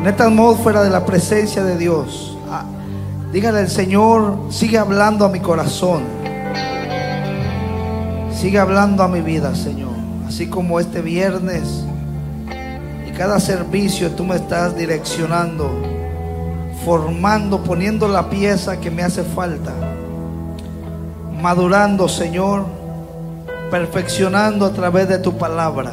en 0.00 0.06
esta 0.06 0.24
atmósfera 0.26 0.82
de 0.82 0.90
la 0.90 1.04
presencia 1.04 1.64
de 1.64 1.76
Dios, 1.76 2.36
ah, 2.50 2.64
dígale 3.32 3.58
al 3.58 3.68
Señor, 3.68 4.38
sigue 4.50 4.78
hablando 4.78 5.24
a 5.24 5.28
mi 5.28 5.40
corazón. 5.40 6.02
Sigue 8.32 8.60
hablando 8.60 9.02
a 9.02 9.08
mi 9.08 9.20
vida, 9.20 9.56
Señor. 9.56 9.90
Así 10.26 10.48
como 10.48 10.78
este 10.78 11.02
viernes 11.02 11.84
y 13.08 13.10
cada 13.10 13.40
servicio 13.40 14.12
tú 14.12 14.22
me 14.22 14.36
estás 14.36 14.76
direccionando, 14.76 15.68
formando, 16.84 17.64
poniendo 17.64 18.06
la 18.06 18.30
pieza 18.30 18.78
que 18.78 18.92
me 18.92 19.02
hace 19.02 19.24
falta. 19.24 19.72
Madurando, 21.42 22.08
Señor, 22.08 22.66
perfeccionando 23.72 24.66
a 24.66 24.72
través 24.72 25.08
de 25.08 25.18
tu 25.18 25.36
palabra. 25.36 25.92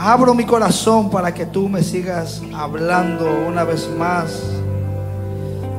Abro 0.00 0.32
mi 0.32 0.44
corazón 0.44 1.10
para 1.10 1.34
que 1.34 1.44
tú 1.44 1.68
me 1.68 1.82
sigas 1.82 2.40
hablando 2.54 3.26
una 3.48 3.64
vez 3.64 3.90
más. 3.98 4.44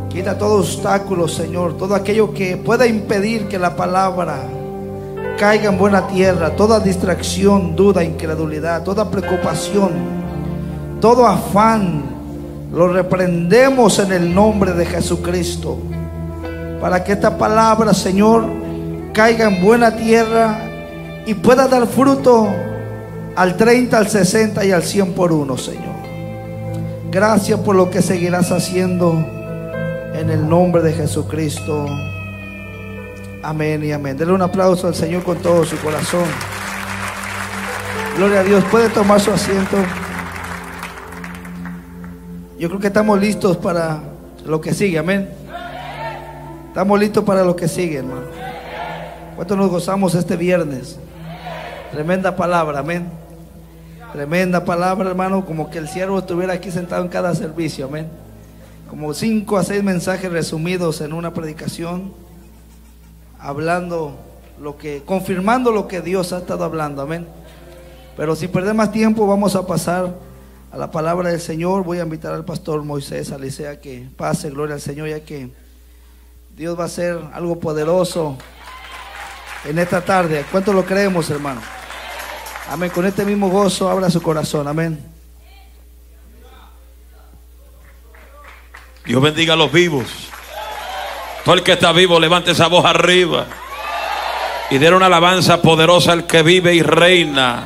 Quita 0.10 0.38
todo 0.38 0.60
obstáculo, 0.60 1.26
Señor, 1.30 1.78
todo 1.78 1.96
aquello 1.96 2.34
que 2.34 2.58
pueda 2.58 2.86
impedir 2.86 3.48
que 3.48 3.58
la 3.58 3.78
palabra 3.78 4.40
caiga 5.38 5.70
en 5.70 5.78
buena 5.78 6.06
tierra, 6.08 6.54
toda 6.58 6.82
distracción, 6.82 7.78
duda, 7.78 8.04
incredulidad, 8.04 8.84
toda 8.84 9.10
preocupación, 9.10 9.92
todo 11.00 11.26
afán, 11.26 12.04
lo 12.74 12.90
reprendemos 12.90 14.00
en 14.00 14.12
el 14.12 14.36
nombre 14.36 14.74
de 14.74 14.86
Jesucristo. 14.86 15.78
Para 16.82 17.06
que 17.06 17.14
esta 17.14 17.38
palabra, 17.38 17.94
Señor, 17.94 18.44
caiga 19.14 19.48
en 19.48 19.64
buena 19.64 19.96
tierra 19.96 20.60
y 21.26 21.34
pueda 21.36 21.70
dar 21.70 21.88
fruto 21.88 22.50
al 23.40 23.56
30, 23.56 23.98
al 23.98 24.10
60 24.10 24.66
y 24.66 24.74
al 24.74 24.84
100 24.84 25.14
por 25.14 25.32
uno, 25.32 25.58
Señor. 25.58 25.96
Gracias 27.10 27.58
por 27.62 27.74
lo 27.74 27.90
que 27.90 28.02
seguirás 28.02 28.52
haciendo 28.52 29.14
en 30.14 30.30
el 30.30 30.50
nombre 30.50 30.82
de 30.82 30.92
Jesucristo. 30.92 31.86
Amén 33.42 33.82
y 33.86 33.94
amén. 33.94 34.18
Denle 34.18 34.34
un 34.34 34.42
aplauso 34.42 34.88
al 34.88 34.96
Señor 34.96 35.24
con 35.24 35.38
todo 35.38 35.64
su 35.64 35.78
corazón. 35.78 36.26
Gloria 38.18 38.42
a 38.42 38.44
Dios. 38.44 38.62
Puede 38.66 38.90
tomar 38.90 39.22
su 39.22 39.32
asiento. 39.32 39.78
Yo 42.60 42.68
creo 42.68 42.82
que 42.82 42.88
estamos 42.88 43.18
listos 43.22 43.56
para 43.56 44.02
lo 44.46 44.60
que 44.60 44.74
sigue. 44.74 45.00
Amén. 45.00 45.30
Estamos 46.68 47.00
listos 47.00 47.24
para 47.24 47.46
lo 47.46 47.56
que 47.56 47.70
sigue, 47.70 48.00
hermano. 48.00 48.24
¿Cuánto 49.38 49.56
nos 49.56 49.70
gozamos 49.70 50.14
este 50.14 50.36
viernes? 50.36 51.00
Tremenda 51.94 52.36
palabra, 52.36 52.80
amén. 52.80 53.29
Tremenda 54.14 54.66
palabra, 54.66 55.08
hermano, 55.08 55.46
como 55.46 55.70
que 55.70 55.78
el 55.78 55.88
siervo 55.88 56.18
estuviera 56.18 56.54
aquí 56.54 56.72
sentado 56.72 57.04
en 57.04 57.10
cada 57.10 57.36
servicio, 57.36 57.86
amén. 57.86 58.08
Como 58.90 59.14
cinco 59.14 59.58
a 59.58 59.64
seis 59.64 59.84
mensajes 59.84 60.32
resumidos 60.32 61.02
en 61.02 61.14
una 61.14 61.32
predicación, 61.32 62.12
hablando 63.40 64.18
lo 64.60 64.78
que, 64.78 65.04
confirmando 65.06 65.72
lo 65.72 65.88
que 65.88 66.02
Dios 66.02 66.34
ha 66.34 66.40
estado 66.40 66.64
hablando, 66.64 67.04
amén. 67.04 67.28
Pero 68.18 68.36
sin 68.36 68.50
perder 68.50 68.74
más 68.74 68.92
tiempo, 68.92 69.28
vamos 69.28 69.56
a 69.56 69.68
pasar 69.68 70.16
a 70.72 70.78
la 70.78 70.90
palabra 70.90 71.30
del 71.30 71.40
Señor. 71.40 71.84
Voy 71.84 72.00
a 72.00 72.04
invitar 72.04 72.34
al 72.34 72.46
pastor 72.46 72.84
Moisés 72.84 73.32
Alicea 73.32 73.80
que 73.80 74.10
pase, 74.18 74.50
gloria 74.50 74.74
al 74.74 74.82
Señor, 74.82 75.08
ya 75.08 75.20
que 75.20 75.52
Dios 76.58 76.78
va 76.78 76.84
a 76.84 76.88
hacer 76.88 77.20
algo 77.32 77.60
poderoso 77.60 78.38
en 79.66 79.78
esta 79.78 80.02
tarde. 80.02 80.44
¿Cuánto 80.52 80.74
lo 80.74 80.84
creemos, 80.84 81.30
hermano? 81.30 81.62
Amén. 82.70 82.92
Con 82.92 83.06
este 83.06 83.26
mismo 83.26 83.50
gozo, 83.50 83.90
abra 83.90 84.12
su 84.12 84.22
corazón. 84.22 84.68
Amén. 84.68 85.04
Dios 89.06 89.22
bendiga 89.22 89.54
a 89.54 89.58
los 89.58 89.72
vivos. 89.72 90.06
Todo 91.44 91.56
el 91.56 91.64
que 91.64 91.72
está 91.72 91.92
vivo, 91.92 92.20
levante 92.20 92.52
esa 92.52 92.68
voz 92.68 92.86
arriba. 92.86 93.48
Y 94.70 94.78
dé 94.78 94.94
una 94.94 95.08
alabanza 95.08 95.64
poderosa 95.64 96.12
al 96.12 96.28
que 96.28 96.44
vive 96.44 96.76
y 96.76 96.84
reina. 96.84 97.66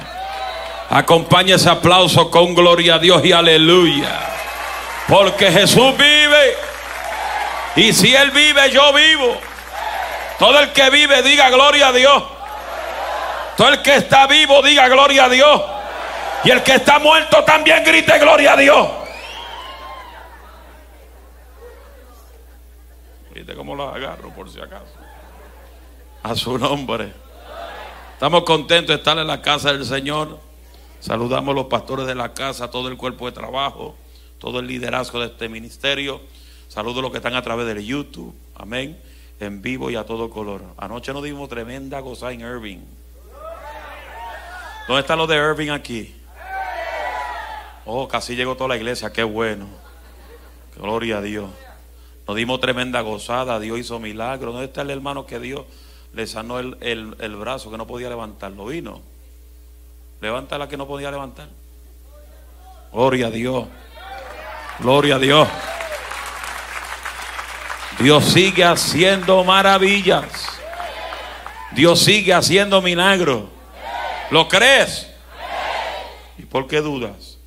Acompañe 0.89 1.55
ese 1.55 1.69
aplauso 1.69 2.31
con 2.31 2.55
gloria 2.55 2.95
a 2.95 2.99
Dios 2.99 3.25
y 3.25 3.33
aleluya. 3.33 4.21
Porque 5.09 5.51
Jesús 5.51 5.97
vive. 5.97 6.55
Y 7.75 7.91
si 7.91 8.15
Él 8.15 8.31
vive, 8.31 8.71
yo 8.71 8.93
vivo. 8.93 9.37
Todo 10.39 10.59
el 10.61 10.71
que 10.71 10.89
vive, 10.91 11.21
diga 11.23 11.49
gloria 11.49 11.89
a 11.89 11.91
Dios. 11.91 12.23
Todo 13.57 13.69
el 13.69 13.81
que 13.81 13.95
está 13.95 14.27
vivo 14.27 14.61
diga 14.61 14.87
gloria 14.87 15.25
a 15.25 15.29
Dios. 15.29 15.61
Y 16.43 16.51
el 16.51 16.63
que 16.63 16.75
está 16.75 16.99
muerto 16.99 17.43
también 17.43 17.83
grite 17.83 18.17
gloria 18.19 18.53
a 18.53 18.57
Dios. 18.57 18.87
¿Viste 23.33 23.55
cómo 23.55 23.75
los 23.75 23.95
agarro 23.95 24.29
por 24.33 24.49
si 24.49 24.59
acaso? 24.59 24.93
A 26.21 26.35
su 26.35 26.57
nombre. 26.57 27.13
Estamos 28.13 28.43
contentos 28.43 28.89
de 28.89 28.95
estar 28.95 29.17
en 29.17 29.27
la 29.27 29.41
casa 29.41 29.71
del 29.71 29.85
Señor. 29.85 30.39
Saludamos 30.99 31.53
a 31.53 31.55
los 31.55 31.65
pastores 31.65 32.07
de 32.07 32.15
la 32.15 32.33
casa, 32.33 32.71
todo 32.71 32.87
el 32.87 32.95
cuerpo 32.95 33.25
de 33.25 33.33
trabajo, 33.33 33.95
todo 34.39 34.59
el 34.59 34.67
liderazgo 34.67 35.19
de 35.19 35.27
este 35.27 35.49
ministerio. 35.49 36.21
Saludos 36.69 36.99
a 36.99 37.01
los 37.01 37.11
que 37.11 37.17
están 37.17 37.35
a 37.35 37.41
través 37.41 37.67
del 37.67 37.83
YouTube. 37.85 38.33
Amén. 38.55 38.99
En 39.39 39.61
vivo 39.61 39.89
y 39.89 39.95
a 39.95 40.05
todo 40.05 40.29
color. 40.29 40.63
Anoche 40.77 41.11
nos 41.11 41.23
dimos 41.23 41.49
tremenda 41.49 41.99
goza 41.99 42.31
en 42.31 42.41
Irving. 42.41 42.79
¿Dónde 44.87 45.01
están 45.01 45.17
los 45.17 45.27
de 45.27 45.37
Irving 45.37 45.69
aquí? 45.69 46.15
Oh, 47.85 48.07
casi 48.07 48.35
llegó 48.35 48.55
toda 48.55 48.69
la 48.69 48.77
iglesia, 48.77 49.11
qué 49.11 49.23
bueno. 49.23 49.67
Gloria 50.75 51.17
a 51.17 51.21
Dios. 51.21 51.49
Nos 52.27 52.35
dimos 52.35 52.59
tremenda 52.59 53.01
gozada, 53.01 53.59
Dios 53.59 53.79
hizo 53.79 53.99
milagros. 53.99 54.53
¿Dónde 54.53 54.67
está 54.67 54.81
el 54.81 54.89
hermano 54.89 55.25
que 55.25 55.39
Dios 55.39 55.65
le 56.13 56.27
sanó 56.27 56.59
el, 56.59 56.77
el 56.81 57.35
brazo 57.35 57.71
que 57.71 57.77
no 57.77 57.87
podía 57.87 58.09
levantarlo? 58.09 58.65
Vino. 58.65 59.01
Levanta 60.21 60.57
la 60.57 60.69
que 60.69 60.77
no 60.77 60.87
podía 60.87 61.11
levantar. 61.11 61.49
Gloria 62.93 63.27
a 63.27 63.29
Dios. 63.29 63.67
Gloria 64.79 65.15
a 65.15 65.19
Dios. 65.19 65.47
Dios 67.99 68.23
sigue 68.25 68.63
haciendo 68.63 69.43
maravillas. 69.43 70.25
Dios 71.71 71.99
sigue 71.99 72.33
haciendo 72.33 72.81
milagros. 72.81 73.43
¿Lo 74.33 74.47
crees? 74.47 75.05
¿Y 76.39 76.45
por 76.45 76.65
qué 76.65 76.81
dudas? 76.81 77.37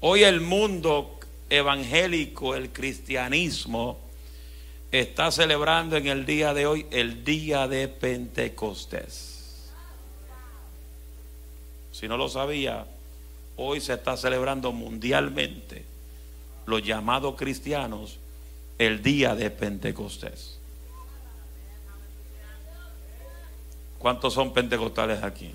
Hoy 0.00 0.24
el 0.24 0.40
mundo 0.40 1.20
evangélico, 1.48 2.56
el 2.56 2.72
cristianismo, 2.72 4.00
está 4.90 5.30
celebrando 5.30 5.96
en 5.96 6.08
el 6.08 6.26
día 6.26 6.54
de 6.54 6.66
hoy 6.66 6.86
el 6.90 7.22
día 7.24 7.68
de 7.68 7.86
Pentecostés. 7.86 9.70
Si 11.92 12.08
no 12.08 12.16
lo 12.16 12.28
sabía, 12.28 12.84
hoy 13.56 13.80
se 13.80 13.92
está 13.92 14.16
celebrando 14.16 14.72
mundialmente 14.72 15.84
los 16.66 16.82
llamados 16.82 17.36
cristianos 17.36 18.18
el 18.76 19.04
día 19.04 19.36
de 19.36 19.52
Pentecostés. 19.52 20.57
¿Cuántos 23.98 24.32
son 24.34 24.52
pentecostales 24.52 25.22
aquí? 25.22 25.54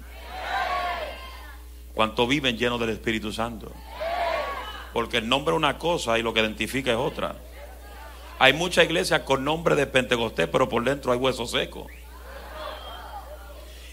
¿Cuántos 1.94 2.28
viven 2.28 2.58
llenos 2.58 2.80
del 2.80 2.90
Espíritu 2.90 3.32
Santo? 3.32 3.72
Porque 4.94 5.18
el 5.18 5.30
nombre 5.30 5.54
es 5.54 5.58
una 5.58 5.78
cosa 5.78 6.18
y 6.20 6.22
lo 6.22 6.34
que 6.34 6.42
identifica 6.42 6.92
es 6.92 6.98
otra. 6.98 7.36
Hay 8.40 8.54
muchas 8.54 8.86
iglesias 8.86 9.22
con 9.22 9.46
nombre 9.46 9.76
de 9.76 9.88
Pentecostés, 9.88 10.48
pero 10.48 10.68
por 10.68 10.84
dentro 10.84 11.12
hay 11.12 11.18
hueso 11.18 11.46
seco. 11.46 11.88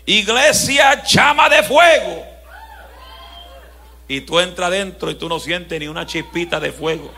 Iglesia 0.06 1.04
llama 1.04 1.48
de 1.48 1.62
fuego. 1.62 2.24
Y 4.08 4.22
tú 4.22 4.41
entras 4.41 4.68
adentro 4.68 5.10
y 5.10 5.14
tú 5.14 5.28
no 5.28 5.38
sientes 5.38 5.78
ni 5.78 5.86
una 5.86 6.04
chispita 6.04 6.58
de 6.58 6.72
fuego. 6.72 7.12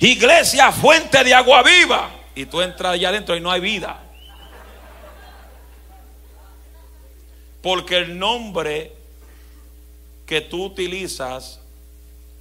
Iglesia 0.00 0.72
fuente 0.72 1.22
de 1.22 1.32
agua 1.32 1.62
viva. 1.62 2.10
Y 2.34 2.46
tú 2.46 2.60
entras 2.60 2.94
allá 2.94 3.10
adentro 3.10 3.36
y 3.36 3.40
no 3.40 3.50
hay 3.50 3.60
vida. 3.60 4.03
Porque 7.64 7.96
el 7.96 8.18
nombre 8.18 8.92
que 10.26 10.42
tú 10.42 10.66
utilizas, 10.66 11.60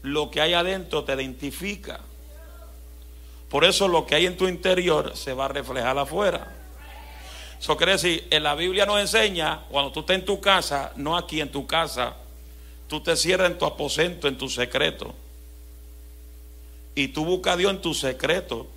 lo 0.01 0.29
que 0.29 0.41
hay 0.41 0.53
adentro 0.53 1.05
te 1.05 1.13
identifica. 1.13 2.01
Por 3.47 3.63
eso 3.63 3.87
lo 3.87 4.05
que 4.05 4.15
hay 4.15 4.25
en 4.25 4.35
tu 4.35 4.49
interior 4.49 5.15
se 5.15 5.31
va 5.31 5.45
a 5.45 5.47
reflejar 5.47 5.97
afuera. 5.97 6.53
Eso 7.57 7.77
quiere 7.77 7.93
decir, 7.93 8.27
en 8.31 8.43
la 8.43 8.53
Biblia 8.53 8.85
nos 8.85 8.99
enseña, 8.99 9.61
cuando 9.69 9.93
tú 9.93 10.01
estás 10.01 10.17
en 10.17 10.25
tu 10.25 10.41
casa, 10.41 10.91
no 10.97 11.15
aquí 11.15 11.39
en 11.39 11.49
tu 11.49 11.65
casa, 11.65 12.17
tú 12.89 12.99
te 12.99 13.15
cierras 13.15 13.49
en 13.49 13.57
tu 13.57 13.63
aposento, 13.63 14.27
en 14.27 14.37
tu 14.37 14.49
secreto. 14.49 15.15
Y 16.95 17.07
tú 17.07 17.23
buscas 17.23 17.53
a 17.53 17.57
Dios 17.57 17.71
en 17.71 17.81
tu 17.81 17.93
secreto. 17.93 18.67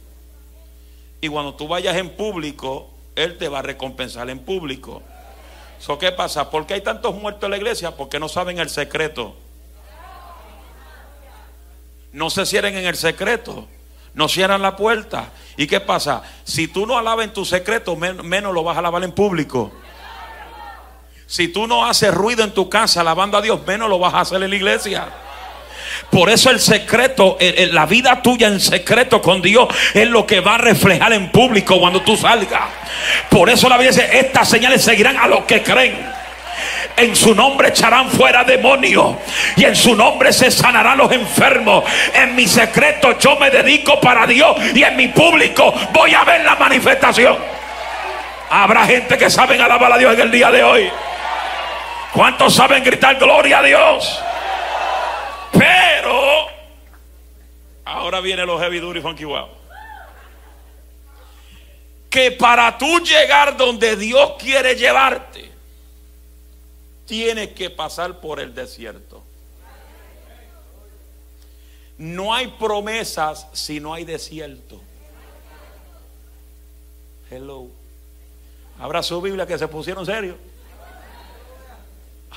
Y 1.20 1.26
cuando 1.26 1.54
tú 1.54 1.66
vayas 1.66 1.96
en 1.96 2.10
público, 2.10 2.88
Él 3.16 3.36
te 3.36 3.48
va 3.48 3.58
a 3.58 3.62
recompensar 3.62 4.30
en 4.30 4.38
público. 4.38 5.02
So, 5.78 5.98
¿Qué 5.98 6.12
pasa? 6.12 6.50
¿Por 6.50 6.66
qué 6.66 6.74
hay 6.74 6.80
tantos 6.80 7.14
muertos 7.14 7.44
en 7.44 7.50
la 7.50 7.56
iglesia? 7.56 7.96
Porque 7.96 8.18
no 8.18 8.28
saben 8.28 8.58
el 8.58 8.70
secreto. 8.70 9.36
No 12.12 12.30
se 12.30 12.46
cierren 12.46 12.76
en 12.76 12.86
el 12.86 12.96
secreto. 12.96 13.66
No 14.14 14.28
cierran 14.28 14.62
la 14.62 14.76
puerta. 14.76 15.30
¿Y 15.56 15.66
qué 15.66 15.80
pasa? 15.80 16.22
Si 16.44 16.68
tú 16.68 16.86
no 16.86 16.96
alabas 16.96 17.26
en 17.26 17.32
tu 17.32 17.44
secreto, 17.44 17.94
menos 17.96 18.54
lo 18.54 18.64
vas 18.64 18.76
a 18.76 18.78
alabar 18.78 19.04
en 19.04 19.12
público. 19.12 19.70
Si 21.26 21.48
tú 21.48 21.66
no 21.66 21.84
haces 21.84 22.14
ruido 22.14 22.44
en 22.44 22.54
tu 22.54 22.70
casa 22.70 23.00
alabando 23.00 23.36
a 23.36 23.42
Dios, 23.42 23.66
menos 23.66 23.90
lo 23.90 23.98
vas 23.98 24.14
a 24.14 24.20
hacer 24.20 24.42
en 24.42 24.50
la 24.50 24.56
iglesia. 24.56 25.08
Por 26.10 26.30
eso 26.30 26.50
el 26.50 26.60
secreto, 26.60 27.36
la 27.70 27.86
vida 27.86 28.22
tuya 28.22 28.48
en 28.48 28.60
secreto 28.60 29.20
con 29.20 29.42
Dios 29.42 29.68
es 29.94 30.08
lo 30.08 30.26
que 30.26 30.40
va 30.40 30.54
a 30.54 30.58
reflejar 30.58 31.12
en 31.12 31.30
público 31.30 31.78
cuando 31.78 32.02
tú 32.02 32.16
salgas. 32.16 32.62
Por 33.28 33.50
eso 33.50 33.68
la 33.68 33.76
Biblia 33.76 33.92
dice, 33.92 34.18
estas 34.18 34.48
señales 34.48 34.82
seguirán 34.82 35.16
a 35.16 35.26
los 35.26 35.44
que 35.44 35.62
creen. 35.62 36.14
En 36.96 37.14
su 37.14 37.34
nombre 37.34 37.68
echarán 37.68 38.10
fuera 38.10 38.42
demonios. 38.44 39.16
Y 39.56 39.64
en 39.64 39.76
su 39.76 39.94
nombre 39.94 40.32
se 40.32 40.50
sanarán 40.50 40.96
los 40.96 41.12
enfermos. 41.12 41.84
En 42.14 42.34
mi 42.34 42.46
secreto 42.46 43.18
yo 43.18 43.36
me 43.36 43.50
dedico 43.50 44.00
para 44.00 44.26
Dios. 44.26 44.56
Y 44.74 44.82
en 44.82 44.96
mi 44.96 45.08
público 45.08 45.74
voy 45.92 46.14
a 46.14 46.24
ver 46.24 46.42
la 46.42 46.56
manifestación. 46.56 47.36
Habrá 48.48 48.86
gente 48.86 49.18
que 49.18 49.28
saben 49.28 49.60
alabar 49.60 49.92
a 49.92 49.98
Dios 49.98 50.14
en 50.14 50.20
el 50.20 50.30
día 50.30 50.50
de 50.50 50.62
hoy. 50.62 50.90
¿Cuántos 52.12 52.54
saben 52.54 52.82
gritar 52.82 53.16
gloria 53.16 53.58
a 53.58 53.62
Dios? 53.62 54.22
Pero 55.52 56.48
ahora 57.86 58.20
viene 58.20 58.44
los 58.44 58.60
heavy 58.60 58.80
duty 58.80 59.00
funky 59.00 59.24
wow. 59.24 59.48
Que 62.10 62.32
para 62.32 62.76
tú 62.76 62.98
llegar 63.00 63.56
donde 63.56 63.96
Dios 63.96 64.34
quiere 64.38 64.74
llevarte, 64.74 65.50
tienes 67.06 67.52
que 67.52 67.70
pasar 67.70 68.20
por 68.20 68.40
el 68.40 68.54
desierto. 68.54 69.22
No 71.98 72.34
hay 72.34 72.48
promesas 72.48 73.46
si 73.52 73.80
no 73.80 73.94
hay 73.94 74.04
desierto. 74.04 74.80
Hello. 77.30 77.68
Habrá 78.78 79.02
su 79.02 79.20
Biblia 79.20 79.46
que 79.46 79.58
se 79.58 79.68
pusieron 79.68 80.04
serio. 80.04 80.36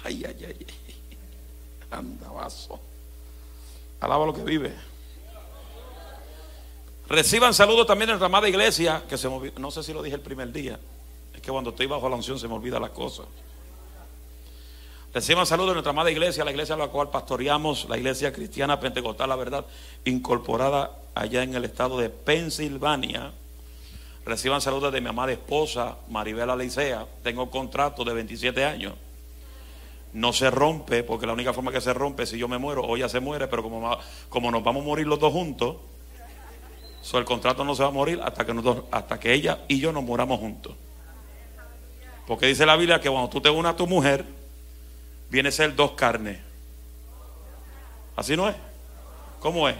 Ay, 0.03 0.23
ay, 0.25 0.45
ay. 0.45 0.67
Anda, 1.91 2.29
vaso. 2.29 2.79
Alaba 3.99 4.25
lo 4.25 4.33
que 4.33 4.43
vive. 4.43 4.88
Reciban 7.09 7.55
saludos 7.55 7.87
también 7.87 8.07
de 8.07 8.13
nuestra 8.13 8.27
amada 8.27 8.47
iglesia, 8.47 9.03
que 9.09 9.17
se 9.17 9.27
no 9.27 9.71
sé 9.71 9.81
si 9.81 9.93
lo 9.93 10.03
dije 10.03 10.15
el 10.15 10.21
primer 10.21 10.51
día. 10.51 10.79
Es 11.33 11.41
que 11.41 11.51
cuando 11.51 11.71
estoy 11.71 11.87
bajo 11.87 12.07
la 12.07 12.15
unción 12.15 12.37
se 12.37 12.47
me 12.47 12.53
olvida 12.53 12.79
las 12.79 12.91
cosas. 12.91 13.25
Reciban 15.11 15.47
saludos 15.47 15.71
de 15.71 15.73
nuestra 15.75 15.89
amada 15.89 16.11
iglesia, 16.11 16.45
la 16.45 16.51
iglesia 16.51 16.75
a 16.75 16.77
la 16.77 16.89
cual 16.89 17.09
pastoreamos, 17.09 17.89
la 17.89 17.97
iglesia 17.97 18.31
cristiana 18.31 18.79
pentecostal, 18.79 19.27
la 19.27 19.35
verdad, 19.35 19.65
incorporada 20.05 20.99
allá 21.15 21.41
en 21.41 21.55
el 21.55 21.65
estado 21.65 21.97
de 21.97 22.11
Pensilvania. 22.11 23.31
Reciban 24.23 24.61
saludos 24.61 24.93
de 24.93 25.01
mi 25.01 25.09
amada 25.09 25.31
esposa, 25.31 25.97
Maribela 26.09 26.55
Licea. 26.55 27.07
Tengo 27.23 27.49
contrato 27.49 28.03
de 28.03 28.13
27 28.13 28.63
años 28.63 28.93
no 30.11 30.33
se 30.33 30.49
rompe, 30.49 31.03
porque 31.03 31.27
la 31.27 31.33
única 31.33 31.53
forma 31.53 31.71
que 31.71 31.81
se 31.81 31.93
rompe 31.93 32.23
es 32.23 32.29
si 32.29 32.37
yo 32.39 32.47
me 32.47 32.57
muero 32.57 32.81
o 32.81 32.97
ella 32.97 33.09
se 33.09 33.19
muere, 33.19 33.47
pero 33.47 33.61
como, 33.61 33.97
como 34.27 34.49
nos 34.51 34.63
vamos 34.63 34.81
a 34.81 34.85
morir 34.85 35.05
los 35.05 35.19
dos 35.19 35.31
juntos, 35.31 35.75
el 37.13 37.25
contrato 37.25 37.63
no 37.63 37.75
se 37.75 37.83
va 37.83 37.89
a 37.89 37.91
morir 37.91 38.19
hasta 38.23 38.45
que, 38.45 38.53
nosotros, 38.53 38.85
hasta 38.91 39.19
que 39.19 39.33
ella 39.33 39.59
y 39.67 39.79
yo 39.79 39.91
nos 39.91 40.03
muramos 40.03 40.39
juntos. 40.39 40.75
Porque 42.27 42.45
dice 42.45 42.65
la 42.65 42.75
Biblia 42.75 43.01
que 43.01 43.09
cuando 43.09 43.29
tú 43.29 43.41
te 43.41 43.49
unas 43.49 43.73
a 43.73 43.75
tu 43.75 43.87
mujer, 43.87 44.23
viene 45.29 45.49
a 45.49 45.51
ser 45.51 45.75
dos 45.75 45.91
carnes. 45.91 46.39
¿Así 48.15 48.35
no 48.37 48.47
es? 48.49 48.55
¿Cómo 49.39 49.67
es? 49.67 49.75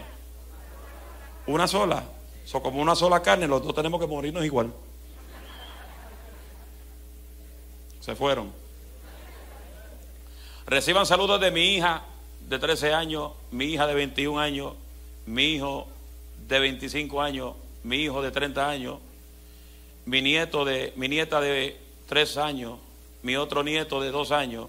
Una 1.46 1.68
sola. 1.68 2.02
So, 2.44 2.62
como 2.62 2.80
una 2.80 2.96
sola 2.96 3.22
carne, 3.22 3.46
los 3.46 3.62
dos 3.62 3.74
tenemos 3.74 4.00
que 4.00 4.06
morirnos 4.06 4.44
igual. 4.44 4.72
Se 8.00 8.16
fueron. 8.16 8.50
Reciban 10.66 11.06
saludos 11.06 11.40
de 11.40 11.50
mi 11.50 11.76
hija 11.76 12.02
de 12.48 12.58
13 12.58 12.94
años, 12.94 13.32
mi 13.50 13.66
hija 13.66 13.86
de 13.86 13.94
21 13.94 14.40
años, 14.40 14.74
mi 15.26 15.54
hijo 15.54 15.86
de 16.50 16.58
25 16.58 17.22
años, 17.22 17.54
mi 17.84 18.02
hijo 18.02 18.20
de 18.20 18.32
30 18.32 18.68
años, 18.68 18.98
mi 20.04 20.20
nieto 20.20 20.64
de 20.64 20.92
mi 20.96 21.08
nieta 21.08 21.40
de 21.40 21.78
3 22.08 22.36
años, 22.38 22.78
mi 23.22 23.36
otro 23.36 23.62
nieto 23.62 24.00
de 24.02 24.10
2 24.10 24.32
años, 24.32 24.66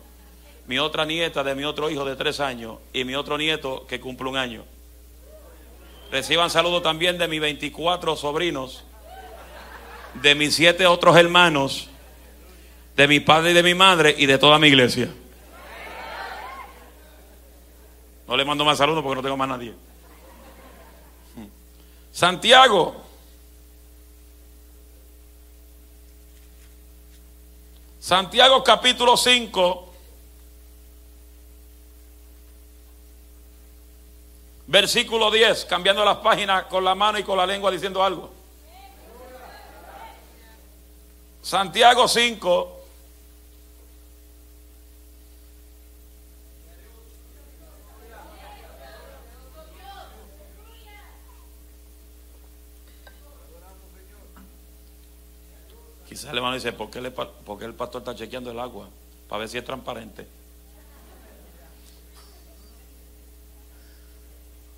mi 0.67 0.77
otra 0.77 1.05
nieta 1.05 1.43
de 1.43 1.55
mi 1.55 1.63
otro 1.63 1.89
hijo 1.89 2.05
de 2.05 2.15
3 2.15 2.39
años 2.39 2.77
y 2.93 3.03
mi 3.03 3.15
otro 3.15 3.35
nieto 3.35 3.87
que 3.87 3.99
cumple 3.99 4.29
un 4.29 4.37
año. 4.37 4.63
Reciban 6.11 6.51
saludos 6.51 6.83
también 6.83 7.17
de 7.17 7.27
mis 7.27 7.41
24 7.41 8.15
sobrinos, 8.15 8.83
de 10.21 10.35
mis 10.35 10.53
7 10.53 10.85
otros 10.85 11.17
hermanos, 11.17 11.89
de 12.95 13.07
mi 13.07 13.21
padre 13.21 13.51
y 13.51 13.53
de 13.55 13.63
mi 13.63 13.73
madre 13.73 14.15
y 14.15 14.27
de 14.27 14.37
toda 14.37 14.59
mi 14.59 14.67
iglesia. 14.67 15.09
No 18.27 18.37
le 18.37 18.45
mando 18.45 18.63
más 18.63 18.77
saludos 18.77 19.01
porque 19.01 19.15
no 19.15 19.23
tengo 19.23 19.35
más 19.35 19.47
nadie. 19.47 19.73
Santiago. 22.11 22.95
Santiago 27.99 28.63
capítulo 28.63 29.15
5. 29.15 29.87
Versículo 34.67 35.29
10, 35.29 35.65
cambiando 35.65 36.05
las 36.05 36.17
páginas 36.17 36.65
con 36.65 36.83
la 36.83 36.95
mano 36.95 37.19
y 37.19 37.23
con 37.23 37.37
la 37.37 37.45
lengua 37.45 37.71
diciendo 37.71 38.01
algo. 38.03 38.31
Santiago 41.41 42.07
5, 42.07 42.80
Quizás 56.11 56.29
el 56.29 56.35
hermano 56.35 56.55
dice, 56.55 56.73
¿por 56.73 56.89
qué, 56.89 56.99
el 56.99 57.73
pastor 57.73 58.01
está 58.01 58.13
chequeando 58.13 58.51
el 58.51 58.59
agua? 58.59 58.89
Para 59.29 59.39
ver 59.39 59.47
si 59.47 59.57
es 59.57 59.63
transparente. 59.63 60.27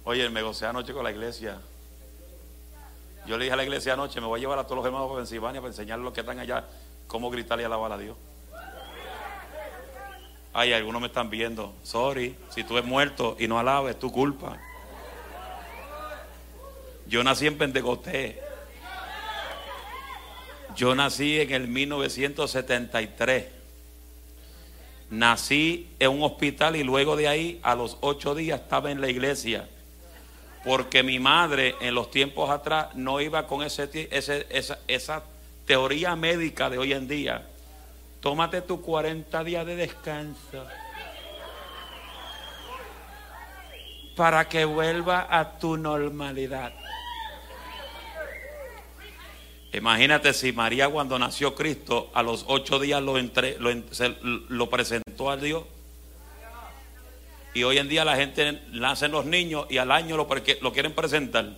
Oye, 0.04 0.30
me 0.30 0.44
gocé 0.44 0.68
anoche 0.68 0.94
con 0.94 1.04
la 1.04 1.10
iglesia. 1.10 1.60
Yo 3.26 3.36
le 3.40 3.46
dije 3.46 3.54
a 3.54 3.58
la 3.58 3.64
iglesia 3.64 3.94
anoche, 3.94 4.22
me 4.22 4.28
voy 4.28 4.38
a 4.38 4.42
llevar 4.42 4.60
a 4.60 4.64
todos 4.66 4.78
los 4.78 4.86
hermanos 4.86 5.10
de 5.10 5.16
Pensilvania 5.16 5.60
para 5.60 5.72
enseñarles 5.72 6.04
los 6.04 6.14
que 6.14 6.20
están 6.20 6.38
allá 6.38 6.66
cómo 7.08 7.32
gritarle 7.32 7.64
y 7.64 7.66
alabar 7.66 7.92
a 7.94 7.98
Dios. 7.98 8.16
Ay, 10.54 10.72
algunos 10.72 11.02
me 11.02 11.08
están 11.08 11.32
viendo. 11.32 11.74
Sorry, 11.82 12.38
si 12.52 12.64
tú 12.64 12.78
eres 12.78 12.88
muerto 12.88 13.38
y 13.40 13.48
no 13.48 13.58
alabas, 13.58 13.96
es 13.96 14.00
tu 14.00 14.12
culpa. 14.12 14.60
Yo 17.08 17.24
nací 17.24 17.48
en 17.48 17.58
Pentecostés. 17.58 18.53
Yo 20.76 20.96
nací 20.96 21.40
en 21.40 21.52
el 21.52 21.68
1973. 21.68 23.46
Nací 25.10 25.90
en 26.00 26.10
un 26.12 26.24
hospital 26.24 26.76
y 26.76 26.84
luego 26.84 27.16
de 27.16 27.28
ahí, 27.28 27.60
a 27.64 27.76
los 27.76 27.98
ocho 28.02 28.34
días, 28.34 28.62
estaba 28.62 28.92
en 28.92 29.00
la 29.02 29.10
iglesia. 29.10 29.68
Porque 30.64 31.04
mi 31.04 31.20
madre 31.20 31.76
en 31.82 31.94
los 31.94 32.10
tiempos 32.10 32.50
atrás 32.50 32.96
no 32.96 33.22
iba 33.22 33.46
con 33.48 33.62
ese, 33.64 34.08
esa, 34.12 34.78
esa 34.88 35.24
teoría 35.66 36.16
médica 36.16 36.70
de 36.70 36.78
hoy 36.78 36.94
en 36.94 37.08
día. 37.08 37.46
Tómate 38.22 38.62
tus 38.62 38.80
40 38.80 39.44
días 39.44 39.66
de 39.66 39.76
descanso 39.76 40.66
para 44.16 44.48
que 44.48 44.66
vuelva 44.66 45.28
a 45.30 45.58
tu 45.58 45.78
normalidad. 45.78 46.74
Imagínate 49.74 50.34
si 50.34 50.54
María 50.54 50.88
cuando 50.88 51.18
nació 51.18 51.56
Cristo 51.56 52.12
a 52.14 52.22
los 52.22 52.46
ocho 52.48 52.78
días 52.78 53.02
lo, 53.02 54.70
presentó 54.70 55.32
a 55.32 55.38
Dios. 55.38 55.64
Y 57.56 57.64
hoy 57.64 57.80
en 57.80 57.90
día 57.90 58.06
la 58.06 58.16
gente 58.16 58.62
nace 58.72 59.08
los 59.08 59.26
niños 59.26 59.66
y 59.70 59.80
al 59.80 59.92
año 59.92 60.16
lo, 60.16 60.28
lo 60.62 60.74
quieren 60.74 60.94
presentar. 60.94 61.58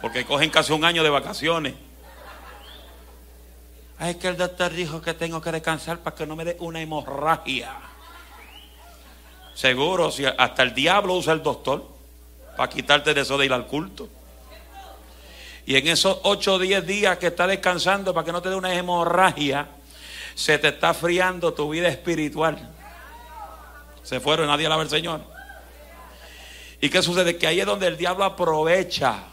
Porque 0.00 0.24
cogen 0.24 0.50
casi 0.50 0.72
un 0.72 0.84
año 0.84 1.04
de 1.04 1.10
vacaciones. 1.10 1.74
Ay, 4.00 4.16
que 4.16 4.26
el 4.26 4.36
doctor 4.36 4.72
dijo 4.72 5.00
que 5.00 5.14
tengo 5.14 5.40
que 5.40 5.52
descansar 5.52 6.00
para 6.00 6.16
que 6.16 6.26
no 6.26 6.34
me 6.34 6.44
dé 6.44 6.56
una 6.58 6.80
hemorragia. 6.80 7.76
Seguro, 9.54 10.10
si 10.10 10.24
hasta 10.24 10.64
el 10.64 10.74
diablo 10.74 11.14
usa 11.14 11.32
el 11.32 11.44
doctor 11.44 11.86
para 12.56 12.68
quitarte 12.68 13.14
de 13.14 13.20
eso 13.20 13.38
de 13.38 13.46
ir 13.46 13.52
al 13.52 13.68
culto. 13.68 14.08
Y 15.64 15.76
en 15.76 15.86
esos 15.88 16.18
8 16.22 16.54
o 16.54 16.58
10 16.58 16.86
días 16.86 17.18
que 17.18 17.28
está 17.28 17.46
descansando 17.46 18.12
para 18.12 18.24
que 18.24 18.32
no 18.32 18.42
te 18.42 18.48
dé 18.48 18.54
una 18.54 18.74
hemorragia, 18.74 19.68
Se 20.34 20.58
te 20.58 20.68
está 20.68 20.94
friando 20.94 21.52
tu 21.52 21.68
vida 21.68 21.88
espiritual. 21.88 22.70
Se 24.02 24.18
fueron, 24.18 24.46
nadie 24.46 24.64
alaba 24.64 24.80
al 24.80 24.88
Señor. 24.88 25.20
¿Y 26.80 26.88
qué 26.88 27.02
sucede? 27.02 27.36
Que 27.36 27.46
ahí 27.46 27.60
es 27.60 27.66
donde 27.66 27.86
el 27.86 27.98
diablo 27.98 28.24
aprovecha. 28.24 29.24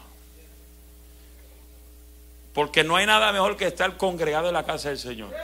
Porque 2.52 2.84
no 2.84 2.96
hay 2.96 3.06
nada 3.06 3.32
mejor 3.32 3.56
que 3.56 3.66
estar 3.66 3.96
congregado 3.96 4.48
en 4.48 4.54
la 4.54 4.64
casa 4.64 4.90
del 4.90 4.98
Señor. 4.98 5.34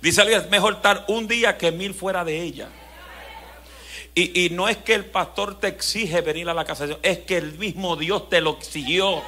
Dice 0.00 0.20
alguien, 0.20 0.40
es 0.40 0.50
mejor 0.50 0.74
estar 0.74 1.04
un 1.08 1.26
día 1.26 1.58
que 1.58 1.72
mil 1.72 1.94
fuera 1.94 2.24
de 2.24 2.40
ella. 2.40 2.68
Y, 4.16 4.50
no 4.50 4.68
es 4.68 4.76
que 4.76 4.94
el 4.94 5.06
pastor 5.06 5.58
te 5.58 5.66
exige 5.66 6.20
venir 6.20 6.48
a 6.48 6.54
la 6.54 6.64
casa 6.64 6.84
de 6.84 6.90
Dios, 6.90 7.00
es 7.02 7.18
que 7.20 7.36
el 7.36 7.58
mismo 7.58 7.96
Dios 7.96 8.28
te 8.28 8.40
lo 8.40 8.50
exigió. 8.50 9.20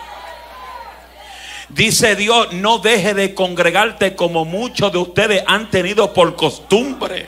Dice 1.68 2.14
Dios, 2.14 2.52
no 2.52 2.78
deje 2.78 3.12
de 3.12 3.34
congregarte 3.34 4.14
como 4.14 4.44
muchos 4.44 4.92
de 4.92 4.98
ustedes 4.98 5.42
han 5.48 5.70
tenido 5.70 6.12
por 6.12 6.36
costumbre. 6.36 7.26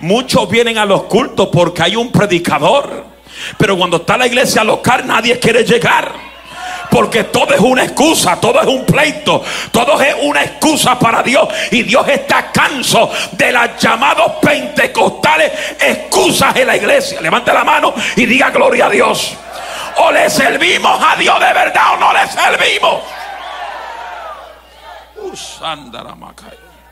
Muchos 0.00 0.48
vienen 0.48 0.78
a 0.78 0.86
los 0.86 1.02
cultos 1.02 1.50
porque 1.52 1.82
hay 1.82 1.96
un 1.96 2.10
predicador. 2.10 3.04
Pero 3.58 3.76
cuando 3.76 3.98
está 3.98 4.16
la 4.16 4.26
iglesia 4.26 4.64
local 4.64 5.06
nadie 5.06 5.38
quiere 5.38 5.64
llegar. 5.64 6.33
Porque 6.94 7.24
todo 7.24 7.52
es 7.52 7.58
una 7.58 7.82
excusa, 7.82 8.40
todo 8.40 8.60
es 8.60 8.68
un 8.68 8.86
pleito, 8.86 9.42
todo 9.72 10.00
es 10.00 10.14
una 10.22 10.44
excusa 10.44 10.96
para 10.96 11.24
Dios. 11.24 11.48
Y 11.72 11.82
Dios 11.82 12.06
está 12.06 12.52
canso 12.52 13.10
de 13.32 13.50
las 13.50 13.82
llamados 13.82 14.34
pentecostales 14.40 15.76
excusas 15.80 16.54
en 16.54 16.68
la 16.68 16.76
iglesia. 16.76 17.20
Levante 17.20 17.52
la 17.52 17.64
mano 17.64 17.92
y 18.14 18.26
diga 18.26 18.50
gloria 18.50 18.86
a 18.86 18.90
Dios. 18.90 19.36
O 19.96 20.12
le 20.12 20.30
servimos 20.30 20.96
a 21.02 21.16
Dios 21.16 21.40
de 21.40 21.52
verdad 21.52 21.94
o 21.94 21.96
no 21.96 22.12
le 22.12 22.28
servimos. 22.28 23.02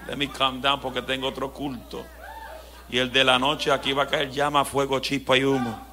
Let 0.09 0.16
me 0.16 0.28
calm 0.28 0.61
down 0.61 0.80
porque 0.80 1.02
tengo 1.02 1.28
otro 1.28 1.52
culto. 1.52 2.04
Y 2.90 2.99
el 2.99 3.12
de 3.12 3.23
la 3.23 3.38
noche 3.38 3.71
aquí 3.71 3.92
va 3.92 4.02
a 4.02 4.06
caer 4.09 4.32
llama, 4.32 4.64
fuego, 4.64 4.99
chispa 4.99 5.37
y 5.37 5.44
humo. 5.44 5.91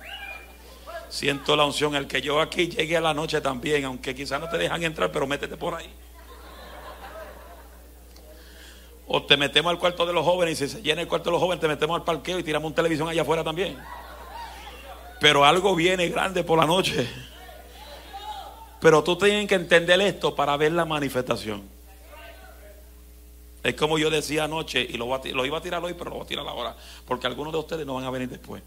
Siento 1.09 1.55
la 1.55 1.65
unción. 1.65 1.95
El 1.95 2.07
que 2.07 2.21
yo 2.21 2.39
aquí 2.39 2.67
llegue 2.67 2.95
a 2.95 3.01
la 3.01 3.13
noche 3.13 3.41
también, 3.41 3.83
aunque 3.85 4.13
quizás 4.15 4.39
no 4.39 4.47
te 4.47 4.57
dejan 4.57 4.83
entrar, 4.83 5.11
pero 5.11 5.27
métete 5.27 5.57
por 5.57 5.73
ahí. 5.73 5.89
O 9.07 9.23
te 9.23 9.35
metemos 9.35 9.71
al 9.71 9.79
cuarto 9.79 10.05
de 10.05 10.13
los 10.13 10.23
jóvenes 10.23 10.61
y 10.61 10.67
si 10.67 10.75
se 10.75 10.81
llena 10.83 11.01
el 11.01 11.07
cuarto 11.07 11.29
de 11.29 11.31
los 11.31 11.41
jóvenes, 11.41 11.59
te 11.59 11.67
metemos 11.67 11.97
al 11.97 12.03
parqueo 12.03 12.37
y 12.37 12.43
tiramos 12.43 12.69
un 12.69 12.75
televisión 12.75 13.09
allá 13.09 13.23
afuera 13.23 13.43
también. 13.43 13.75
Pero 15.19 15.43
algo 15.43 15.75
viene 15.75 16.07
grande 16.09 16.43
por 16.43 16.59
la 16.59 16.65
noche. 16.65 17.09
Pero 18.79 19.03
tú 19.03 19.17
tienes 19.17 19.47
que 19.47 19.55
entender 19.55 19.99
esto 20.01 20.35
para 20.35 20.55
ver 20.57 20.73
la 20.73 20.85
manifestación. 20.85 21.63
Es 23.63 23.73
como 23.73 23.97
yo 23.97 24.09
decía 24.09 24.45
anoche, 24.45 24.81
y 24.81 24.93
lo, 24.93 25.05
lo 25.07 25.45
iba 25.45 25.57
a 25.57 25.61
tirar 25.61 25.83
hoy, 25.83 25.93
pero 25.93 26.11
lo 26.11 26.17
voy 26.17 26.25
a 26.25 26.27
tirar 26.27 26.47
ahora, 26.47 26.75
porque 27.05 27.27
algunos 27.27 27.51
de 27.51 27.59
ustedes 27.59 27.85
no 27.85 27.95
van 27.95 28.05
a 28.05 28.09
venir 28.09 28.29
después. 28.29 28.61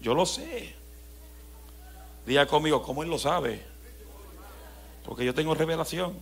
Yo 0.00 0.14
lo 0.14 0.26
sé. 0.26 0.74
Diga 2.26 2.46
conmigo, 2.46 2.82
¿cómo 2.82 3.02
él 3.02 3.08
lo 3.08 3.18
sabe? 3.18 3.64
Porque 5.04 5.24
yo 5.24 5.34
tengo 5.34 5.54
revelación. 5.54 6.14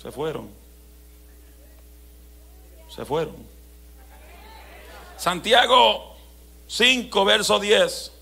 Se 0.00 0.10
fueron. 0.10 0.48
Se 2.88 3.04
fueron. 3.04 3.36
Santiago 5.16 6.16
5, 6.66 7.24
verso 7.24 7.58
10. 7.58 8.12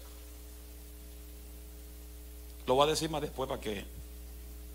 Lo 2.66 2.74
voy 2.74 2.86
a 2.86 2.90
decir 2.90 3.10
más 3.10 3.22
después 3.22 3.48
para 3.48 3.60
que 3.60 3.84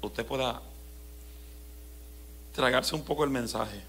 usted 0.01 0.25
pueda 0.25 0.61
tragarse 2.53 2.95
un 2.95 3.03
poco 3.03 3.23
el 3.23 3.29
mensaje. 3.29 3.81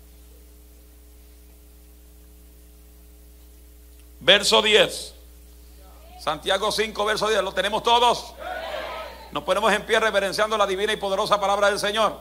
Verso 4.20 4.62
10. 4.62 5.14
Santiago 6.20 6.72
5, 6.72 7.04
verso 7.04 7.28
10. 7.28 7.42
¿Lo 7.42 7.52
tenemos 7.52 7.82
todos? 7.82 8.34
Nos 9.30 9.44
ponemos 9.44 9.72
en 9.72 9.82
pie 9.82 10.00
reverenciando 10.00 10.56
la 10.56 10.66
divina 10.66 10.92
y 10.92 10.96
poderosa 10.96 11.40
palabra 11.40 11.70
del 11.70 11.78
Señor. 11.78 12.20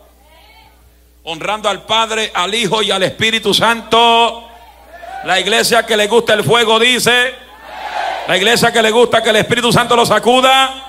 Honrando 1.24 1.70
al 1.70 1.84
Padre, 1.84 2.32
al 2.34 2.54
Hijo 2.54 2.82
y 2.82 2.92
al 2.92 3.04
Espíritu 3.04 3.54
Santo. 3.54 4.48
La 5.24 5.40
iglesia 5.40 5.86
que 5.86 5.98
le 5.98 6.08
gusta 6.08 6.34
el 6.34 6.44
fuego 6.44 6.80
dice. 6.80 7.34
La 8.28 8.38
iglesia 8.38 8.72
que 8.72 8.82
le 8.82 8.92
gusta 8.92 9.24
que 9.24 9.30
el 9.30 9.38
Espíritu 9.38 9.72
Santo 9.72 9.96
lo 9.96 10.06
sacuda. 10.06 10.84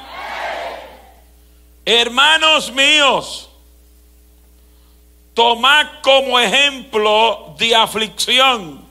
Hermanos 1.84 2.70
míos, 2.72 3.48
tomad 5.32 5.86
como 6.02 6.38
ejemplo 6.38 7.54
de 7.56 7.74
aflicción 7.74 8.87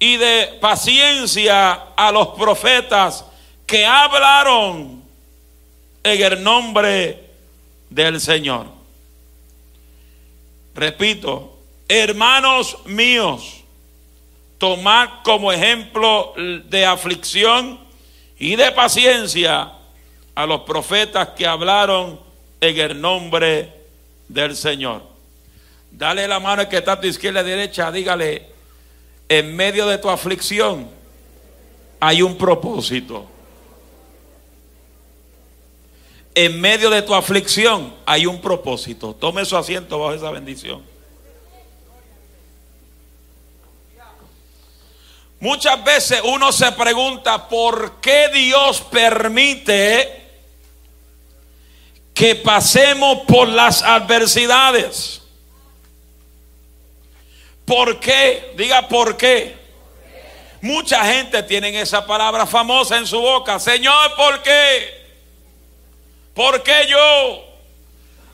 y 0.00 0.16
de 0.16 0.58
paciencia 0.60 1.72
a 1.94 2.10
los 2.10 2.28
profetas 2.28 3.24
que 3.66 3.84
hablaron 3.84 5.04
en 6.02 6.22
el 6.22 6.42
nombre 6.42 7.30
del 7.90 8.18
Señor. 8.18 8.66
Repito, 10.74 11.58
hermanos 11.86 12.78
míos, 12.86 13.62
tomad 14.56 15.22
como 15.22 15.52
ejemplo 15.52 16.32
de 16.36 16.86
aflicción 16.86 17.78
y 18.38 18.56
de 18.56 18.72
paciencia 18.72 19.70
a 20.34 20.46
los 20.46 20.62
profetas 20.62 21.28
que 21.36 21.46
hablaron 21.46 22.18
en 22.58 22.78
el 22.78 22.98
nombre 22.98 23.70
del 24.28 24.56
Señor. 24.56 25.02
Dale 25.90 26.26
la 26.26 26.40
mano 26.40 26.66
que 26.66 26.78
está 26.78 26.92
a 26.92 27.00
tu 27.00 27.06
izquierda 27.06 27.42
y 27.42 27.44
derecha, 27.44 27.92
dígale, 27.92 28.59
en 29.30 29.54
medio 29.54 29.86
de 29.86 29.96
tu 29.96 30.10
aflicción 30.10 30.90
hay 32.00 32.20
un 32.20 32.36
propósito. 32.36 33.26
En 36.34 36.60
medio 36.60 36.90
de 36.90 37.00
tu 37.02 37.14
aflicción 37.14 37.94
hay 38.04 38.26
un 38.26 38.40
propósito. 38.40 39.14
Tome 39.14 39.44
su 39.44 39.56
asiento 39.56 40.00
bajo 40.00 40.14
esa 40.14 40.32
bendición. 40.32 40.82
Muchas 45.38 45.82
veces 45.84 46.20
uno 46.24 46.50
se 46.50 46.72
pregunta 46.72 47.48
por 47.48 48.00
qué 48.00 48.30
Dios 48.34 48.80
permite 48.80 50.28
que 52.12 52.34
pasemos 52.34 53.20
por 53.28 53.46
las 53.46 53.84
adversidades. 53.84 55.19
¿Por 57.70 58.00
qué? 58.00 58.52
Diga 58.56 58.88
por 58.88 59.16
qué. 59.16 59.56
Mucha 60.60 61.04
gente 61.04 61.40
tiene 61.44 61.80
esa 61.80 62.04
palabra 62.04 62.44
famosa 62.44 62.98
en 62.98 63.06
su 63.06 63.20
boca. 63.20 63.60
Señor, 63.60 64.16
¿por 64.16 64.42
qué? 64.42 65.06
¿Por 66.34 66.64
qué 66.64 66.88
yo? 66.88 67.44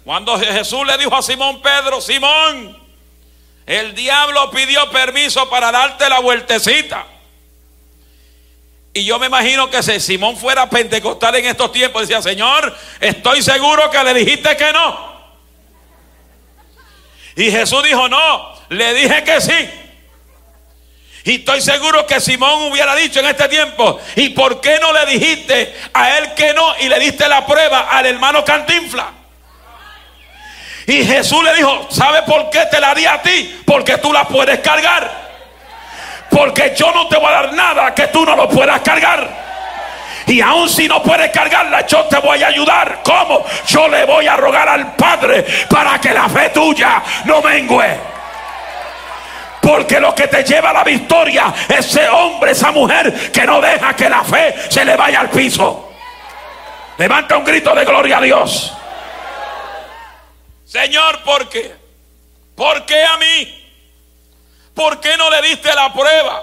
Cuando 0.06 0.38
Jesús 0.38 0.86
le 0.86 0.96
dijo 0.96 1.14
a 1.14 1.20
Simón 1.20 1.60
Pedro, 1.60 2.00
Simón, 2.00 2.82
el 3.66 3.94
diablo 3.94 4.50
pidió 4.50 4.90
permiso 4.90 5.50
para 5.50 5.70
darte 5.70 6.08
la 6.08 6.20
vueltecita. 6.20 7.06
Y 8.94 9.04
yo 9.04 9.18
me 9.18 9.26
imagino 9.26 9.68
que 9.68 9.82
si 9.82 10.00
Simón 10.00 10.38
fuera 10.38 10.70
pentecostal 10.70 11.34
en 11.34 11.44
estos 11.44 11.72
tiempos, 11.72 12.08
decía, 12.08 12.22
Señor, 12.22 12.74
estoy 13.00 13.42
seguro 13.42 13.90
que 13.90 14.02
le 14.02 14.14
dijiste 14.14 14.56
que 14.56 14.72
no. 14.72 15.15
Y 17.36 17.50
Jesús 17.50 17.82
dijo, 17.84 18.08
no, 18.08 18.54
le 18.70 18.94
dije 18.94 19.22
que 19.22 19.40
sí. 19.40 19.70
Y 21.24 21.34
estoy 21.36 21.60
seguro 21.60 22.06
que 22.06 22.20
Simón 22.20 22.70
hubiera 22.70 22.94
dicho 22.94 23.20
en 23.20 23.26
este 23.26 23.48
tiempo, 23.48 24.00
¿y 24.14 24.30
por 24.30 24.60
qué 24.60 24.78
no 24.80 24.92
le 24.92 25.06
dijiste 25.06 25.74
a 25.92 26.18
él 26.18 26.34
que 26.34 26.54
no 26.54 26.76
y 26.78 26.88
le 26.88 26.98
diste 27.00 27.28
la 27.28 27.44
prueba 27.44 27.88
al 27.90 28.06
hermano 28.06 28.44
Cantinfla? 28.44 29.12
Y 30.86 31.04
Jesús 31.04 31.42
le 31.42 31.52
dijo, 31.54 31.88
¿sabe 31.90 32.22
por 32.22 32.48
qué 32.48 32.64
te 32.70 32.80
la 32.80 32.94
di 32.94 33.04
a 33.04 33.20
ti? 33.20 33.60
Porque 33.66 33.98
tú 33.98 34.12
la 34.12 34.24
puedes 34.26 34.60
cargar. 34.60 35.26
Porque 36.30 36.74
yo 36.76 36.92
no 36.92 37.08
te 37.08 37.16
voy 37.16 37.26
a 37.26 37.32
dar 37.32 37.52
nada 37.54 37.94
que 37.94 38.06
tú 38.06 38.24
no 38.24 38.36
lo 38.36 38.48
puedas 38.48 38.80
cargar. 38.82 39.45
Y 40.26 40.40
aun 40.40 40.68
si 40.68 40.88
no 40.88 41.02
puedes 41.02 41.30
cargarla, 41.30 41.86
yo 41.86 42.04
te 42.06 42.18
voy 42.18 42.42
a 42.42 42.48
ayudar. 42.48 43.00
¿Cómo? 43.04 43.44
Yo 43.68 43.86
le 43.88 44.04
voy 44.04 44.26
a 44.26 44.36
rogar 44.36 44.68
al 44.68 44.94
Padre 44.96 45.46
para 45.70 46.00
que 46.00 46.12
la 46.12 46.28
fe 46.28 46.50
tuya 46.50 47.02
no 47.24 47.40
mengue. 47.40 48.00
Porque 49.60 50.00
lo 50.00 50.14
que 50.14 50.26
te 50.26 50.42
lleva 50.42 50.70
a 50.70 50.72
la 50.72 50.84
victoria, 50.84 51.52
ese 51.68 52.08
hombre, 52.08 52.52
esa 52.52 52.72
mujer 52.72 53.30
que 53.30 53.44
no 53.44 53.60
deja 53.60 53.94
que 53.94 54.08
la 54.08 54.24
fe 54.24 54.54
se 54.68 54.84
le 54.84 54.96
vaya 54.96 55.20
al 55.20 55.30
piso. 55.30 55.92
Levanta 56.98 57.36
un 57.36 57.44
grito 57.44 57.74
de 57.74 57.84
gloria 57.84 58.18
a 58.18 58.20
Dios. 58.20 58.72
Señor, 60.64 61.22
¿por 61.22 61.48
qué? 61.48 61.72
¿Por 62.56 62.84
qué 62.84 63.04
a 63.04 63.16
mí? 63.18 63.64
¿Por 64.74 65.00
qué 65.00 65.16
no 65.16 65.30
le 65.30 65.42
diste 65.42 65.72
la 65.72 65.92
prueba 65.92 66.42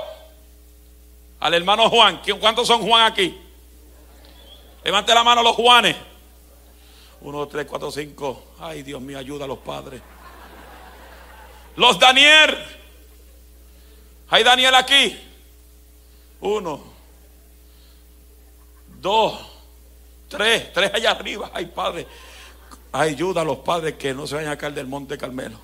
al 1.41 1.53
hermano 1.53 1.89
Juan? 1.89 2.21
¿Cuántos 2.39 2.67
son 2.67 2.81
Juan 2.81 3.11
aquí? 3.11 3.42
Levante 4.83 5.13
la 5.13 5.23
mano 5.23 5.41
los 5.41 5.55
Juanes. 5.55 5.95
Uno, 7.21 7.47
tres, 7.47 7.65
cuatro, 7.65 7.89
cinco. 7.89 8.53
Ay, 8.59 8.83
Dios 8.83 9.01
mío, 9.01 9.17
ayuda 9.17 9.45
a 9.45 9.47
los 9.47 9.59
padres. 9.59 10.01
Los 11.77 11.97
Daniel. 11.97 12.57
Hay 14.29 14.43
Daniel 14.43 14.75
aquí. 14.75 15.17
Uno, 16.41 16.83
dos, 18.99 19.39
tres, 20.27 20.73
tres 20.73 20.93
allá 20.93 21.11
arriba. 21.11 21.51
Ay, 21.53 21.67
padre. 21.67 22.05
Ayuda 22.91 23.41
a 23.41 23.45
los 23.45 23.59
padres 23.59 23.93
que 23.93 24.13
no 24.13 24.27
se 24.27 24.35
vayan 24.35 24.51
a 24.51 24.57
caer 24.57 24.73
del 24.73 24.87
monte 24.87 25.17
Carmelo. 25.17 25.57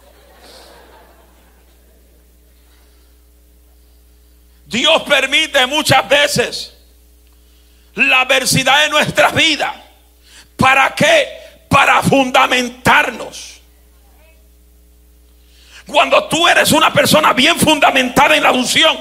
Dios 4.65 5.01
permite 5.03 5.65
muchas 5.67 6.07
veces 6.07 6.78
la 8.07 8.21
adversidad 8.21 8.83
de 8.83 8.89
nuestras 8.89 9.33
vidas. 9.33 9.73
¿Para 10.55 10.93
qué? 10.95 11.27
Para 11.69 12.01
fundamentarnos. 12.01 13.61
Cuando 15.85 16.25
tú 16.25 16.47
eres 16.47 16.71
una 16.71 16.93
persona 16.93 17.33
bien 17.33 17.57
fundamentada 17.57 18.35
en 18.35 18.43
la 18.43 18.51
unción, 18.51 18.95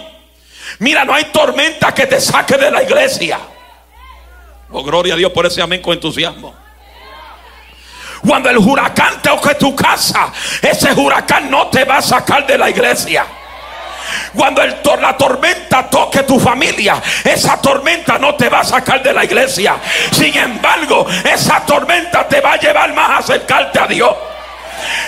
mira, 0.79 1.05
no 1.05 1.13
hay 1.13 1.25
tormenta 1.25 1.93
que 1.93 2.07
te 2.07 2.21
saque 2.21 2.57
de 2.57 2.71
la 2.71 2.83
iglesia. 2.83 3.39
Oh, 4.71 4.83
gloria 4.83 5.15
a 5.15 5.17
Dios 5.17 5.33
por 5.33 5.47
ese 5.47 5.61
amén 5.61 5.83
con 5.83 5.95
entusiasmo. 5.95 6.55
Cuando 8.27 8.51
el 8.51 8.59
huracán 8.59 9.23
toque 9.23 9.55
tu 9.55 9.77
casa, 9.77 10.33
ese 10.61 10.93
huracán 10.93 11.51
no 11.51 11.69
te 11.69 11.85
va 11.85 11.99
a 11.99 12.03
sacar 12.03 12.47
de 12.47 12.59
la 12.59 12.69
iglesia. 12.69 13.27
Cuando 14.35 14.63
el, 14.63 14.77
la 15.01 15.17
tormenta 15.17 15.89
toque 15.89 16.23
tu 16.23 16.39
familia, 16.39 17.01
esa 17.25 17.61
tormenta 17.61 18.19
no 18.19 18.35
te 18.35 18.49
va 18.49 18.61
a 18.61 18.65
sacar 18.65 19.03
de 19.03 19.13
la 19.13 19.25
iglesia. 19.25 19.77
Sin 20.13 20.37
embargo, 20.37 21.07
esa 21.25 21.61
tormenta 21.65 22.27
te 22.27 22.41
va 22.41 22.53
a 22.53 22.57
llevar 22.57 22.93
más 22.95 23.11
a 23.11 23.17
acercarte 23.19 23.79
a 23.79 23.87
Dios. 23.87 24.15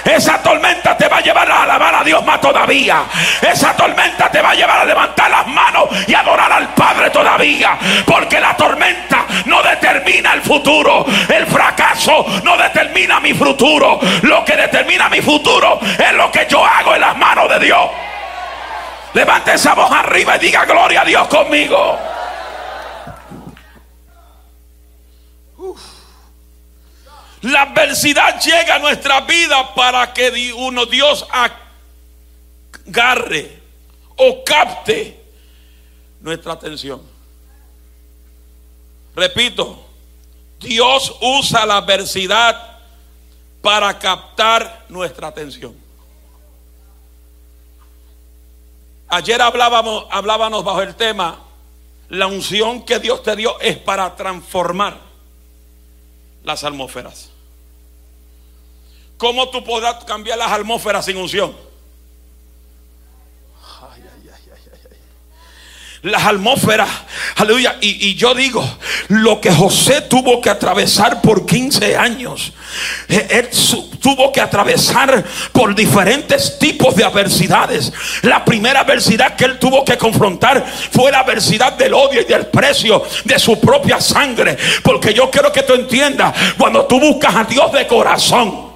Esa 0.05 0.43
tormenta 0.43 0.97
te 0.97 1.09
va 1.09 1.19
a 1.19 1.21
llevar 1.21 1.51
a 1.51 1.63
alabar 1.63 1.95
a 1.95 2.05
Dios 2.05 2.25
más 2.25 2.41
todavía. 2.41 3.05
Esa 3.41 3.75
tormenta 3.77 4.31
te 4.31 4.41
va 4.41 4.51
a 4.51 4.55
llevar 4.55 4.81
a 4.81 4.85
levantar 4.85 5.31
las 5.31 5.47
manos 5.47 5.89
y 6.07 6.15
adorar 6.15 6.53
al 6.53 6.69
Padre 6.75 7.11
todavía. 7.11 7.79
Porque 8.07 8.41
la 8.41 8.57
tormenta 8.57 9.25
no 9.47 9.63
determina 9.63 10.33
el 10.33 10.43
futuro. 10.43 11.05
El 11.29 11.47
fracaso 11.47 12.27
no 12.43 12.57
determina 12.57 13.21
mi 13.21 13.35
futuro. 13.35 14.01
Lo 14.23 14.45
que 14.45 14.57
determina 14.57 15.09
mi 15.09 15.21
futuro 15.21 15.79
es 15.83 16.13
lo 16.15 16.31
que 16.31 16.47
yo 16.49 16.65
hago 16.65 16.95
en 16.95 17.01
las 17.01 17.17
manos 17.17 17.49
de 17.49 17.61
Dios. 17.61 18.10
Levante 19.15 19.55
esa 19.55 19.75
voz 19.75 19.91
arriba 19.91 20.37
y 20.37 20.39
diga 20.41 20.65
gloria 20.65 21.03
a 21.03 21.05
Dios 21.05 21.27
conmigo. 21.29 21.99
La 27.43 27.63
adversidad 27.63 28.41
llega 28.41 28.77
a 28.77 28.79
nuestra 28.79 29.23
vida 29.23 29.75
para 29.75 30.13
que 30.13 30.53
uno 30.53 30.85
Dios 30.87 31.27
agarre 32.87 33.59
o 34.17 34.45
capte 34.45 35.19
nuestra 36.21 36.53
atención. 36.53 37.01
Repito, 39.17 39.87
Dios 40.61 41.17
usa 41.21 41.65
la 41.65 41.79
adversidad 41.79 42.79
para 43.63 43.99
captar 43.99 44.85
nuestra 44.89 45.29
atención. 45.29 45.90
Ayer 49.11 49.43
hablábamos, 49.43 50.07
hablábamos 50.11 50.65
bajo 50.65 50.83
el 50.83 50.95
tema, 50.95 51.41
la 52.09 52.29
unción 52.29 52.85
que 52.85 53.01
Dios 53.01 53.25
te 53.25 53.35
dio 53.35 53.59
es 53.61 53.77
para 53.77 54.15
transformar 54.15 54.99
las 56.45 56.63
atmósferas. 56.63 57.31
¿Cómo 59.19 59.51
tú 59.51 59.65
podrás 59.65 60.05
cambiar 60.05 60.39
las 60.39 60.53
atmósferas 60.53 61.05
sin 61.05 61.17
unción? 61.17 61.70
Las 66.03 66.25
atmósferas, 66.25 66.89
aleluya. 67.37 67.77
Y, 67.81 68.09
y, 68.09 68.15
yo 68.15 68.35
digo, 68.35 68.65
lo 69.09 69.41
que 69.41 69.53
José 69.53 70.03
tuvo 70.03 70.41
que 70.41 70.49
atravesar 70.49 71.21
por 71.21 71.45
15 71.45 71.97
años, 71.97 72.53
eh, 73.09 73.27
él 73.31 73.49
tuvo 74.01 74.33
que 74.33 74.41
atravesar 74.41 75.23
por 75.53 75.75
diferentes 75.75 76.59
tipos 76.59 76.97
de 76.97 77.05
adversidades. 77.05 77.93
La 78.23 78.45
primera 78.45 78.81
adversidad 78.81 79.37
que 79.37 79.45
él 79.45 79.59
tuvo 79.59 79.85
que 79.85 79.99
confrontar 79.99 80.65
fue 80.91 81.13
la 81.13 81.21
adversidad 81.21 81.75
del 81.75 81.93
odio 81.93 82.23
y 82.23 82.25
del 82.25 82.47
precio 82.47 83.03
de 83.25 83.39
su 83.39 83.61
propia 83.61 84.01
sangre. 84.01 84.57
Porque 84.83 85.13
yo 85.13 85.31
quiero 85.31 85.53
que 85.53 85.63
tú 85.63 85.75
entiendas, 85.75 86.35
cuando 86.57 86.87
tú 86.87 86.99
buscas 86.99 87.35
a 87.35 87.45
Dios 87.45 87.71
de 87.73 87.87
corazón, 87.87 88.70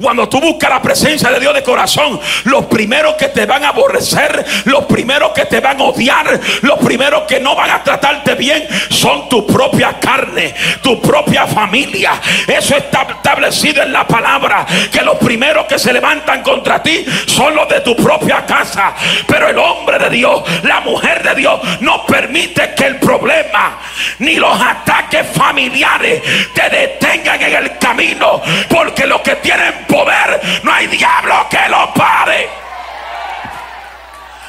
cuando 0.00 0.28
tú 0.28 0.40
buscas 0.40 0.70
la 0.70 0.82
presencia 0.82 1.30
de 1.30 1.40
Dios 1.40 1.54
de 1.54 1.62
corazón, 1.62 2.20
los 2.44 2.66
primeros 2.66 3.14
que 3.14 3.28
te 3.28 3.46
van 3.46 3.64
a 3.64 3.68
aborrecer, 3.68 4.44
los 4.64 4.84
primeros 4.86 5.32
que 5.32 5.46
te 5.46 5.60
van 5.60 5.80
a 5.80 5.84
odiar, 5.84 6.40
los 6.62 6.78
primeros 6.78 7.22
que 7.22 7.40
no 7.40 7.54
van 7.54 7.70
a 7.70 7.82
tratarte 7.82 8.34
bien, 8.34 8.66
son 8.90 9.28
tu 9.28 9.46
propia 9.46 9.98
carne, 10.00 10.54
tu 10.82 11.00
propia 11.00 11.46
familia. 11.46 12.20
Eso 12.46 12.76
está 12.76 13.06
establecido 13.08 13.82
en 13.82 13.92
la 13.92 14.06
palabra, 14.06 14.66
que 14.90 15.02
los 15.02 15.16
primeros 15.18 15.66
que 15.66 15.78
se 15.78 15.92
levantan 15.92 16.42
contra 16.42 16.82
ti 16.82 17.04
son 17.26 17.54
los 17.54 17.68
de 17.68 17.80
tu 17.80 17.96
propia 17.96 18.44
casa. 18.46 18.94
Pero 19.26 19.48
el 19.48 19.58
hombre 19.58 19.98
de 19.98 20.10
Dios, 20.10 20.42
la 20.62 20.80
mujer 20.80 21.22
de 21.22 21.34
Dios, 21.34 21.60
no 21.80 22.04
permite 22.06 22.74
que 22.74 22.86
el 22.86 22.98
problema 22.98 23.78
ni 24.18 24.36
los 24.36 24.60
ataques 24.60 25.26
familiares 25.34 26.22
te 26.54 26.68
detengan 26.68 27.40
en 27.42 27.54
el 27.56 27.78
camino, 27.78 28.42
porque 28.68 29.06
lo 29.06 29.22
que 29.22 29.36
tienen 29.36 29.81
poder, 29.86 30.40
no 30.64 30.72
hay 30.72 30.86
diablo 30.86 31.46
que 31.50 31.68
lo 31.68 31.92
pare. 31.94 32.48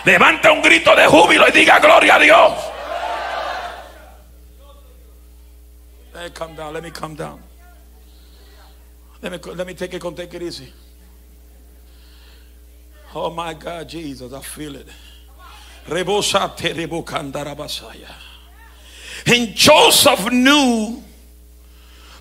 Levanta 0.06 0.52
un 0.52 0.62
grito 0.62 0.96
de 0.96 1.08
júbilo 1.08 1.48
y 1.48 1.52
diga 1.52 1.80
gloria 1.80 2.16
a 2.16 2.20
Dios. 2.20 2.54
Me 6.14 6.30
come 6.32 6.56
down. 6.56 6.74
Let 6.74 6.84
me 6.84 6.92
come 6.92 7.16
down. 7.16 7.42
Let 9.22 9.32
me, 9.32 9.54
let 9.54 9.66
me 9.66 9.74
take 9.74 9.94
it, 9.94 10.16
take 10.16 10.34
it 10.34 10.42
easy. 10.42 10.74
Oh 13.16 13.30
my 13.30 13.54
God, 13.54 13.88
Jesus, 13.88 14.34
I 14.34 14.42
feel 14.42 14.76
it. 14.76 14.88
And 19.26 19.56
Joseph 19.56 20.32
knew 20.32 21.04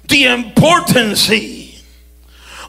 the 0.08 0.24
importance 0.26 1.30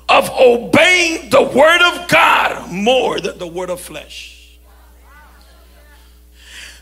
of 0.10 0.30
obeying 0.32 1.30
the 1.30 1.42
word 1.42 1.82
of 1.82 2.08
God 2.08 2.72
more 2.72 3.20
than 3.20 3.38
the 3.38 3.48
word 3.48 3.70
of 3.70 3.80
flesh. 3.80 4.34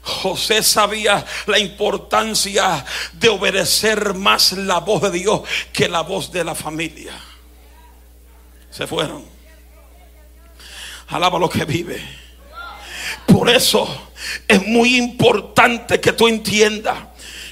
José 0.03 0.63
sabía 0.63 1.23
la 1.45 1.59
importancia 1.59 2.83
de 3.13 3.29
obedecer 3.29 4.15
más 4.15 4.51
la 4.53 4.79
voz 4.79 5.03
de 5.03 5.11
Dios 5.11 5.41
que 5.71 5.87
la 5.87 6.01
voz 6.01 6.31
de 6.31 6.43
la 6.43 6.55
familia. 6.55 7.13
Se 8.71 8.87
fueron. 8.87 9.23
Alaba 11.09 11.37
lo 11.37 11.49
que 11.49 11.65
vive. 11.65 12.01
Por 13.27 13.49
eso 13.49 14.11
es 14.47 14.65
muy 14.65 14.97
importante 14.97 15.99
que 15.99 16.13
tú 16.13 16.27
entiendas 16.27 16.97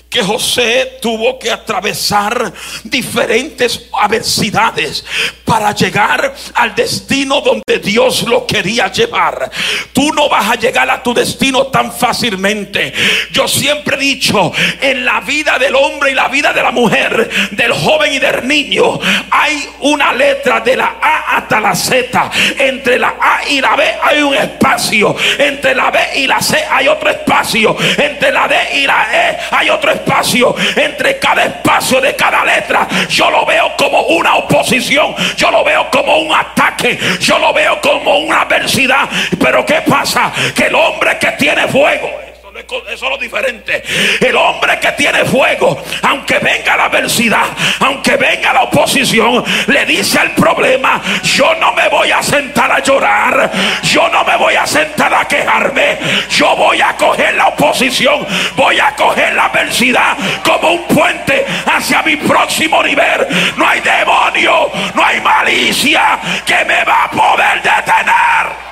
que 0.10 0.24
José 0.24 0.98
tuvo 1.02 1.38
que 1.38 1.52
atravesar 1.52 2.52
diferentes 2.84 3.88
adversidades 3.94 5.06
para 5.46 5.72
llegar 5.74 6.34
al 6.56 6.74
destino 6.74 7.42
donde 7.42 7.80
Dios 7.80 8.24
lo 8.24 8.48
quería 8.48 8.92
llevar. 8.92 9.52
Tú 9.94 10.12
no 10.14 10.28
vas 10.28 10.50
a 10.50 10.56
llegar 10.56 10.90
a 10.90 11.04
tu 11.04 11.14
destino 11.14 11.68
tan 11.68 11.92
fácilmente. 11.92 12.92
Yo 13.32 13.48
siempre 13.48 13.98
he 13.98 14.00
dicho, 14.00 14.52
en 14.82 15.06
la 15.06 15.22
vida 15.22 15.60
del 15.60 15.76
hombre 15.76 16.12
y 16.12 16.16
la 16.16 16.28
vida 16.28 16.54
de 16.54 16.64
la 16.64 16.72
mujer, 16.72 17.30
del 17.52 17.74
joven 17.74 18.14
y 18.14 18.20
del 18.20 18.48
niño, 18.48 19.00
hay 19.30 19.70
una 19.82 20.14
letra 20.14 20.60
de 20.62 20.76
la 20.76 20.98
A 21.02 21.38
hasta 21.38 21.60
la 21.60 21.76
Z. 21.76 22.32
Entre 22.58 22.98
la 22.98 23.16
A 23.22 23.48
y 23.48 23.62
la 23.62 23.76
B 23.76 23.84
hay 24.02 24.22
un 24.24 24.34
espacio. 24.34 25.16
Entre 25.38 25.76
la 25.76 25.92
B 25.92 26.00
y 26.16 26.28
la 26.28 26.42
C 26.42 26.64
hay 26.70 26.88
otro 26.88 27.10
espacio. 27.12 27.76
Entre 27.98 28.32
la 28.32 28.48
D 28.48 28.56
y 28.74 28.88
la 28.88 29.08
E 29.12 29.38
hay 29.52 29.70
otro 29.70 29.92
espacio 29.92 29.99
espacio, 30.00 30.56
entre 30.76 31.20
cada 31.20 31.44
espacio 31.44 32.02
de 32.02 32.16
cada 32.16 32.44
letra, 32.44 32.88
yo 33.10 33.30
lo 33.30 33.46
veo 33.46 33.72
como 33.78 34.02
una 34.04 34.36
oposición, 34.36 35.16
yo 35.36 35.52
lo 35.52 35.64
veo 35.64 35.90
como 35.92 36.18
un 36.18 36.34
ataque, 36.34 37.00
yo 37.20 37.38
lo 37.40 37.54
veo 37.54 37.80
como 37.82 38.20
una 38.20 38.42
adversidad. 38.42 39.10
Pero 39.40 39.66
¿qué 39.66 39.82
pasa? 39.82 40.32
Que 40.56 40.66
el 40.68 40.76
hombre 40.76 41.18
que 41.20 41.32
tiene 41.34 41.68
fuego 41.68 42.29
eso 42.78 42.86
es 42.88 43.02
lo 43.02 43.18
diferente. 43.18 43.84
El 44.20 44.36
hombre 44.36 44.80
que 44.80 44.92
tiene 44.92 45.26
fuego, 45.26 45.82
aunque 46.04 46.38
venga 46.40 46.78
la 46.78 46.86
adversidad, 46.86 47.46
aunque 47.80 48.16
venga 48.16 48.54
la 48.54 48.64
oposición, 48.64 49.44
le 49.68 49.86
dice 49.86 50.20
al 50.20 50.32
problema, 50.32 51.02
yo 51.24 51.56
no 51.56 51.74
me 51.74 51.88
voy 51.90 52.12
a 52.12 52.22
sentar 52.22 52.72
a 52.72 52.80
llorar, 52.80 53.52
yo 53.84 54.08
no 54.10 54.24
me 54.24 54.36
voy 54.38 54.56
a 54.56 54.68
sentar 54.68 55.14
a 55.14 55.28
quejarme, 55.28 55.98
yo 56.30 56.56
voy 56.56 56.80
a 56.82 56.96
coger 56.96 57.34
la 57.36 57.48
oposición, 57.48 58.26
voy 58.56 58.80
a 58.80 58.96
coger 58.96 59.34
la 59.34 59.46
adversidad 59.46 60.16
como 60.44 60.74
un 60.74 60.84
puente 60.86 61.46
hacia 61.66 62.02
mi 62.04 62.16
próximo 62.18 62.84
nivel. 62.84 63.28
No 63.58 63.68
hay 63.68 63.80
demonio, 63.80 64.72
no 64.94 65.04
hay 65.04 65.20
malicia 65.22 66.20
que 66.46 66.66
me 66.66 66.84
va 66.84 67.06
a 67.06 67.10
poder 67.10 67.62
detener. 67.62 68.70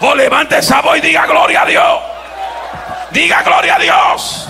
O 0.00 0.14
levante 0.14 0.58
esa 0.58 0.80
voz 0.82 0.98
y 0.98 1.00
diga 1.00 1.26
gloria 1.26 1.62
a 1.62 1.66
Dios. 1.66 2.13
Diga 3.14 3.44
gloria 3.44 3.76
a 3.76 3.78
Dios. 3.78 4.48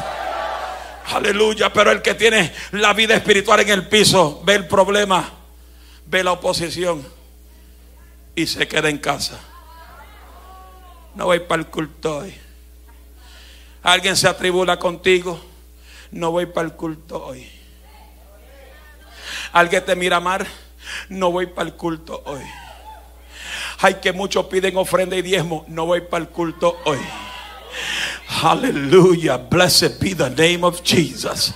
Aleluya, 1.13 1.71
pero 1.71 1.91
el 1.91 2.01
que 2.01 2.15
tiene 2.15 2.51
la 2.73 2.95
vida 2.95 3.15
espiritual 3.15 3.61
en 3.61 3.69
el 3.69 3.89
piso 3.89 4.41
ve 4.43 4.55
el 4.55 4.67
problema, 4.67 5.31
ve 6.07 6.25
la 6.25 6.33
oposición 6.33 7.07
y 8.35 8.47
se 8.47 8.67
queda 8.67 8.89
en 8.89 8.97
casa. 8.97 9.39
No 11.15 11.27
voy 11.27 11.41
para 11.41 11.61
el 11.61 11.69
culto 11.69 12.17
hoy. 12.17 12.35
Alguien 13.83 14.17
se 14.17 14.29
atribula 14.29 14.79
contigo, 14.79 15.39
no 16.11 16.31
voy 16.31 16.47
para 16.47 16.69
el 16.69 16.73
culto 16.73 17.23
hoy. 17.23 17.47
Alguien 19.53 19.85
te 19.85 19.95
mira 19.95 20.21
mal, 20.21 20.47
no 21.11 21.31
voy 21.31 21.49
para 21.49 21.69
el 21.69 21.75
culto 21.75 22.23
hoy. 22.25 22.43
Hay 23.81 23.97
que 23.97 24.15
muchos 24.15 24.47
piden 24.47 24.79
ofrenda 24.79 25.17
y 25.17 25.23
diezmo, 25.23 25.67
no 25.69 25.85
voy 25.85 26.01
para 26.01 26.25
el 26.25 26.31
culto 26.31 26.81
hoy. 26.87 26.99
Hallelujah. 28.45 29.39
Blessed 29.39 29.99
be 29.99 30.13
the 30.13 30.29
name 30.29 30.65
of 30.65 30.85
Jesus. 30.85 31.55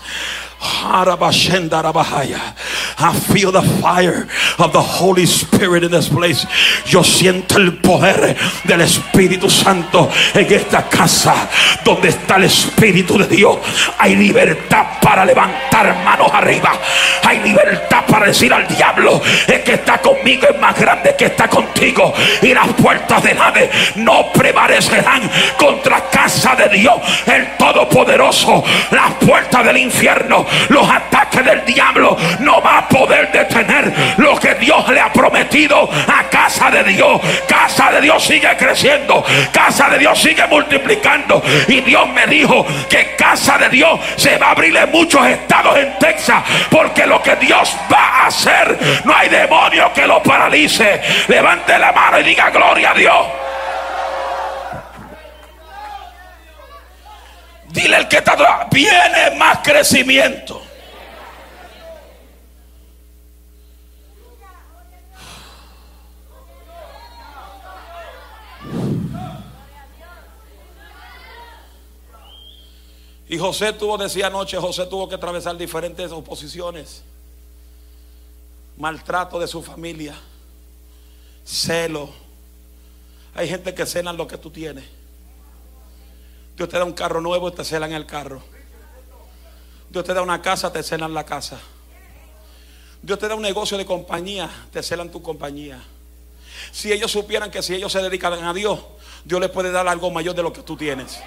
I 3.01 3.13
feel 3.33 3.53
the 3.53 3.63
fire 3.81 4.27
of 4.59 4.73
the 4.73 4.83
Holy 4.83 5.25
Spirit 5.25 5.85
in 5.85 5.91
this 5.93 6.09
place. 6.09 6.47
Yo 6.85 7.03
siento 7.05 7.59
el 7.59 7.79
poder 7.79 8.37
del 8.65 8.81
Espíritu 8.81 9.49
Santo 9.49 10.11
en 10.35 10.53
esta 10.53 10.89
casa 10.89 11.49
donde 11.85 12.09
está 12.09 12.37
el 12.37 12.45
Espíritu 12.45 13.17
de 13.19 13.29
Dios. 13.29 13.59
Hay 13.99 14.17
libertad 14.17 14.99
para 15.01 15.25
levantar 15.25 15.95
manos 16.05 16.31
arriba. 16.33 16.73
Hay 17.23 17.39
libertad 17.41 18.05
para 18.09 18.27
decir 18.27 18.53
al 18.53 18.67
diablo: 18.67 19.23
Es 19.47 19.61
que 19.61 19.75
está 19.75 19.99
conmigo 19.99 20.49
es 20.53 20.59
más 20.61 20.77
grande 20.77 21.15
que 21.17 21.27
está 21.27 21.49
contigo. 21.49 22.13
Y 22.43 22.53
las 22.53 22.69
puertas 22.75 23.23
de 23.23 23.31
Hades 23.31 23.71
no 23.97 24.33
prevalecerán 24.33 25.31
contra 25.57 26.09
casa 26.11 26.57
de 26.57 26.69
Dios, 26.71 26.97
el 27.27 27.57
Todopoderoso. 27.57 28.65
Las 28.91 29.13
puertas 29.15 29.65
del 29.65 29.77
infierno 29.77 30.48
los 30.69 30.89
ataques 30.89 31.45
del 31.45 31.65
diablo 31.65 32.17
no 32.41 32.61
va 32.63 32.79
a 32.79 32.89
poder 32.89 33.31
detener 33.31 33.93
lo 34.17 34.39
que 34.39 34.55
Dios 34.55 34.89
le 34.89 35.01
ha 35.01 35.13
prometido 35.13 35.89
a 36.07 36.25
casa 36.29 36.71
de 36.71 36.85
Dios. 36.85 37.21
Casa 37.47 37.91
de 37.93 38.01
Dios 38.01 38.25
sigue 38.25 38.49
creciendo, 38.57 39.25
casa 39.53 39.89
de 39.91 39.99
Dios 39.99 40.21
sigue 40.21 40.47
multiplicando. 40.47 41.43
Y 41.69 41.81
Dios 41.81 42.09
me 42.09 42.27
dijo 42.27 42.67
que 42.89 43.15
casa 43.17 43.59
de 43.59 43.69
Dios 43.69 43.99
se 44.17 44.37
va 44.39 44.49
a 44.49 44.51
abrir 44.53 44.77
en 44.77 44.91
muchos 44.91 45.27
estados 45.27 45.77
en 45.77 45.99
Texas, 45.99 46.43
porque 46.71 47.07
lo 47.07 47.23
que 47.23 47.37
Dios 47.37 47.77
va 47.93 48.23
a 48.23 48.27
hacer, 48.27 48.79
no 49.05 49.15
hay 49.15 49.29
demonio 49.29 49.93
que 49.93 50.07
lo 50.07 50.23
paralice. 50.23 51.01
Levante 51.29 51.79
la 51.79 51.93
mano 51.93 52.21
y 52.21 52.25
diga 52.25 52.51
gloria 52.51 52.91
a 52.91 52.95
Dios. 52.95 53.27
Dile 57.79 57.97
el 57.97 58.09
que 58.09 58.17
está 58.17 58.67
viene 58.73 59.37
más 59.37 59.59
crecimiento. 59.59 60.61
Y 73.29 73.39
José 73.39 73.73
tuvo, 73.75 73.97
decía 73.97 74.27
anoche, 74.27 74.57
José 74.57 74.87
tuvo 74.87 75.09
que 75.09 75.15
atravesar 75.15 75.57
diferentes 75.57 76.11
oposiciones, 76.11 77.05
maltrato 78.77 79.39
de 79.39 79.47
su 79.47 79.63
familia, 79.63 80.17
celo. 81.45 82.11
Hay 83.37 83.49
gente 83.49 83.73
que 83.73 83.87
cena 83.87 84.13
lo 84.13 84.27
que 84.27 84.37
tú 84.37 84.51
tienes. 84.51 84.98
Dios 86.59 86.69
te 86.69 86.77
da 86.77 86.85
un 86.85 86.93
carro 86.93 87.21
nuevo 87.21 87.53
te 87.53 87.65
celan 87.65 87.93
el 87.93 88.05
carro. 88.05 88.43
Dios 89.89 90.05
te 90.05 90.13
da 90.13 90.23
una 90.23 90.43
casa, 90.43 90.73
te 90.73 90.83
celan 90.83 91.15
la 91.15 91.25
casa. 91.25 91.61
Dios 93.01 93.17
te 93.17 93.29
da 93.29 93.37
un 93.37 93.43
negocio 93.43 93.79
de 93.79 93.87
compañía, 93.87 94.51
te 94.73 94.83
celan 94.83 95.09
tu 95.09 95.23
compañía. 95.23 95.81
Si 96.73 96.93
ellos 96.93 97.13
supieran 97.13 97.53
que 97.53 97.63
si 97.63 97.77
ellos 97.77 97.93
se 97.93 98.03
dedican 98.03 98.45
a 98.45 98.53
Dios, 98.53 98.81
Dios 99.25 99.41
les 99.41 99.51
puede 99.51 99.71
dar 99.71 99.87
algo 99.87 100.11
mayor 100.11 100.35
de 100.35 100.43
lo 100.43 100.53
que 100.53 100.63
tú 100.63 100.77
tienes. 100.77 101.21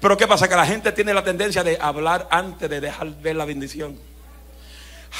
Pero 0.00 0.16
¿qué 0.16 0.28
pasa? 0.28 0.48
Que 0.48 0.54
la 0.54 0.64
gente 0.64 0.92
tiene 0.92 1.12
la 1.12 1.24
tendencia 1.24 1.64
de 1.64 1.76
hablar 1.80 2.28
antes 2.30 2.70
de 2.70 2.80
dejar 2.80 3.10
ver 3.20 3.34
la 3.34 3.44
bendición. 3.44 3.98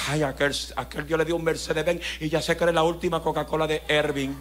Ay, 0.06 0.22
aquel, 0.22 0.54
aquel 0.76 1.08
yo 1.08 1.16
le 1.16 1.24
dio 1.24 1.34
un 1.34 1.42
Mercedes 1.42 1.84
Benz 1.84 2.02
y 2.20 2.28
ya 2.28 2.40
se 2.40 2.56
cree 2.56 2.72
la 2.72 2.84
última 2.84 3.20
Coca-Cola 3.20 3.66
de 3.66 3.82
Ervin. 3.88 4.38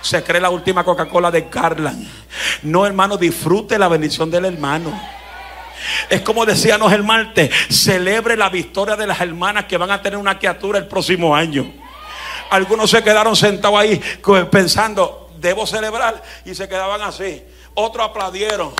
Se 0.00 0.22
cree 0.22 0.40
la 0.40 0.50
última 0.50 0.84
Coca-Cola 0.84 1.30
de 1.30 1.48
Garland. 1.50 2.08
No, 2.62 2.86
hermano, 2.86 3.16
disfrute 3.16 3.78
la 3.78 3.88
bendición 3.88 4.30
del 4.30 4.46
hermano. 4.46 4.98
Es 6.08 6.22
como 6.22 6.44
decíamos 6.46 6.92
el 6.92 7.04
martes, 7.04 7.50
celebre 7.70 8.36
la 8.36 8.48
victoria 8.48 8.96
de 8.96 9.06
las 9.06 9.20
hermanas 9.20 9.66
que 9.66 9.76
van 9.76 9.90
a 9.90 10.02
tener 10.02 10.18
una 10.18 10.38
criatura 10.38 10.78
el 10.78 10.86
próximo 10.86 11.34
año. 11.34 11.72
Algunos 12.50 12.90
se 12.90 13.02
quedaron 13.02 13.36
sentados 13.36 13.78
ahí 13.78 14.00
pensando, 14.50 15.30
debo 15.38 15.66
celebrar, 15.66 16.22
y 16.44 16.54
se 16.54 16.68
quedaban 16.68 17.02
así. 17.02 17.42
Otros 17.74 18.08
aplaudieron. 18.08 18.72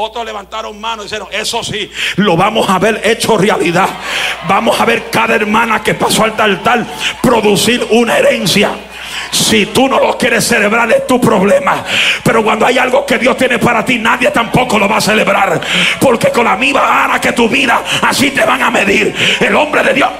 Otros 0.00 0.24
levantaron 0.24 0.80
manos 0.80 1.06
y 1.06 1.08
dijeron, 1.08 1.28
eso 1.32 1.64
sí, 1.64 1.90
lo 2.16 2.36
vamos 2.36 2.68
a 2.70 2.78
ver 2.78 3.00
hecho 3.02 3.36
realidad. 3.36 3.88
Vamos 4.46 4.80
a 4.80 4.84
ver 4.84 5.10
cada 5.10 5.34
hermana 5.34 5.82
que 5.82 5.94
pasó 5.94 6.22
al 6.22 6.40
altar 6.40 6.86
producir 7.20 7.84
una 7.90 8.16
herencia. 8.16 8.70
Si 9.30 9.66
tú 9.66 9.88
no 9.88 9.98
lo 9.98 10.16
quieres 10.16 10.46
celebrar 10.46 10.90
es 10.92 11.06
tu 11.06 11.20
problema. 11.20 11.84
Pero 12.22 12.42
cuando 12.42 12.66
hay 12.66 12.78
algo 12.78 13.04
que 13.06 13.18
Dios 13.18 13.36
tiene 13.36 13.58
para 13.58 13.84
ti, 13.84 13.98
nadie 13.98 14.30
tampoco 14.30 14.78
lo 14.78 14.88
va 14.88 14.98
a 14.98 15.00
celebrar. 15.00 15.60
Porque 16.00 16.30
con 16.30 16.44
la 16.44 16.56
misma 16.56 16.82
vara 16.82 17.20
que 17.20 17.32
tu 17.32 17.48
vida, 17.48 17.82
así 18.02 18.30
te 18.30 18.44
van 18.44 18.62
a 18.62 18.70
medir. 18.70 19.14
El 19.40 19.54
hombre 19.54 19.82
de 19.82 19.94
Dios, 19.94 20.10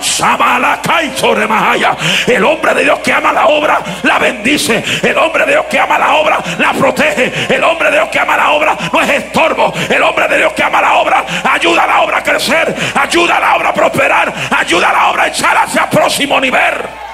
el 2.27 2.44
hombre 2.44 2.75
de 2.75 2.85
Dios 2.85 2.99
que 3.01 3.12
ama 3.12 3.33
la 3.33 3.47
obra, 3.47 3.81
la 4.03 4.18
bendice. 4.18 4.83
El 5.03 5.16
hombre 5.18 5.44
de 5.44 5.53
Dios 5.53 5.66
que 5.71 5.79
ama 5.79 5.99
la 5.99 6.14
obra, 6.14 6.38
la 6.59 6.73
protege. 6.73 7.33
El 7.55 7.62
hombre 7.64 7.90
de 7.90 7.97
Dios 7.97 8.09
que 8.11 8.18
ama 8.18 8.37
la 8.37 8.51
obra, 8.51 8.77
no 8.92 9.01
es 9.01 9.11
estorbo. 9.11 9.73
El 9.88 10.03
hombre 10.03 10.29
de 10.29 10.38
Dios 10.38 10.53
que 10.53 10.62
ama 10.62 10.81
la 10.81 10.94
obra, 10.94 11.25
ayuda 11.51 11.83
a 11.83 11.87
la 11.87 12.01
obra 12.03 12.18
a 12.18 12.23
crecer, 12.23 12.75
ayuda 12.94 13.37
a 13.37 13.40
la 13.40 13.57
obra 13.57 13.68
a 13.71 13.75
prosperar, 13.75 14.35
ayuda 14.51 14.90
a 14.90 14.92
la 14.92 15.11
obra 15.11 15.23
a 15.25 15.29
echar 15.29 15.57
hacia 15.57 15.83
el 15.83 15.88
próximo 15.88 16.40
nivel. 16.40 17.08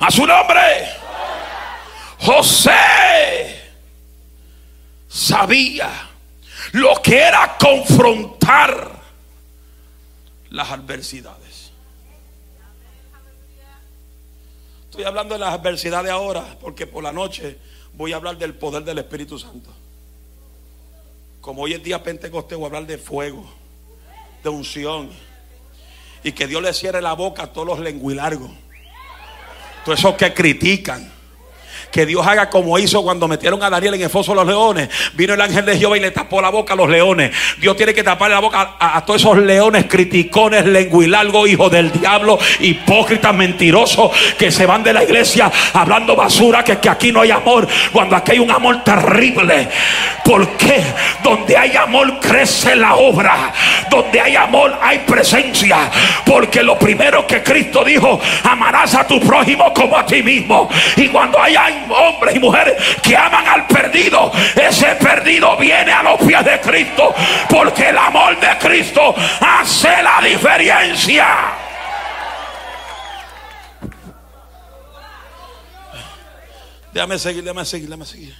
A 0.00 0.10
su 0.10 0.26
nombre. 0.26 0.60
José 2.20 3.60
sabía 5.08 6.08
lo 6.72 7.00
que 7.02 7.18
era 7.18 7.56
confrontar 7.58 8.90
las 10.50 10.70
adversidades. 10.70 11.70
Estoy 14.84 15.04
hablando 15.04 15.34
de 15.34 15.40
las 15.40 15.54
adversidades 15.54 16.10
ahora 16.10 16.56
porque 16.60 16.86
por 16.86 17.02
la 17.04 17.12
noche 17.12 17.58
voy 17.92 18.12
a 18.12 18.16
hablar 18.16 18.38
del 18.38 18.54
poder 18.54 18.82
del 18.84 18.98
Espíritu 18.98 19.38
Santo. 19.38 19.70
Como 21.42 21.62
hoy 21.62 21.74
es 21.74 21.82
día 21.82 22.02
Pentecostés 22.02 22.56
voy 22.56 22.64
a 22.64 22.68
hablar 22.68 22.86
de 22.86 22.96
fuego, 22.96 23.44
de 24.42 24.48
unción 24.48 25.10
y 26.22 26.32
que 26.32 26.46
Dios 26.46 26.62
le 26.62 26.72
cierre 26.72 27.02
la 27.02 27.12
boca 27.12 27.44
a 27.44 27.52
todos 27.52 27.66
los 27.66 27.78
lenguilargos 27.80 28.50
todos 29.84 29.98
esos 29.98 30.14
que 30.16 30.32
critican. 30.32 31.19
Que 31.90 32.06
Dios 32.06 32.26
haga 32.26 32.50
como 32.50 32.78
hizo 32.78 33.02
cuando 33.02 33.28
metieron 33.28 33.62
a 33.62 33.70
Daniel 33.70 33.94
en 33.94 34.02
el 34.02 34.10
foso 34.10 34.32
de 34.32 34.36
los 34.36 34.46
leones. 34.46 34.88
Vino 35.14 35.34
el 35.34 35.40
ángel 35.40 35.64
de 35.64 35.78
Jehová 35.78 35.96
y 35.96 36.00
le 36.00 36.10
tapó 36.10 36.40
la 36.40 36.50
boca 36.50 36.74
a 36.74 36.76
los 36.76 36.88
leones. 36.88 37.32
Dios 37.58 37.76
tiene 37.76 37.94
que 37.94 38.02
taparle 38.02 38.34
la 38.34 38.40
boca 38.40 38.76
a, 38.78 39.04
todos 39.04 39.20
esos 39.20 39.38
leones 39.38 39.86
criticones, 39.86 40.66
lenguilargos, 40.66 41.48
hijos 41.48 41.70
del 41.70 41.90
diablo, 41.92 42.38
hipócritas, 42.60 43.34
mentirosos, 43.34 44.10
que 44.38 44.50
se 44.50 44.66
van 44.66 44.82
de 44.82 44.92
la 44.92 45.04
iglesia 45.04 45.50
hablando 45.72 46.16
basura, 46.16 46.64
que, 46.64 46.78
que 46.78 46.88
aquí 46.88 47.12
no 47.12 47.22
hay 47.22 47.30
amor, 47.30 47.66
cuando 47.92 48.16
aquí 48.16 48.32
hay 48.32 48.38
un 48.38 48.50
amor 48.50 48.82
terrible. 48.84 49.68
Porque 50.24 50.82
donde 51.22 51.56
hay 51.56 51.76
amor 51.76 52.20
crece 52.20 52.76
la 52.76 52.94
obra. 52.94 53.52
Donde 53.90 54.20
hay 54.20 54.36
amor 54.36 54.78
hay 54.80 55.00
presencia. 55.00 55.90
Porque 56.24 56.62
lo 56.62 56.78
primero 56.78 57.26
que 57.26 57.42
Cristo 57.42 57.84
dijo, 57.84 58.20
amarás 58.44 58.94
a 58.94 59.06
tu 59.06 59.20
prójimo 59.20 59.72
como 59.74 59.96
a 59.96 60.06
ti 60.06 60.22
mismo. 60.22 60.68
Y 60.96 61.08
cuando 61.08 61.40
hay 61.40 61.56
hombres 61.88 62.36
y 62.36 62.38
mujeres 62.38 62.74
que 63.02 63.16
aman 63.16 63.46
al 63.46 63.66
perdido, 63.66 64.32
ese 64.54 64.94
perdido 64.96 65.56
viene 65.56 65.92
a 65.92 66.02
los 66.02 66.20
pies 66.20 66.44
de 66.44 66.60
Cristo, 66.60 67.14
porque 67.48 67.90
el 67.90 67.98
amor 67.98 68.38
de 68.40 68.58
Cristo 68.58 69.14
hace 69.40 70.02
la 70.02 70.20
diferencia. 70.22 71.26
Déjame 76.92 77.18
seguir, 77.18 77.44
déjame 77.44 77.64
seguir, 77.64 77.88
déjame 77.88 78.06
seguir. 78.06 78.36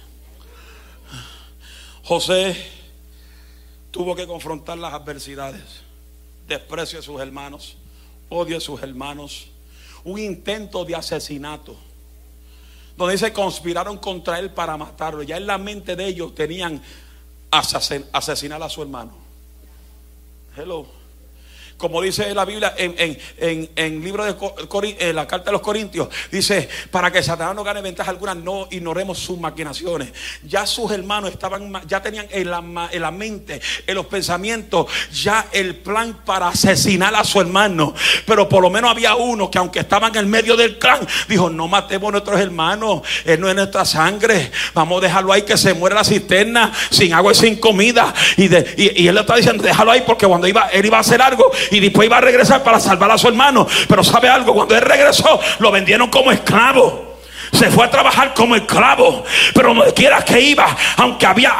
José 2.03 2.55
tuvo 3.91 4.15
que 4.15 4.27
confrontar 4.27 4.77
las 4.77 4.93
adversidades, 4.93 5.83
desprecio 6.47 6.99
de 6.99 7.05
sus 7.05 7.21
hermanos, 7.21 7.77
odio 8.29 8.55
de 8.55 8.61
sus 8.61 8.81
hermanos, 8.81 9.47
un 10.03 10.19
intento 10.19 10.83
de 10.83 10.95
asesinato, 10.95 11.77
donde 12.97 13.17
se 13.17 13.33
conspiraron 13.33 13.97
contra 13.97 14.39
él 14.39 14.51
para 14.51 14.77
matarlo. 14.77 15.23
Ya 15.23 15.37
en 15.37 15.47
la 15.47 15.57
mente 15.57 15.95
de 15.95 16.05
ellos 16.07 16.35
tenían 16.35 16.81
asesinar 17.51 18.61
a 18.63 18.69
su 18.69 18.81
hermano. 18.81 19.13
Hello 20.55 21.00
como 21.81 21.99
dice 21.99 22.31
la 22.35 22.45
Biblia 22.45 22.75
en, 22.77 23.17
en, 23.75 24.03
libro 24.03 24.23
de 24.23 24.35
en 24.99 25.15
la 25.15 25.25
carta 25.25 25.45
de 25.45 25.53
los 25.53 25.61
Corintios, 25.61 26.09
dice, 26.31 26.69
para 26.91 27.11
que 27.11 27.23
Satanás 27.23 27.55
no 27.55 27.63
gane 27.63 27.81
ventaja 27.81 28.11
alguna, 28.11 28.35
no 28.35 28.67
ignoremos 28.69 29.17
sus 29.17 29.39
maquinaciones. 29.39 30.13
Ya 30.43 30.67
sus 30.67 30.91
hermanos 30.91 31.31
estaban, 31.31 31.73
ya 31.87 31.99
tenían 31.99 32.27
en 32.29 32.51
la, 32.51 32.89
en 32.91 33.01
la 33.01 33.09
mente, 33.09 33.59
en 33.87 33.95
los 33.95 34.05
pensamientos, 34.05 34.85
ya 35.11 35.47
el 35.51 35.75
plan 35.77 36.21
para 36.23 36.49
asesinar 36.49 37.15
a 37.15 37.23
su 37.23 37.41
hermano. 37.41 37.95
Pero 38.27 38.47
por 38.47 38.61
lo 38.61 38.69
menos 38.69 38.91
había 38.91 39.15
uno 39.15 39.49
que 39.49 39.57
aunque 39.57 39.79
estaba 39.79 40.09
en 40.09 40.17
el 40.17 40.27
medio 40.27 40.55
del 40.55 40.77
clan, 40.77 40.99
dijo, 41.27 41.49
no 41.49 41.67
matemos 41.67 42.09
a 42.09 42.11
nuestros 42.11 42.39
hermanos, 42.39 43.01
él 43.25 43.39
no 43.41 43.49
es 43.49 43.55
nuestra 43.55 43.85
sangre, 43.85 44.51
vamos 44.75 44.99
a 44.99 45.07
dejarlo 45.07 45.33
ahí 45.33 45.41
que 45.41 45.57
se 45.57 45.73
muera 45.73 45.95
la 45.95 46.03
cisterna, 46.03 46.71
sin 46.91 47.11
agua 47.11 47.31
y 47.31 47.35
sin 47.35 47.55
comida. 47.55 48.13
Y, 48.37 48.49
de, 48.49 48.71
y, 48.77 49.07
él 49.07 49.15
le 49.15 49.21
estaba 49.21 49.37
diciendo, 49.37 49.63
déjalo 49.63 49.89
ahí 49.89 50.03
porque 50.05 50.27
cuando 50.27 50.47
iba, 50.47 50.67
él 50.67 50.85
iba 50.85 50.97
a 50.97 51.01
hacer 51.01 51.19
algo, 51.23 51.51
y 51.71 51.79
después 51.79 52.05
iba 52.05 52.17
a 52.17 52.21
regresar 52.21 52.63
para 52.63 52.79
salvar 52.79 53.11
a 53.11 53.17
su 53.17 53.27
hermano. 53.27 53.67
Pero 53.87 54.03
sabe 54.03 54.29
algo, 54.29 54.53
cuando 54.53 54.75
él 54.75 54.81
regresó, 54.81 55.39
lo 55.59 55.71
vendieron 55.71 56.09
como 56.09 56.31
esclavo 56.31 57.11
se 57.51 57.69
fue 57.69 57.85
a 57.85 57.89
trabajar 57.89 58.33
como 58.33 58.55
esclavo. 58.55 59.23
Pero 59.53 59.73
donde 59.73 59.93
quiera 59.93 60.23
que 60.23 60.39
iba, 60.39 60.65
aunque 60.97 61.25
había, 61.25 61.53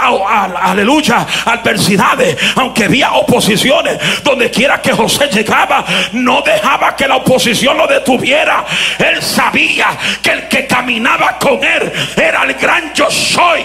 aleluya, 0.62 1.26
adversidades, 1.46 2.38
aunque 2.56 2.86
había 2.86 3.14
oposiciones, 3.14 3.98
donde 4.24 4.50
quiera 4.50 4.82
que 4.82 4.94
José 4.94 5.28
llegaba, 5.28 5.84
no 6.14 6.42
dejaba 6.42 6.96
que 6.96 7.08
la 7.08 7.18
oposición 7.18 7.78
lo 7.78 7.88
detuviera. 7.88 8.66
Él 8.98 9.22
sabía 9.22 9.98
que 10.22 10.32
el 10.32 10.48
que 10.48 10.68
caminaba 10.68 11.38
con 11.38 11.64
él 11.64 11.92
era 12.16 12.44
el 12.44 12.54
gran 12.54 12.94
yo 12.94 13.10
soy 13.10 13.64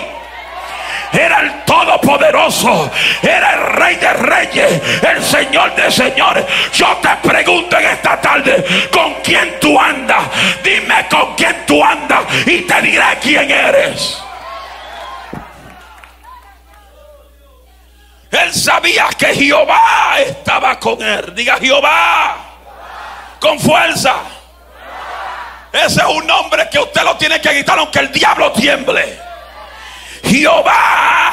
era 1.13 1.41
el 1.41 1.65
Todopoderoso, 1.65 2.91
era 3.23 3.55
el 3.55 3.61
Rey 3.75 3.97
de 3.97 4.13
Reyes, 4.13 4.83
el 5.03 5.23
Señor 5.23 5.75
de 5.75 5.91
Señores. 5.91 6.45
Yo 6.73 6.87
te 7.03 7.29
pregunto 7.29 7.79
en 7.79 7.87
esta 7.87 8.21
tarde, 8.21 8.65
¿con 8.93 9.15
quién 9.23 9.59
tú 9.61 9.79
andas? 9.79 10.25
Dime 10.63 11.07
con 11.11 11.35
quién 11.35 11.65
tú 11.67 11.83
andas 11.83 12.21
y 12.47 12.61
te 12.63 12.83
diré 12.83 13.05
quién 13.21 13.51
eres. 13.51 14.23
Él 18.31 18.53
sabía 18.53 19.09
que 19.17 19.35
Jehová 19.35 20.17
estaba 20.19 20.79
con 20.79 21.01
él. 21.01 21.35
Diga 21.35 21.57
Jehová. 21.59 22.37
Con 23.41 23.59
fuerza. 23.59 24.15
Ese 25.73 26.01
es 26.01 26.07
un 26.07 26.27
nombre 26.27 26.69
que 26.71 26.79
usted 26.79 27.03
lo 27.03 27.17
tiene 27.17 27.41
que 27.41 27.53
gritar 27.53 27.79
aunque 27.79 28.01
el 28.01 28.13
diablo 28.13 28.53
tiemble. 28.53 29.26
Jehová. 30.27 31.33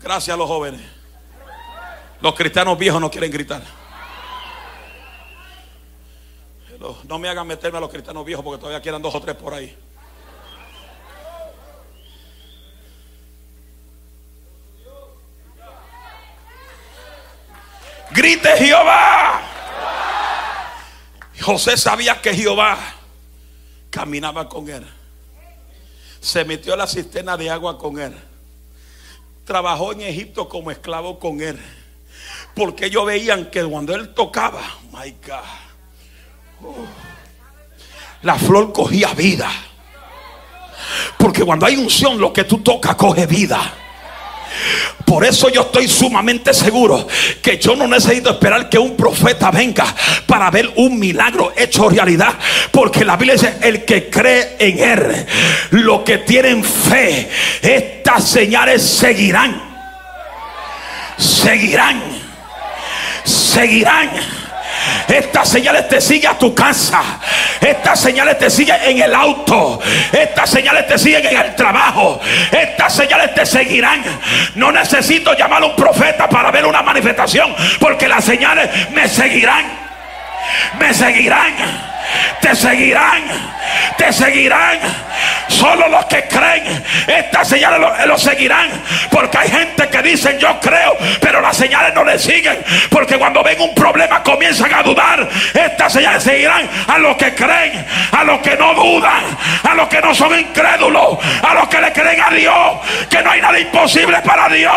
Gracias 0.00 0.34
a 0.34 0.36
los 0.36 0.48
jóvenes. 0.48 0.80
Los 2.20 2.34
cristianos 2.34 2.78
viejos 2.78 3.00
no 3.00 3.10
quieren 3.10 3.30
gritar. 3.30 3.62
No 7.04 7.18
me 7.18 7.28
hagan 7.28 7.46
meterme 7.46 7.78
a 7.78 7.80
los 7.80 7.90
cristianos 7.90 8.24
viejos 8.24 8.44
porque 8.44 8.60
todavía 8.60 8.82
quedan 8.82 9.00
dos 9.00 9.14
o 9.14 9.20
tres 9.20 9.36
por 9.36 9.54
ahí. 9.54 9.76
Grite 18.10 18.48
Jehová. 18.58 19.40
José 21.40 21.76
sabía 21.76 22.20
que 22.20 22.34
Jehová 22.34 22.78
caminaba 23.90 24.48
con 24.48 24.68
él 24.68 25.03
se 26.24 26.42
metió 26.46 26.72
a 26.72 26.76
la 26.78 26.86
cisterna 26.86 27.36
de 27.36 27.50
agua 27.50 27.76
con 27.76 28.00
él. 28.00 28.14
Trabajó 29.44 29.92
en 29.92 30.00
Egipto 30.00 30.48
como 30.48 30.70
esclavo 30.70 31.18
con 31.18 31.42
él. 31.42 31.60
Porque 32.54 32.86
ellos 32.86 33.04
veían 33.04 33.50
que 33.50 33.62
cuando 33.62 33.94
él 33.94 34.14
tocaba, 34.14 34.62
my 34.90 35.14
God, 35.26 36.66
uh, 36.70 36.86
la 38.22 38.36
flor 38.36 38.72
cogía 38.72 39.12
vida. 39.12 39.50
Porque 41.18 41.44
cuando 41.44 41.66
hay 41.66 41.76
unción, 41.76 42.18
lo 42.18 42.32
que 42.32 42.44
tú 42.44 42.58
tocas 42.58 42.96
coge 42.96 43.26
vida. 43.26 43.60
Por 45.04 45.24
eso 45.24 45.48
yo 45.48 45.62
estoy 45.62 45.88
sumamente 45.88 46.52
seguro 46.54 47.06
que 47.42 47.58
yo 47.58 47.76
no 47.76 47.86
necesito 47.86 48.30
esperar 48.30 48.68
que 48.68 48.78
un 48.78 48.96
profeta 48.96 49.50
venga 49.50 49.86
para 50.26 50.50
ver 50.50 50.72
un 50.76 50.98
milagro 50.98 51.52
hecho 51.56 51.88
realidad. 51.88 52.34
Porque 52.70 53.04
la 53.04 53.16
Biblia 53.16 53.34
dice, 53.34 53.54
el 53.62 53.84
que 53.84 54.08
cree 54.08 54.56
en 54.58 54.78
él, 54.78 55.26
lo 55.70 56.04
que 56.04 56.18
tienen 56.18 56.64
fe, 56.64 57.28
estas 57.62 58.28
señales 58.28 58.82
seguirán. 58.82 59.60
Seguirán. 61.16 62.02
Seguirán 63.24 64.43
estas 65.08 65.48
señales 65.48 65.88
te 65.88 66.00
siguen 66.00 66.30
a 66.32 66.38
tu 66.38 66.54
casa. 66.54 67.02
Estas 67.60 68.00
señales 68.00 68.38
te 68.38 68.50
siguen 68.50 68.76
en 68.84 69.02
el 69.02 69.14
auto. 69.14 69.80
Estas 70.12 70.50
señales 70.50 70.86
te 70.86 70.98
siguen 70.98 71.26
en 71.26 71.36
el 71.36 71.54
trabajo. 71.54 72.20
Estas 72.50 72.94
señales 72.94 73.34
te 73.34 73.46
seguirán. 73.46 74.02
No 74.54 74.72
necesito 74.72 75.34
llamar 75.34 75.62
a 75.62 75.66
un 75.66 75.76
profeta 75.76 76.28
para 76.28 76.50
ver 76.50 76.66
una 76.66 76.82
manifestación. 76.82 77.54
Porque 77.78 78.08
las 78.08 78.24
señales 78.24 78.70
me 78.90 79.08
seguirán. 79.08 79.64
Me 80.78 80.92
seguirán 80.92 81.93
te 82.40 82.54
seguirán, 82.54 83.22
te 83.96 84.12
seguirán. 84.12 84.78
Solo 85.48 85.88
los 85.88 86.04
que 86.06 86.24
creen, 86.24 86.84
estas 87.06 87.48
señales 87.48 87.80
lo, 88.06 88.18
seguirán. 88.18 88.68
Porque 89.10 89.38
hay 89.38 89.50
gente 89.50 89.88
que 89.88 90.02
dicen 90.02 90.38
yo 90.38 90.58
creo, 90.60 90.96
pero 91.20 91.40
las 91.40 91.56
señales 91.56 91.94
no 91.94 92.04
le 92.04 92.18
siguen. 92.18 92.62
Porque 92.90 93.16
cuando 93.18 93.42
ven 93.42 93.60
un 93.60 93.74
problema 93.74 94.22
comienzan 94.22 94.72
a 94.72 94.82
dudar. 94.82 95.28
Estas 95.54 95.92
señales 95.92 96.22
seguirán 96.22 96.68
a 96.86 96.98
los 96.98 97.16
que 97.16 97.34
creen, 97.34 97.84
a 98.12 98.24
los 98.24 98.40
que 98.40 98.56
no 98.56 98.74
dudan, 98.74 99.22
a 99.68 99.74
los 99.74 99.88
que 99.88 100.00
no 100.00 100.14
son 100.14 100.38
incrédulos, 100.38 101.18
a 101.42 101.54
los 101.54 101.68
que 101.68 101.80
le 101.80 101.92
creen 101.92 102.20
a 102.20 102.30
Dios, 102.30 102.80
que 103.08 103.22
no 103.22 103.30
hay 103.30 103.40
nada 103.40 103.58
imposible 103.58 104.18
para 104.22 104.48
Dios. 104.48 104.72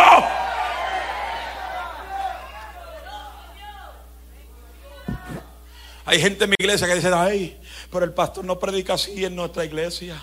Hay 6.08 6.22
gente 6.22 6.46
en 6.46 6.52
mi 6.52 6.56
iglesia 6.58 6.88
que 6.88 6.96
dice, 6.96 7.12
ay, 7.14 7.60
pero 7.92 8.06
el 8.06 8.14
pastor 8.14 8.46
no 8.46 8.58
predica 8.58 8.94
así 8.94 9.26
en 9.26 9.36
nuestra 9.36 9.66
iglesia. 9.66 10.16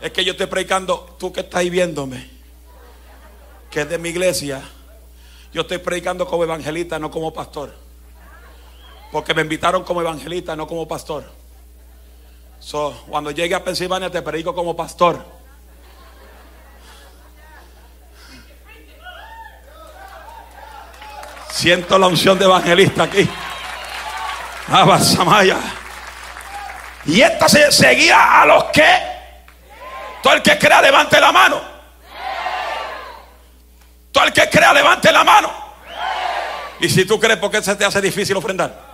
Es 0.00 0.10
que 0.10 0.24
yo 0.24 0.32
estoy 0.32 0.46
predicando, 0.46 1.16
tú 1.20 1.32
que 1.32 1.38
estás 1.38 1.60
ahí 1.60 1.70
viéndome, 1.70 2.28
que 3.70 3.82
es 3.82 3.88
de 3.88 3.96
mi 3.96 4.08
iglesia, 4.08 4.60
yo 5.52 5.60
estoy 5.60 5.78
predicando 5.78 6.26
como 6.26 6.42
evangelista, 6.42 6.98
no 6.98 7.12
como 7.12 7.32
pastor. 7.32 7.72
Porque 9.12 9.32
me 9.34 9.42
invitaron 9.42 9.84
como 9.84 10.00
evangelista, 10.00 10.56
no 10.56 10.66
como 10.66 10.88
pastor. 10.88 11.30
So, 12.58 13.04
cuando 13.08 13.30
llegue 13.30 13.54
a 13.54 13.62
Pensilvania 13.62 14.10
te 14.10 14.20
predico 14.20 14.52
como 14.52 14.74
pastor. 14.74 15.24
Siento 21.52 21.96
la 22.00 22.08
unción 22.08 22.36
de 22.36 22.46
evangelista 22.46 23.04
aquí. 23.04 23.28
Samaya. 25.00 25.58
Y 27.04 27.20
esta 27.20 27.48
se 27.48 27.70
seguía 27.70 28.40
a 28.40 28.46
los 28.46 28.64
que. 28.64 28.84
Todo 30.22 30.34
el 30.34 30.42
que 30.42 30.56
crea, 30.58 30.80
levante 30.80 31.20
la 31.20 31.32
mano. 31.32 31.60
Todo 34.12 34.24
el 34.24 34.32
que 34.32 34.48
crea, 34.48 34.72
levante 34.72 35.10
la 35.12 35.24
mano. 35.24 35.50
Y 36.80 36.88
si 36.88 37.04
tú 37.04 37.18
crees, 37.18 37.38
¿por 37.38 37.50
qué 37.50 37.62
se 37.62 37.74
te 37.76 37.84
hace 37.84 38.00
difícil 38.00 38.36
ofrendar? 38.36 38.92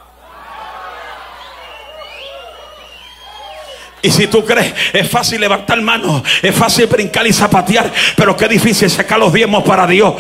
Y 4.01 4.11
si 4.11 4.27
tú 4.29 4.45
crees, 4.45 4.73
es 4.93 5.11
fácil 5.11 5.41
levantar 5.41 5.81
manos, 5.81 6.23
es 6.41 6.55
fácil 6.55 6.87
brincar 6.87 7.27
y 7.27 7.33
zapatear, 7.33 7.93
pero 8.17 8.37
qué 8.37 8.47
difícil 8.47 8.88
sacar 8.88 9.19
los 9.19 9.33
diezmos 9.33 9.64
para 9.64 9.87
Dios. 9.87 10.14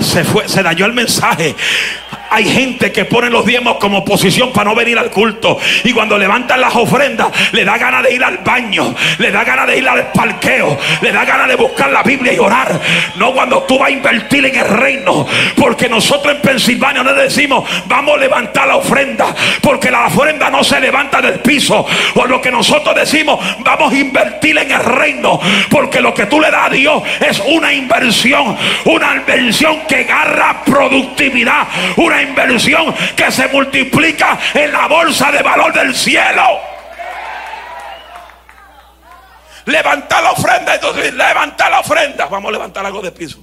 Se 0.00 0.22
fue, 0.22 0.48
se 0.48 0.62
dañó 0.62 0.84
el 0.84 0.92
mensaje. 0.92 1.56
Hay 2.32 2.46
gente 2.46 2.90
que 2.92 3.04
pone 3.04 3.28
los 3.28 3.44
diezmos 3.44 3.76
como 3.76 4.04
posición 4.04 4.52
para 4.52 4.70
no 4.70 4.74
venir 4.74 4.98
al 4.98 5.10
culto. 5.10 5.58
Y 5.84 5.92
cuando 5.92 6.16
levantan 6.16 6.62
las 6.62 6.74
ofrendas, 6.74 7.28
le 7.52 7.62
da 7.62 7.76
ganas 7.76 8.04
de 8.04 8.14
ir 8.14 8.24
al 8.24 8.38
baño, 8.38 8.94
le 9.18 9.30
da 9.30 9.44
ganas 9.44 9.66
de 9.66 9.76
ir 9.76 9.86
al 9.86 10.12
parqueo, 10.12 10.78
le 11.02 11.12
da 11.12 11.26
ganas 11.26 11.48
de 11.48 11.56
buscar 11.56 11.90
la 11.90 12.02
Biblia 12.02 12.32
y 12.32 12.38
orar. 12.38 12.80
No 13.16 13.34
cuando 13.34 13.64
tú 13.64 13.78
vas 13.78 13.88
a 13.88 13.90
invertir 13.90 14.46
en 14.46 14.56
el 14.56 14.66
reino. 14.66 15.26
Porque 15.56 15.90
nosotros 15.90 16.34
en 16.34 16.40
Pensilvania 16.40 17.02
no 17.02 17.12
decimos, 17.12 17.68
vamos 17.84 18.16
a 18.16 18.20
levantar 18.20 18.66
la 18.66 18.76
ofrenda. 18.76 19.34
Porque 19.60 19.90
la 19.90 20.06
ofrenda 20.06 20.48
no 20.48 20.64
se 20.64 20.80
levanta 20.80 21.20
del 21.20 21.40
piso. 21.40 21.86
Por 22.14 22.30
lo 22.30 22.40
que 22.40 22.50
nosotros 22.50 22.94
decimos, 22.94 23.38
vamos 23.58 23.92
a 23.92 23.96
invertir 23.96 24.56
en 24.56 24.70
el 24.70 24.82
reino. 24.82 25.38
Porque 25.70 26.00
lo 26.00 26.14
que 26.14 26.24
tú 26.26 26.40
le 26.40 26.50
das 26.50 26.66
a 26.66 26.70
Dios 26.70 27.02
es 27.20 27.42
una 27.46 27.74
inversión. 27.74 28.56
Una 28.86 29.16
inversión 29.16 29.80
que 29.86 29.96
agarra 29.96 30.62
productividad. 30.64 31.68
Una 31.96 32.21
inversión 32.22 32.94
que 33.16 33.30
se 33.30 33.48
multiplica 33.48 34.38
en 34.54 34.72
la 34.72 34.86
bolsa 34.88 35.30
de 35.30 35.42
valor 35.42 35.72
del 35.72 35.94
cielo. 35.94 36.60
Levantar 39.66 40.22
la 40.22 40.32
ofrenda. 40.32 40.74
Entonces, 40.74 41.14
levantar 41.14 41.70
la 41.70 41.80
ofrenda. 41.80 42.26
Vamos 42.26 42.48
a 42.48 42.52
levantar 42.52 42.86
algo 42.86 43.00
de 43.00 43.12
piso. 43.12 43.38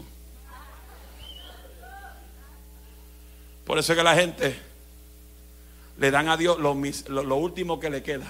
Por 3.65 3.77
eso 3.77 3.93
es 3.93 3.97
que 3.97 4.03
la 4.03 4.15
gente 4.15 4.59
le 5.99 6.11
dan 6.11 6.27
a 6.29 6.37
Dios 6.37 6.57
lo, 6.57 6.71
último 7.35 7.79
que 7.79 7.89
le 7.89 8.01
queda. 8.01 8.25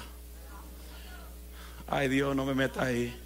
Ay 1.87 2.09
Dios, 2.09 2.35
no 2.35 2.45
me 2.45 2.53
meta 2.53 2.83
ahí. 2.83 3.17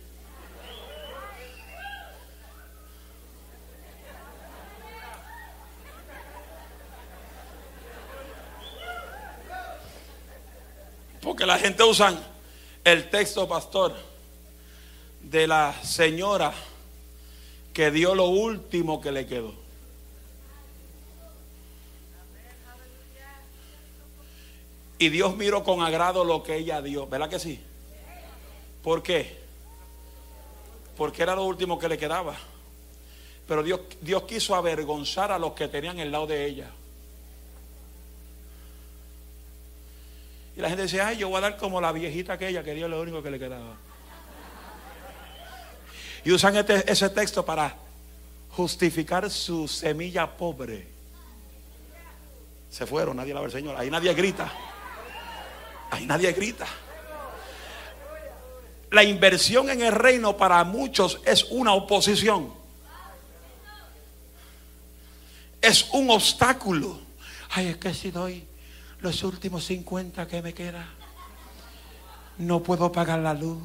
Porque 11.23 11.45
la 11.45 11.57
gente 11.57 11.83
usa 11.83 12.13
el 12.83 13.09
texto, 13.09 13.47
pastor, 13.47 13.95
de 15.21 15.47
la 15.47 15.73
señora 15.81 16.53
que 17.73 17.91
dio 17.91 18.13
lo 18.13 18.25
último 18.25 18.99
que 18.99 19.11
le 19.11 19.25
quedó. 19.25 19.53
Y 24.99 25.09
Dios 25.09 25.35
miró 25.35 25.63
con 25.63 25.81
agrado 25.81 26.25
lo 26.25 26.43
que 26.43 26.57
ella 26.57 26.81
dio. 26.81 27.07
¿Verdad 27.07 27.29
que 27.29 27.39
sí? 27.39 27.59
¿Por 28.83 29.01
qué? 29.01 29.41
Porque 30.97 31.23
era 31.23 31.35
lo 31.35 31.45
último 31.45 31.79
que 31.79 31.87
le 31.87 31.97
quedaba. 31.97 32.35
Pero 33.47 33.63
Dios, 33.63 33.81
Dios 34.01 34.23
quiso 34.23 34.55
avergonzar 34.55 35.31
a 35.31 35.39
los 35.39 35.53
que 35.53 35.67
tenían 35.67 35.99
el 35.99 36.11
lado 36.11 36.27
de 36.27 36.45
ella. 36.45 36.69
Y 40.55 40.61
la 40.61 40.69
gente 40.69 40.83
dice, 40.83 41.01
ay, 41.01 41.17
yo 41.17 41.29
voy 41.29 41.37
a 41.37 41.41
dar 41.41 41.57
como 41.57 41.81
la 41.81 41.91
viejita 41.91 42.33
aquella 42.33 42.63
que 42.63 42.73
dio 42.73 42.87
lo 42.87 43.01
único 43.01 43.23
que 43.23 43.31
le 43.31 43.39
quedaba. 43.39 43.75
Y 46.23 46.31
usan 46.31 46.55
este, 46.55 46.89
ese 46.91 47.09
texto 47.09 47.43
para 47.43 47.75
justificar 48.49 49.29
su 49.29 49.67
semilla 49.67 50.27
pobre. 50.27 50.87
Se 52.69 52.85
fueron, 52.85 53.17
nadie 53.17 53.33
la 53.33 53.41
ve, 53.41 53.49
Señor. 53.49 53.75
Ahí 53.77 53.89
nadie 53.89 54.13
grita. 54.13 54.51
Ahí 55.89 56.05
nadie 56.05 56.31
grita. 56.33 56.67
La 58.91 59.03
inversión 59.03 59.69
en 59.69 59.81
el 59.81 59.91
reino 59.91 60.37
para 60.37 60.63
muchos 60.63 61.19
es 61.25 61.45
una 61.45 61.73
oposición. 61.73 62.53
Es 65.59 65.89
un 65.93 66.11
obstáculo. 66.11 66.99
Ay, 67.49 67.67
es 67.67 67.77
que 67.77 67.93
si 67.93 68.11
doy 68.11 68.47
los 69.03 69.21
últimos 69.23 69.65
50 69.65 70.27
que 70.27 70.41
me 70.41 70.53
queda, 70.53 70.87
no 72.37 72.63
puedo 72.63 72.89
pagar 72.91 73.19
la 73.19 73.33
luz. 73.33 73.61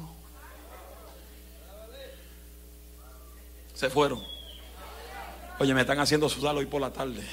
Se 3.73 3.89
fueron. 3.89 4.21
Oye, 5.57 5.73
me 5.73 5.81
están 5.81 5.99
haciendo 5.99 6.27
sudar 6.27 6.55
hoy 6.57 6.65
por 6.65 6.81
la 6.81 6.91
tarde. 6.91 7.23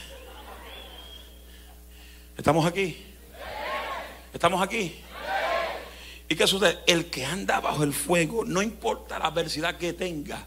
¿Estamos 2.37 2.65
aquí? 2.65 3.05
¿Estamos 4.33 4.63
aquí? 4.63 4.95
¿Y 6.29 6.37
qué 6.37 6.47
sucede? 6.47 6.79
El 6.87 7.07
que 7.07 7.25
anda 7.25 7.61
bajo 7.61 7.83
el 7.83 7.93
fuego, 7.93 8.45
no 8.45 8.63
importa 8.63 9.19
la 9.19 9.27
adversidad 9.27 9.79
que 9.79 9.93
tenga, 9.93 10.47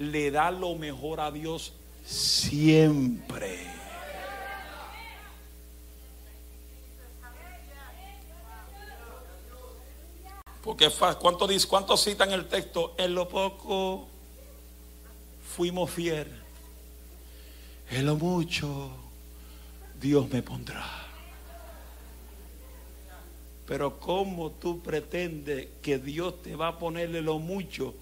le 0.00 0.32
da 0.32 0.50
lo 0.50 0.74
mejor 0.74 1.20
a 1.20 1.30
Dios 1.30 1.74
siempre. 2.04 3.77
Porque 10.62 10.90
¿cuánto, 10.90 11.48
¿cuánto 11.68 11.96
citan 11.96 12.32
el 12.32 12.46
texto? 12.46 12.94
En 12.98 13.14
lo 13.14 13.28
poco 13.28 14.06
fuimos 15.54 15.90
fieles. 15.90 16.26
En 17.90 18.06
lo 18.06 18.16
mucho 18.16 18.90
Dios 20.00 20.28
me 20.28 20.42
pondrá. 20.42 20.84
Pero 23.66 23.98
¿cómo 23.98 24.50
tú 24.52 24.80
pretendes 24.80 25.68
que 25.82 25.98
Dios 25.98 26.42
te 26.42 26.56
va 26.56 26.68
a 26.68 26.78
ponerle 26.78 27.20
lo 27.20 27.38
mucho 27.38 27.94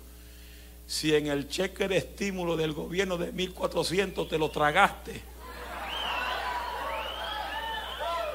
si 0.87 1.14
en 1.14 1.27
el 1.27 1.49
cheque 1.49 1.88
de 1.88 1.97
estímulo 1.97 2.57
del 2.57 2.73
gobierno 2.73 3.16
de 3.16 3.33
1400 3.33 4.29
te 4.29 4.38
lo 4.38 4.49
tragaste? 4.51 5.21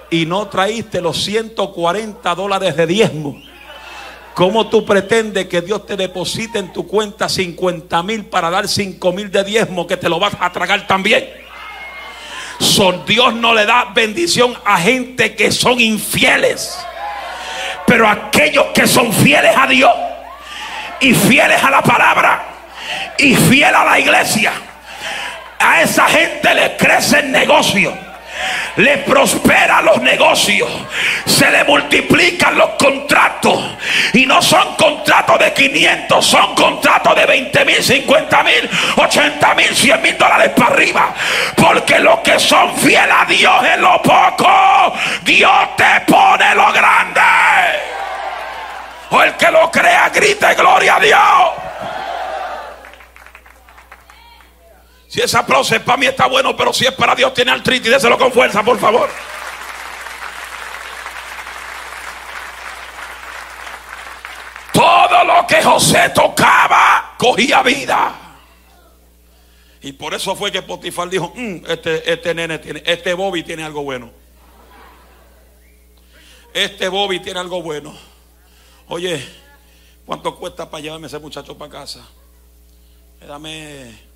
Y 0.10 0.25
no 0.25 0.49
traíste 0.49 0.99
los 0.99 1.23
140 1.23 2.36
dólares 2.36 2.75
de 2.75 2.86
diezmo. 2.86 3.50
¿Cómo 4.33 4.67
tú 4.67 4.85
pretendes 4.85 5.47
que 5.47 5.61
Dios 5.61 5.85
te 5.85 5.97
deposite 5.97 6.57
en 6.57 6.71
tu 6.71 6.87
cuenta 6.87 7.27
50 7.27 8.01
mil 8.03 8.25
para 8.25 8.49
dar 8.49 8.67
5 8.67 9.11
mil 9.11 9.29
de 9.29 9.43
diezmo 9.43 9.85
que 9.85 9.97
te 9.97 10.07
lo 10.07 10.19
vas 10.19 10.33
a 10.39 10.51
tragar 10.51 10.87
también? 10.87 11.29
Son 12.59 13.05
Dios 13.05 13.33
no 13.33 13.53
le 13.53 13.65
da 13.65 13.85
bendición 13.93 14.55
a 14.63 14.77
gente 14.77 15.35
que 15.35 15.51
son 15.51 15.81
infieles. 15.81 16.77
Pero 17.85 18.07
aquellos 18.07 18.67
que 18.73 18.87
son 18.87 19.11
fieles 19.11 19.55
a 19.57 19.67
Dios 19.67 19.91
y 21.01 21.13
fieles 21.13 21.61
a 21.61 21.69
la 21.69 21.81
palabra 21.81 22.45
y 23.17 23.35
fieles 23.35 23.75
a 23.75 23.83
la 23.83 23.99
iglesia, 23.99 24.53
a 25.59 25.81
esa 25.81 26.07
gente 26.07 26.53
le 26.53 26.77
crece 26.77 27.19
el 27.19 27.31
negocio 27.31 28.11
le 28.77 28.97
prospera 28.99 29.82
los 29.82 30.01
negocios, 30.01 30.69
se 31.25 31.49
le 31.51 31.63
multiplican 31.63 32.58
los 32.58 32.71
contratos 32.71 33.60
y 34.13 34.25
no 34.25 34.41
son 34.41 34.75
contratos 34.75 35.39
de 35.39 35.54
500, 35.54 36.25
son 36.25 36.56
contratos 36.56 37.15
de 37.15 37.25
20 37.25 37.65
mil, 37.65 37.84
50 37.84 38.43
mil, 38.43 38.69
80 38.95 39.56
mil, 39.56 39.75
100 39.75 40.01
mil 40.01 40.17
dólares 40.17 40.51
para 40.56 40.73
arriba. 40.73 41.13
Porque 41.56 41.99
los 41.99 42.19
que 42.19 42.39
son 42.39 42.75
fieles 42.77 43.15
a 43.17 43.25
Dios 43.25 43.65
en 43.73 43.82
lo 43.82 44.01
poco, 44.01 44.93
Dios 45.23 45.75
te 45.75 46.01
pone 46.08 46.56
lo 46.56 46.71
grande. 46.71 47.21
O 49.10 49.21
el 49.21 49.34
que 49.34 49.51
lo 49.51 49.69
crea, 49.69 50.10
grite 50.10 50.54
gloria 50.56 50.95
a 50.95 50.99
Dios. 50.99 51.61
Si 55.12 55.19
ese 55.19 55.38
aplauso 55.38 55.76
es 55.76 55.82
para 55.82 55.97
mí 55.97 56.06
está 56.06 56.26
bueno, 56.26 56.56
pero 56.56 56.71
si 56.71 56.86
es 56.86 56.93
para 56.93 57.13
Dios 57.13 57.34
tiene 57.34 57.52
artritis, 57.52 57.91
déselo 57.91 58.17
con 58.17 58.32
fuerza, 58.32 58.63
por 58.63 58.80
favor. 58.80 59.10
Todo 64.71 65.24
lo 65.26 65.45
que 65.45 65.62
José 65.62 66.13
tocaba 66.15 67.15
cogía 67.17 67.62
vida. 67.62 68.15
Y 69.82 69.91
por 69.91 70.13
eso 70.13 70.34
fue 70.34 70.50
que 70.50 70.62
Potifar 70.62 71.10
dijo, 71.10 71.34
mm, 71.36 71.65
este, 71.67 72.10
este 72.10 72.34
nene 72.34 72.60
tiene, 72.60 72.82
este 72.86 73.13
Bobby 73.13 73.43
tiene 73.43 73.65
algo 73.65 73.84
bueno. 73.84 74.10
Este 76.54 76.88
Bobby 76.88 77.19
tiene 77.19 77.41
algo 77.41 77.62
bueno. 77.62 77.93
Oye, 78.88 79.28
¿cuánto 80.06 80.38
cuesta 80.38 80.69
para 80.69 80.82
llevarme 80.82 81.08
ese 81.08 81.19
muchacho 81.19 81.58
para 81.58 81.69
casa? 81.69 82.08
Dame 83.28 84.11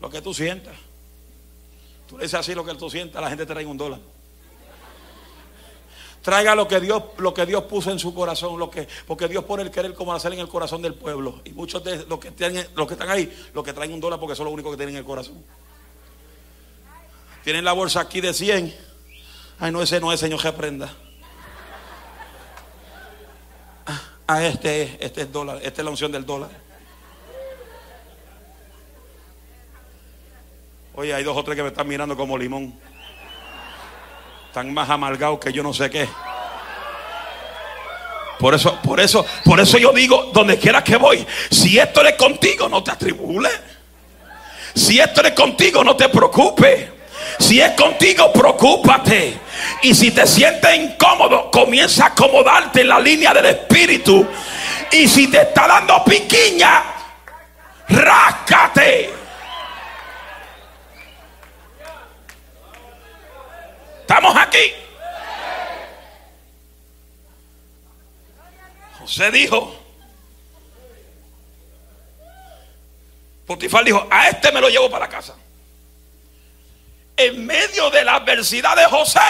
lo 0.00 0.10
que 0.10 0.20
tú 0.20 0.32
sientas. 0.32 0.74
Tú 2.08 2.16
le 2.16 2.24
dices 2.24 2.40
así 2.40 2.54
lo 2.54 2.64
que 2.64 2.74
tú 2.74 2.88
sientas, 2.88 3.20
la 3.20 3.28
gente 3.28 3.44
te 3.44 3.52
trae 3.52 3.66
un 3.66 3.76
dólar. 3.76 4.00
Traiga 6.22 6.54
lo 6.54 6.66
que 6.66 6.80
Dios, 6.80 7.02
lo 7.18 7.32
que 7.32 7.46
Dios 7.46 7.64
puso 7.64 7.90
en 7.90 7.98
su 7.98 8.14
corazón, 8.14 8.58
lo 8.58 8.70
que, 8.70 8.88
porque 9.06 9.28
Dios 9.28 9.44
pone 9.44 9.62
el 9.62 9.70
querer 9.70 9.94
como 9.94 10.12
hacer 10.12 10.32
en 10.32 10.40
el 10.40 10.48
corazón 10.48 10.82
del 10.82 10.94
pueblo. 10.94 11.40
Y 11.44 11.50
muchos 11.50 11.82
de 11.84 12.04
los 12.06 12.18
que, 12.18 12.30
tienen, 12.32 12.66
los 12.74 12.86
que 12.86 12.94
están 12.94 13.08
ahí, 13.08 13.32
los 13.54 13.64
que 13.64 13.72
traen 13.72 13.92
un 13.92 14.00
dólar 14.00 14.18
porque 14.18 14.34
son 14.34 14.44
los 14.44 14.54
únicos 14.54 14.72
que 14.72 14.76
tienen 14.76 14.96
el 14.96 15.04
corazón. 15.04 15.42
Tienen 17.44 17.64
la 17.64 17.72
bolsa 17.72 18.00
aquí 18.00 18.20
de 18.20 18.34
100. 18.34 18.74
Ay, 19.60 19.72
no, 19.72 19.80
ese 19.80 20.00
no 20.00 20.12
es, 20.12 20.20
Señor, 20.20 20.40
que 20.40 20.48
aprenda. 20.48 20.92
Ah, 23.86 24.02
ah, 24.26 24.44
este 24.44 24.82
es, 24.82 24.90
este 25.00 25.22
es 25.22 25.32
dólar, 25.32 25.60
esta 25.62 25.80
es 25.80 25.84
la 25.84 25.90
unción 25.90 26.12
del 26.12 26.26
dólar. 26.26 26.67
Oye, 30.98 31.14
hay 31.14 31.22
dos 31.22 31.36
o 31.36 31.44
tres 31.44 31.54
que 31.54 31.62
me 31.62 31.68
están 31.68 31.86
mirando 31.86 32.16
como 32.16 32.36
limón. 32.36 32.74
Están 34.48 34.74
más 34.74 34.90
amargados 34.90 35.38
que 35.38 35.52
yo 35.52 35.62
no 35.62 35.72
sé 35.72 35.88
qué. 35.88 36.08
Por 38.40 38.52
eso, 38.52 38.76
por 38.82 38.98
eso, 38.98 39.24
por 39.44 39.60
eso 39.60 39.78
yo 39.78 39.92
digo, 39.92 40.32
donde 40.32 40.58
quiera 40.58 40.82
que 40.82 40.96
voy, 40.96 41.24
si 41.52 41.78
esto 41.78 42.04
es 42.04 42.16
contigo, 42.16 42.68
no 42.68 42.82
te 42.82 42.90
atribules. 42.90 43.52
Si 44.74 44.98
esto 44.98 45.22
es 45.22 45.34
contigo, 45.34 45.84
no 45.84 45.94
te 45.94 46.08
preocupes. 46.08 46.88
Si 47.38 47.60
es 47.60 47.70
contigo, 47.80 48.32
preocúpate. 48.32 49.38
Y 49.82 49.94
si 49.94 50.10
te 50.10 50.26
sientes 50.26 50.76
incómodo, 50.76 51.48
comienza 51.52 52.06
a 52.06 52.08
acomodarte 52.08 52.80
en 52.80 52.88
la 52.88 52.98
línea 52.98 53.32
del 53.32 53.46
espíritu. 53.46 54.26
Y 54.90 55.06
si 55.06 55.28
te 55.28 55.42
está 55.42 55.68
dando 55.68 56.02
piquiña, 56.02 56.82
ráscate. 57.88 59.17
Estamos 64.08 64.34
aquí. 64.38 64.72
José 69.00 69.30
dijo, 69.30 69.76
Potifar 73.46 73.84
dijo, 73.84 74.08
a 74.10 74.30
este 74.30 74.50
me 74.50 74.62
lo 74.62 74.70
llevo 74.70 74.88
para 74.88 75.10
casa. 75.10 75.36
En 77.18 77.44
medio 77.44 77.90
de 77.90 78.02
la 78.02 78.14
adversidad 78.14 78.76
de 78.76 78.86
José, 78.86 79.20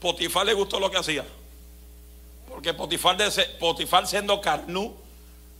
Potifar 0.00 0.44
le 0.44 0.52
gustó 0.52 0.80
lo 0.80 0.90
que 0.90 0.98
hacía. 0.98 1.24
Porque 2.48 2.74
Potifar, 2.74 3.16
Potifar 3.60 4.08
siendo 4.08 4.40
carnú, 4.40 4.96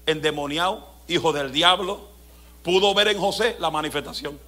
endemoniado, 0.07 0.93
hijo 1.07 1.33
del 1.33 1.53
diablo, 1.53 2.09
pudo 2.65 2.93
ver 2.95 3.07
en 3.07 3.19
José 3.21 3.55
la 3.61 3.71
manifestación. 3.71 4.41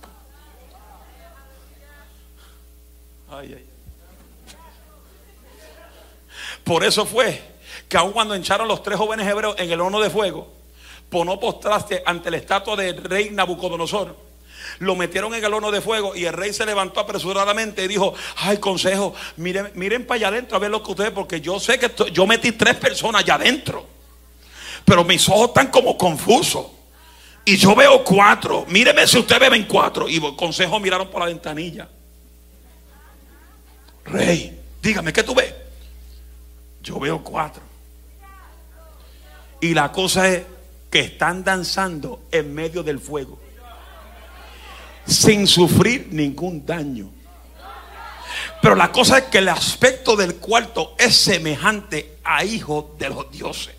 Por 6.64 6.84
eso 6.84 7.06
fue 7.06 7.42
que 7.88 7.96
aun 7.96 8.12
cuando 8.12 8.34
echaron 8.34 8.68
los 8.68 8.82
tres 8.82 8.98
jóvenes 8.98 9.26
hebreos 9.26 9.54
en 9.58 9.70
el 9.70 9.80
horno 9.80 10.00
de 10.00 10.10
fuego, 10.10 10.52
por 11.08 11.24
no 11.24 11.38
ante 12.04 12.30
la 12.30 12.36
estatua 12.36 12.76
del 12.76 13.02
rey 13.02 13.30
Nabucodonosor, 13.30 14.14
lo 14.80 14.96
metieron 14.96 15.34
en 15.34 15.44
el 15.44 15.54
horno 15.54 15.70
de 15.70 15.80
fuego 15.80 16.14
y 16.14 16.24
el 16.26 16.32
rey 16.32 16.52
se 16.52 16.66
levantó 16.66 17.00
apresuradamente 17.00 17.84
y 17.84 17.88
dijo, 17.88 18.14
ay 18.36 18.58
consejo, 18.58 19.14
miren, 19.36 19.70
miren 19.74 20.06
para 20.06 20.16
allá 20.16 20.28
adentro 20.28 20.56
a 20.56 20.60
ver 20.60 20.70
lo 20.70 20.82
que 20.82 20.90
ustedes, 20.90 21.10
porque 21.12 21.40
yo 21.40 21.58
sé 21.58 21.78
que 21.78 21.90
yo 22.12 22.26
metí 22.26 22.52
tres 22.52 22.76
personas 22.76 23.22
allá 23.22 23.34
adentro, 23.34 23.86
pero 24.84 25.04
mis 25.04 25.28
ojos 25.28 25.48
están 25.48 25.68
como 25.68 25.96
confusos. 25.96 26.66
Y 27.44 27.56
yo 27.56 27.74
veo 27.74 28.04
cuatro, 28.04 28.66
míreme 28.68 29.06
si 29.06 29.18
ustedes 29.18 29.48
ven 29.48 29.64
cuatro. 29.64 30.06
Y 30.06 30.20
consejo 30.36 30.78
miraron 30.78 31.08
por 31.08 31.20
la 31.20 31.26
ventanilla. 31.26 31.88
Rey, 34.10 34.58
dígame, 34.82 35.12
¿qué 35.12 35.22
tú 35.22 35.34
ves? 35.34 35.54
Yo 36.82 36.98
veo 36.98 37.22
cuatro. 37.22 37.62
Y 39.60 39.74
la 39.74 39.92
cosa 39.92 40.28
es 40.28 40.42
que 40.90 41.00
están 41.00 41.44
danzando 41.44 42.22
en 42.30 42.54
medio 42.54 42.82
del 42.82 42.98
fuego. 42.98 43.38
Sin 45.06 45.46
sufrir 45.46 46.08
ningún 46.10 46.64
daño. 46.64 47.10
Pero 48.62 48.74
la 48.74 48.92
cosa 48.92 49.18
es 49.18 49.24
que 49.24 49.38
el 49.38 49.48
aspecto 49.48 50.16
del 50.16 50.36
cuarto 50.36 50.94
es 50.98 51.16
semejante 51.16 52.18
a 52.24 52.44
hijo 52.44 52.94
de 52.98 53.08
los 53.08 53.30
dioses. 53.30 53.74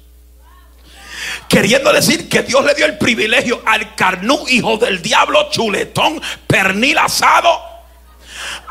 Queriendo 1.48 1.92
decir 1.92 2.30
que 2.30 2.44
Dios 2.44 2.64
le 2.64 2.74
dio 2.76 2.86
el 2.86 2.98
privilegio 2.98 3.62
al 3.66 3.96
carnú, 3.96 4.46
hijo 4.48 4.78
del 4.78 5.02
diablo, 5.02 5.50
chuletón, 5.50 6.22
pernil 6.48 6.98
asado, 6.98 7.69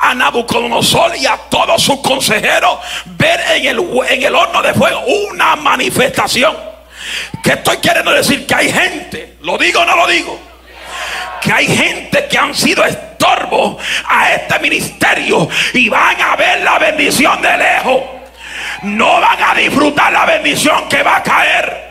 a 0.01 0.15
Nabucodonosor 0.15 1.17
y 1.17 1.27
a 1.27 1.37
todos 1.49 1.83
sus 1.83 2.01
consejeros 2.01 2.79
ver 3.05 3.41
en 3.57 3.67
el, 3.67 3.79
en 4.09 4.23
el 4.23 4.35
horno 4.35 4.63
de 4.63 4.75
fuego 4.75 5.01
una 5.31 5.57
manifestación. 5.57 6.57
¿Qué 7.43 7.53
estoy 7.53 7.79
queriendo 7.79 8.13
decir? 8.13 8.47
Que 8.47 8.55
hay 8.55 8.73
gente, 8.73 9.37
lo 9.43 9.57
digo 9.59 9.81
o 9.81 9.85
no 9.85 9.97
lo 9.97 10.07
digo, 10.07 10.39
que 11.41 11.53
hay 11.53 11.67
gente 11.67 12.27
que 12.29 12.39
han 12.39 12.55
sido 12.55 12.85
estorbo 12.85 13.79
a 14.07 14.33
este 14.33 14.59
ministerio 14.59 15.49
y 15.75 15.89
van 15.89 16.21
a 16.21 16.37
ver 16.37 16.61
la 16.63 16.79
bendición 16.79 17.41
de 17.41 17.57
lejos. 17.57 18.03
No 18.83 19.21
van 19.21 19.43
a 19.43 19.55
disfrutar 19.55 20.13
la 20.13 20.25
bendición 20.25 20.89
que 20.89 21.03
va 21.03 21.17
a 21.17 21.23
caer 21.23 21.88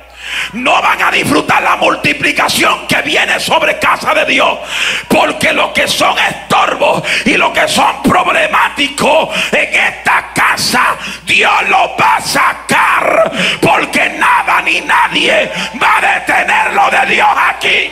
no 0.53 0.81
van 0.81 1.01
a 1.01 1.11
disfrutar 1.11 1.61
la 1.61 1.75
multiplicación 1.75 2.87
que 2.87 3.01
viene 3.01 3.39
sobre 3.39 3.77
casa 3.79 4.13
de 4.13 4.25
Dios. 4.25 4.59
Porque 5.07 5.53
lo 5.53 5.73
que 5.73 5.87
son 5.87 6.17
estorbos 6.17 7.03
y 7.25 7.37
lo 7.37 7.51
que 7.53 7.67
son 7.67 8.01
problemáticos 8.03 9.29
en 9.51 9.73
esta 9.73 10.31
casa, 10.33 10.95
Dios 11.23 11.69
los 11.69 11.89
va 11.99 12.17
a 12.17 12.21
sacar. 12.21 13.31
Porque 13.61 14.09
nada 14.09 14.61
ni 14.61 14.81
nadie 14.81 15.51
va 15.81 15.97
a 15.97 16.19
detener 16.19 16.73
lo 16.73 16.89
de 16.89 17.13
Dios 17.13 17.29
aquí. 17.49 17.91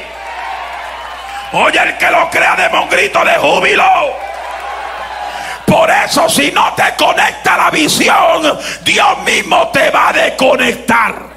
Oye, 1.53 1.79
el 1.79 1.97
que 1.97 2.09
lo 2.09 2.29
crea, 2.29 2.55
de 2.55 2.77
un 2.77 2.89
grito 2.89 3.23
de 3.23 3.35
júbilo. 3.35 3.85
Por 5.65 5.89
eso 5.89 6.29
si 6.29 6.51
no 6.51 6.73
te 6.73 6.95
conecta 6.95 7.57
la 7.57 7.71
visión, 7.71 8.59
Dios 8.81 9.17
mismo 9.23 9.67
te 9.69 9.89
va 9.89 10.09
a 10.09 10.13
desconectar. 10.13 11.34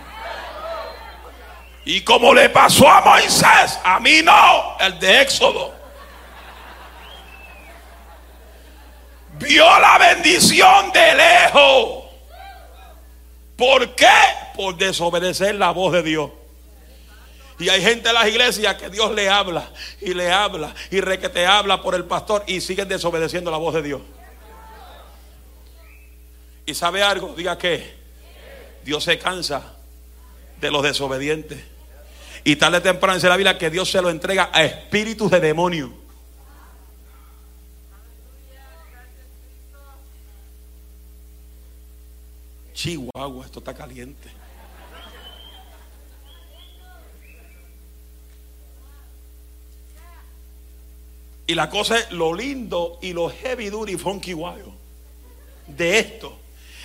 Y 1.90 2.02
como 2.02 2.34
le 2.34 2.50
pasó 2.50 2.86
a 2.86 3.00
Moisés, 3.00 3.80
a 3.82 3.98
mí 3.98 4.20
no, 4.22 4.76
el 4.78 5.00
de 5.00 5.22
Éxodo. 5.22 5.72
Vio 9.38 9.64
la 9.80 9.96
bendición 9.96 10.92
de 10.92 11.14
lejos. 11.14 12.04
¿Por 13.56 13.94
qué? 13.94 14.06
Por 14.54 14.76
desobedecer 14.76 15.54
la 15.54 15.70
voz 15.70 15.94
de 15.94 16.02
Dios. 16.02 16.30
Y 17.58 17.70
hay 17.70 17.80
gente 17.80 18.10
en 18.10 18.14
las 18.16 18.28
iglesias 18.28 18.74
que 18.74 18.90
Dios 18.90 19.10
le 19.12 19.30
habla 19.30 19.70
y 20.02 20.12
le 20.12 20.30
habla 20.30 20.74
y 20.90 21.00
re 21.00 21.18
que 21.18 21.30
te 21.30 21.46
habla 21.46 21.80
por 21.80 21.94
el 21.94 22.04
pastor 22.04 22.44
y 22.46 22.60
siguen 22.60 22.86
desobedeciendo 22.86 23.50
la 23.50 23.56
voz 23.56 23.72
de 23.72 23.82
Dios. 23.82 24.02
¿Y 26.66 26.74
sabe 26.74 27.02
algo? 27.02 27.32
Diga 27.34 27.56
que 27.56 27.96
Dios 28.84 29.04
se 29.04 29.18
cansa 29.18 29.74
de 30.60 30.70
los 30.70 30.82
desobedientes. 30.82 31.77
Y 32.44 32.56
tarde 32.56 32.78
o 32.78 32.82
temprano 32.82 33.14
dice 33.14 33.28
la 33.28 33.36
Biblia 33.36 33.58
que 33.58 33.70
Dios 33.70 33.90
se 33.90 34.00
lo 34.00 34.10
entrega 34.10 34.50
a 34.52 34.64
espíritus 34.64 35.30
de 35.30 35.40
demonio. 35.40 35.92
Chihuahua, 42.72 43.44
esto 43.44 43.58
está 43.58 43.74
caliente. 43.74 44.30
Y 51.48 51.54
la 51.54 51.70
cosa 51.70 51.98
es 51.98 52.12
lo 52.12 52.34
lindo 52.34 52.98
y 53.00 53.14
lo 53.14 53.30
heavy 53.30 53.70
duty 53.70 53.96
funky 53.96 54.34
wild 54.34 54.70
de 55.66 55.98
esto. 55.98 56.36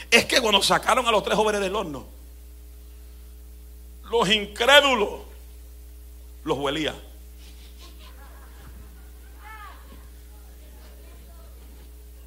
Es 0.10 0.26
que 0.26 0.40
cuando 0.42 0.64
sacaron 0.64 1.06
a 1.06 1.12
los 1.12 1.22
tres 1.22 1.36
jóvenes 1.36 1.62
del 1.62 1.76
horno, 1.76 2.06
los 4.10 4.30
incrédulos 4.30 5.33
los 6.44 6.58
huelía. 6.58 6.94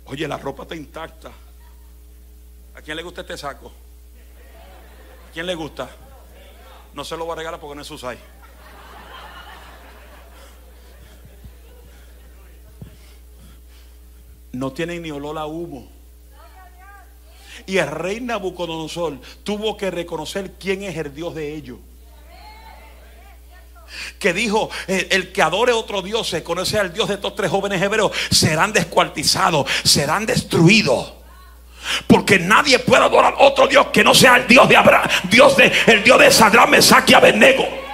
Oye, 0.07 0.29
la 0.29 0.39
ropa 0.39 0.63
está 0.63 0.77
intacta. 0.77 1.33
¿A 2.75 2.83
quién 2.83 2.97
le 2.97 3.03
gusta 3.03 3.23
este 3.23 3.37
saco? 3.37 3.73
¿A 5.29 5.33
quién 5.33 5.47
le 5.47 5.55
gusta? 5.55 5.91
No 6.95 7.05
se 7.05 7.17
lo 7.17 7.25
voy 7.25 7.33
a 7.33 7.37
regalar 7.37 7.61
porque 7.61 7.75
no 7.75 7.83
es 7.83 7.91
usai. 7.91 8.19
No 14.53 14.73
tienen 14.73 15.03
ni 15.03 15.11
olor 15.11 15.37
a 15.39 15.47
humo. 15.47 15.91
Y 17.67 17.79
el 17.79 17.89
rey 17.89 18.21
Nabucodonosor 18.21 19.19
tuvo 19.43 19.77
que 19.77 19.91
reconocer 19.91 20.53
quién 20.53 20.83
es 20.83 20.97
el 20.97 21.15
Dios 21.15 21.35
de 21.35 21.55
ellos 21.55 21.79
que 24.19 24.33
dijo, 24.33 24.71
el, 24.87 25.33
que 25.33 25.43
adore 25.43 25.73
otro 25.73 26.03
Dios, 26.03 26.29
se 26.29 26.43
conoce 26.43 26.79
al 26.79 26.93
Dios 26.93 27.09
de 27.09 27.15
estos 27.15 27.35
tres 27.35 27.51
jóvenes 27.51 27.83
hebreos, 27.83 28.13
serán 28.31 28.73
descuartizados, 28.73 29.67
serán 29.85 30.27
destruidos. 30.27 31.13
Porque 32.07 32.39
nadie 32.39 32.79
puede 32.81 33.05
adorar 33.05 33.35
otro 33.39 33.67
Dios 33.67 33.89
que 33.93 34.03
no 34.03 34.15
sea 34.15 34.37
el 34.37 34.47
Dios 34.47 34.69
de 34.69 34.77
Abraham, 34.77 35.09
Dios 35.25 35.57
de, 35.57 35.73
el 35.87 36.03
Dios 36.03 36.19
de 36.19 36.31
Sadrán, 36.31 36.71
Mesach 36.71 37.09
y. 37.09 37.87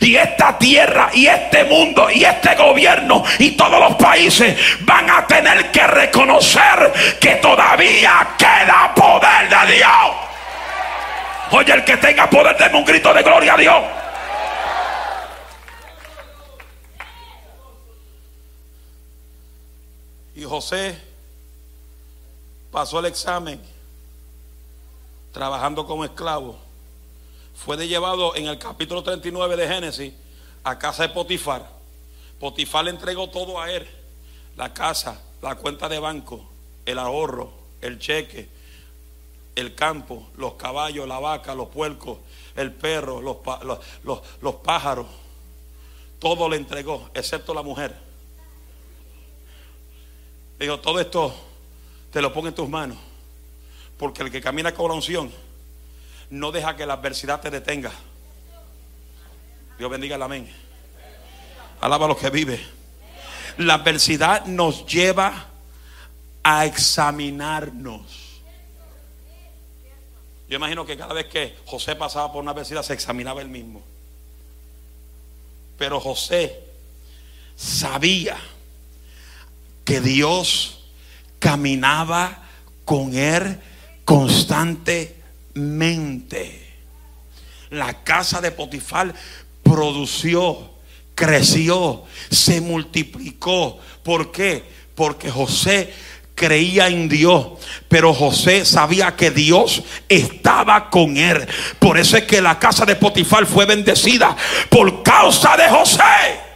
Y 0.00 0.16
esta 0.16 0.58
tierra 0.58 1.10
y 1.12 1.26
este 1.26 1.64
mundo 1.64 2.10
y 2.10 2.24
este 2.24 2.54
gobierno 2.56 3.22
y 3.38 3.52
todos 3.52 3.78
los 3.78 3.94
países 3.94 4.56
van 4.80 5.08
a 5.08 5.26
tener 5.26 5.70
que 5.70 5.86
reconocer 5.86 6.92
que 7.20 7.36
todavía 7.36 8.30
queda 8.36 8.92
poder 8.94 9.48
de 9.48 9.74
Dios. 9.76 9.88
Oye, 11.52 11.72
el 11.72 11.84
que 11.84 11.98
tenga 11.98 12.28
poder, 12.28 12.56
deme 12.56 12.78
un 12.78 12.84
grito 12.84 13.12
de 13.12 13.22
gloria 13.22 13.54
a 13.54 13.56
Dios. 13.56 14.01
Y 20.34 20.44
José 20.44 20.98
pasó 22.70 22.98
el 23.00 23.06
examen 23.06 23.60
trabajando 25.32 25.86
como 25.86 26.04
esclavo. 26.04 26.56
Fue 27.54 27.76
llevado 27.86 28.34
en 28.34 28.46
el 28.46 28.58
capítulo 28.58 29.02
39 29.02 29.56
de 29.56 29.68
Génesis 29.68 30.12
a 30.64 30.78
casa 30.78 31.02
de 31.02 31.10
Potifar. 31.10 31.68
Potifar 32.40 32.84
le 32.84 32.90
entregó 32.90 33.28
todo 33.28 33.60
a 33.60 33.70
él. 33.70 33.86
la 34.56 34.72
casa, 34.74 35.18
la 35.40 35.54
cuenta 35.54 35.88
de 35.88 35.98
banco, 35.98 36.44
el 36.84 36.98
ahorro, 36.98 37.50
el 37.80 37.98
cheque, 37.98 38.48
el 39.54 39.74
campo, 39.74 40.28
los 40.36 40.54
caballos, 40.54 41.08
la 41.08 41.18
vaca, 41.18 41.54
los 41.54 41.68
puercos, 41.68 42.18
el 42.54 42.72
perro, 42.72 43.20
los 43.22 44.54
pájaros. 44.56 45.06
Todo 46.18 46.48
le 46.48 46.56
entregó, 46.56 47.10
excepto 47.14 47.54
la 47.54 47.62
mujer. 47.62 48.11
Dijo, 50.62 50.78
todo 50.78 51.00
esto 51.00 51.34
te 52.12 52.22
lo 52.22 52.32
pongo 52.32 52.46
en 52.46 52.54
tus 52.54 52.68
manos. 52.68 52.96
Porque 53.98 54.22
el 54.22 54.30
que 54.30 54.40
camina 54.40 54.72
con 54.72 54.86
la 54.90 54.94
unción 54.94 55.28
no 56.30 56.52
deja 56.52 56.76
que 56.76 56.86
la 56.86 56.94
adversidad 56.94 57.40
te 57.40 57.50
detenga. 57.50 57.90
Dios 59.76 59.90
bendiga 59.90 60.14
el 60.14 60.22
amén. 60.22 60.48
Alaba 61.80 62.04
a 62.04 62.08
los 62.10 62.16
que 62.16 62.30
vive. 62.30 62.64
La 63.58 63.74
adversidad 63.74 64.46
nos 64.46 64.86
lleva 64.86 65.48
a 66.44 66.64
examinarnos. 66.64 68.40
Yo 70.48 70.58
imagino 70.58 70.86
que 70.86 70.96
cada 70.96 71.12
vez 71.12 71.26
que 71.26 71.56
José 71.66 71.96
pasaba 71.96 72.32
por 72.32 72.40
una 72.40 72.52
adversidad 72.52 72.84
se 72.84 72.94
examinaba 72.94 73.42
él 73.42 73.48
mismo. 73.48 73.82
Pero 75.76 75.98
José 75.98 76.60
sabía 77.56 78.36
que 79.84 80.00
Dios 80.00 80.84
caminaba 81.38 82.42
con 82.84 83.14
él 83.14 83.60
constantemente. 84.04 86.60
La 87.70 88.04
casa 88.04 88.40
de 88.40 88.50
Potifar 88.50 89.14
produció, 89.62 90.72
creció, 91.14 92.04
se 92.30 92.60
multiplicó. 92.60 93.78
¿Por 94.02 94.30
qué? 94.30 94.62
Porque 94.94 95.30
José 95.30 95.92
creía 96.34 96.88
en 96.88 97.08
Dios, 97.08 97.46
pero 97.88 98.12
José 98.12 98.64
sabía 98.64 99.16
que 99.16 99.30
Dios 99.30 99.82
estaba 100.08 100.90
con 100.90 101.16
él. 101.16 101.46
Por 101.78 101.98
eso 101.98 102.16
es 102.16 102.24
que 102.24 102.42
la 102.42 102.58
casa 102.58 102.84
de 102.84 102.96
Potifar 102.96 103.46
fue 103.46 103.64
bendecida 103.64 104.36
por 104.68 105.02
causa 105.02 105.56
de 105.56 105.68
José. 105.68 106.51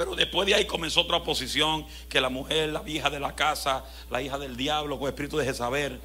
Pero 0.00 0.16
después 0.16 0.46
de 0.46 0.54
ahí 0.54 0.64
comenzó 0.64 1.02
otra 1.02 1.18
oposición, 1.18 1.84
que 2.08 2.22
la 2.22 2.30
mujer, 2.30 2.70
la 2.70 2.80
vieja 2.80 3.10
de 3.10 3.20
la 3.20 3.34
casa, 3.34 3.84
la 4.08 4.22
hija 4.22 4.38
del 4.38 4.56
diablo, 4.56 4.98
con 4.98 5.06
espíritu 5.08 5.36
de 5.36 5.44
Jezabel, 5.44 6.00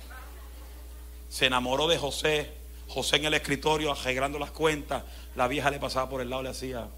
se 1.30 1.46
enamoró 1.46 1.88
de 1.88 1.98
José. 1.98 2.52
José 2.90 3.16
en 3.16 3.24
el 3.24 3.36
escritorio, 3.36 3.94
arreglando 3.94 4.38
las 4.38 4.52
cuentas, 4.52 5.06
la 5.38 5.48
vieja 5.48 5.72
le 5.72 5.80
pasaba 5.80 6.10
por 6.10 6.20
el 6.20 6.30
lado, 6.30 6.44
le 6.44 6.50
hacía... 6.50 6.90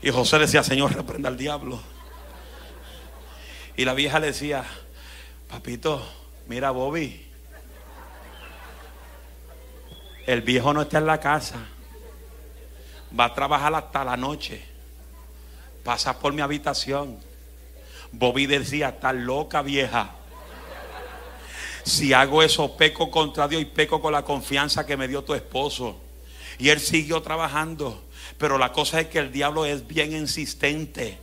Y 0.00 0.08
José 0.08 0.38
decía, 0.38 0.62
Señor, 0.62 0.94
reprenda 0.94 1.28
al 1.28 1.36
diablo. 1.36 1.78
Y 3.76 3.84
la 3.84 3.92
vieja 3.92 4.18
le 4.18 4.28
decía, 4.28 4.64
papito, 5.46 6.02
mira 6.46 6.70
Bobby, 6.70 7.23
el 10.26 10.42
viejo 10.42 10.72
no 10.72 10.82
está 10.82 10.98
en 10.98 11.06
la 11.06 11.20
casa. 11.20 11.56
Va 13.18 13.26
a 13.26 13.34
trabajar 13.34 13.74
hasta 13.74 14.04
la 14.04 14.16
noche. 14.16 14.64
Pasa 15.82 16.18
por 16.18 16.32
mi 16.32 16.40
habitación. 16.40 17.18
Bobby 18.12 18.46
decía, 18.46 18.90
está 18.90 19.12
loca 19.12 19.62
vieja. 19.62 20.14
Si 21.84 22.12
hago 22.12 22.42
eso, 22.42 22.76
peco 22.76 23.10
contra 23.10 23.46
Dios 23.46 23.62
y 23.62 23.66
peco 23.66 24.00
con 24.00 24.12
la 24.12 24.24
confianza 24.24 24.86
que 24.86 24.96
me 24.96 25.08
dio 25.08 25.22
tu 25.22 25.34
esposo. 25.34 26.00
Y 26.58 26.70
él 26.70 26.80
siguió 26.80 27.20
trabajando. 27.22 28.02
Pero 28.38 28.56
la 28.56 28.72
cosa 28.72 29.00
es 29.00 29.08
que 29.08 29.18
el 29.18 29.30
diablo 29.30 29.66
es 29.66 29.86
bien 29.86 30.12
insistente. 30.12 31.18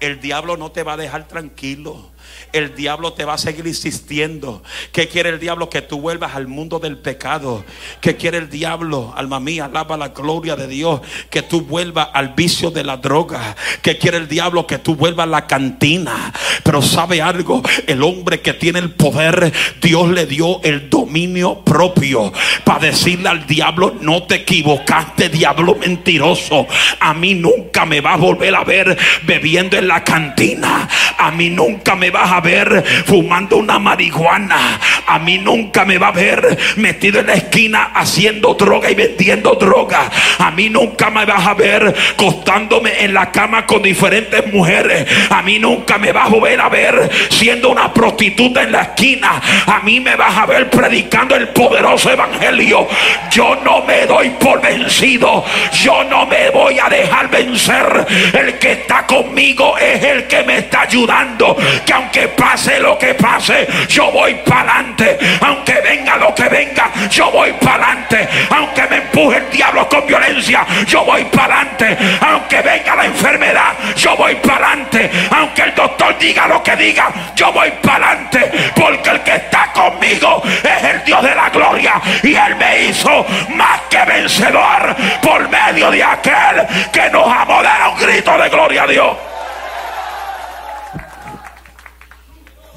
El 0.00 0.20
diablo 0.20 0.56
no 0.56 0.72
te 0.72 0.82
va 0.82 0.94
a 0.94 0.96
dejar 0.96 1.28
tranquilo 1.28 2.10
el 2.52 2.74
diablo 2.74 3.12
te 3.12 3.24
va 3.24 3.34
a 3.34 3.38
seguir 3.38 3.66
insistiendo. 3.66 4.62
¿Qué 4.92 5.08
quiere 5.08 5.30
el 5.30 5.40
diablo? 5.40 5.70
Que 5.70 5.82
tú 5.82 6.00
vuelvas 6.00 6.34
al 6.34 6.48
mundo 6.48 6.78
del 6.78 6.98
pecado. 6.98 7.64
¿Qué 8.00 8.16
quiere 8.16 8.38
el 8.38 8.50
diablo? 8.50 9.12
Alma 9.16 9.40
mía, 9.40 9.66
alaba 9.66 9.96
la 9.96 10.08
gloria 10.08 10.56
de 10.56 10.66
Dios. 10.66 11.00
Que 11.30 11.42
tú 11.42 11.62
vuelvas 11.62 12.08
al 12.12 12.34
vicio 12.34 12.70
de 12.70 12.84
la 12.84 12.96
droga. 12.96 13.56
¿Qué 13.82 13.98
quiere 13.98 14.18
el 14.18 14.28
diablo? 14.28 14.66
Que 14.66 14.78
tú 14.78 14.96
vuelvas 14.96 15.24
a 15.24 15.30
la 15.30 15.46
cantina. 15.46 16.32
Pero 16.62 16.82
sabe 16.82 17.22
algo, 17.22 17.62
el 17.86 18.02
hombre 18.02 18.40
que 18.40 18.52
tiene 18.52 18.78
el 18.78 18.92
poder, 18.92 19.52
Dios 19.80 20.08
le 20.10 20.26
dio 20.26 20.62
el 20.62 20.90
dominio 20.90 21.60
propio 21.64 22.32
para 22.64 22.86
decirle 22.86 23.28
al 23.28 23.46
diablo, 23.46 23.94
no 24.00 24.24
te 24.24 24.36
equivocaste, 24.36 25.28
diablo 25.28 25.76
mentiroso. 25.76 26.66
A 27.00 27.14
mí 27.14 27.34
nunca 27.34 27.84
me 27.86 28.00
va 28.00 28.14
a 28.14 28.16
volver 28.16 28.54
a 28.54 28.64
ver 28.64 28.96
bebiendo 29.22 29.76
en 29.76 29.88
la 29.88 30.04
cantina. 30.04 30.88
A 31.18 31.30
mí 31.30 31.50
nunca 31.50 31.94
me 31.94 32.10
va 32.10 32.19
a 32.28 32.40
ver 32.40 32.84
fumando 33.06 33.56
una 33.56 33.78
marihuana. 33.78 34.80
A 35.06 35.18
mí 35.18 35.38
nunca 35.38 35.84
me 35.84 35.98
va 35.98 36.08
a 36.08 36.12
ver 36.12 36.58
metido 36.76 37.20
en 37.20 37.28
la 37.28 37.34
esquina 37.34 37.90
haciendo 37.94 38.54
droga 38.54 38.90
y 38.90 38.94
vendiendo 38.94 39.54
droga. 39.54 40.10
A 40.38 40.50
mí 40.50 40.68
nunca 40.68 41.10
me 41.10 41.24
vas 41.24 41.46
a 41.46 41.54
ver 41.54 41.94
costándome 42.16 43.04
en 43.04 43.14
la 43.14 43.30
cama 43.30 43.66
con 43.66 43.82
diferentes 43.82 44.46
mujeres. 44.52 45.06
A 45.30 45.42
mí 45.42 45.58
nunca 45.58 45.98
me 45.98 46.12
vas 46.12 46.26
a 46.26 46.30
volver 46.30 46.60
a 46.60 46.68
ver 46.68 47.10
siendo 47.30 47.70
una 47.70 47.92
prostituta 47.92 48.62
en 48.62 48.72
la 48.72 48.82
esquina. 48.82 49.40
A 49.66 49.80
mí 49.80 50.00
me 50.00 50.16
vas 50.16 50.36
a 50.36 50.46
ver 50.46 50.68
predicando 50.70 51.36
el 51.36 51.48
poderoso 51.48 52.10
evangelio. 52.10 52.88
Yo 53.30 53.56
no 53.64 53.82
me 53.84 54.06
doy 54.06 54.30
por 54.30 54.60
vencido. 54.60 55.44
Yo 55.72 56.04
no 56.04 56.26
me 56.26 56.50
voy 56.50 56.78
a 56.78 56.88
dejar 56.88 57.30
vencer. 57.30 58.06
El 58.32 58.58
que 58.58 58.72
está 58.72 59.06
conmigo 59.06 59.76
es 59.78 60.02
el 60.02 60.26
que 60.26 60.42
me 60.42 60.58
está 60.58 60.82
ayudando. 60.82 61.56
Que 61.84 61.92
aunque 61.92 62.09
pase 62.28 62.78
lo 62.80 62.98
que 62.98 63.14
pase, 63.14 63.66
yo 63.88 64.10
voy 64.10 64.34
para 64.46 64.76
adelante. 64.76 65.18
Aunque 65.40 65.80
venga 65.80 66.16
lo 66.16 66.34
que 66.34 66.48
venga, 66.48 66.90
yo 67.10 67.30
voy 67.30 67.52
para 67.54 67.86
adelante. 67.86 68.28
Aunque 68.50 68.82
me 68.88 68.96
empuje 68.96 69.38
el 69.38 69.50
diablo 69.50 69.88
con 69.88 70.06
violencia, 70.06 70.66
yo 70.86 71.04
voy 71.04 71.24
para 71.24 71.60
adelante. 71.60 71.96
Aunque 72.20 72.62
venga 72.62 72.96
la 72.96 73.04
enfermedad, 73.04 73.72
yo 73.96 74.16
voy 74.16 74.34
para 74.36 74.68
adelante. 74.68 75.10
Aunque 75.30 75.62
el 75.62 75.74
doctor 75.74 76.18
diga 76.18 76.46
lo 76.48 76.62
que 76.62 76.76
diga, 76.76 77.10
yo 77.34 77.52
voy 77.52 77.70
para 77.82 78.10
adelante. 78.10 78.50
Porque 78.74 79.10
el 79.10 79.20
que 79.20 79.34
está 79.36 79.72
conmigo 79.72 80.42
es 80.44 80.84
el 80.84 81.04
Dios 81.04 81.22
de 81.22 81.34
la 81.34 81.50
gloria. 81.50 82.00
Y 82.22 82.34
Él 82.34 82.56
me 82.56 82.84
hizo 82.84 83.26
más 83.50 83.80
que 83.88 84.04
vencedor 84.04 84.96
por 85.22 85.48
medio 85.48 85.90
de 85.90 86.02
aquel 86.02 86.66
que 86.92 87.10
nos 87.10 87.26
amó. 87.26 87.62
Dar 87.62 87.88
un 87.88 87.98
grito 87.98 88.36
de 88.38 88.48
gloria 88.48 88.82
a 88.84 88.86
Dios. 88.86 89.29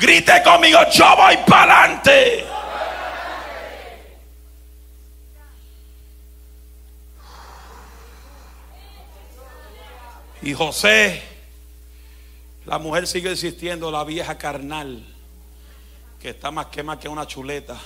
Grite 0.03 0.43
conmigo, 0.43 0.79
yo 0.91 1.15
voy 1.15 1.37
para 1.47 1.85
adelante. 1.85 2.45
Y 10.41 10.53
José, 10.53 11.23
la 12.65 12.79
mujer 12.79 13.07
sigue 13.07 13.29
insistiendo, 13.29 13.91
la 13.91 14.03
vieja 14.03 14.37
carnal, 14.37 15.07
que 16.19 16.31
está 16.31 16.51
más 16.51 16.65
quema 16.65 16.99
que 16.99 17.07
una 17.07 17.25
chuleta. 17.25 17.79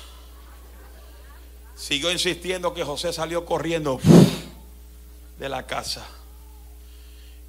Siguió 1.75 2.11
insistiendo 2.11 2.73
que 2.73 2.83
José 2.83 3.13
salió 3.13 3.45
corriendo 3.45 3.99
de 5.37 5.49
la 5.49 5.67
casa. 5.67 6.03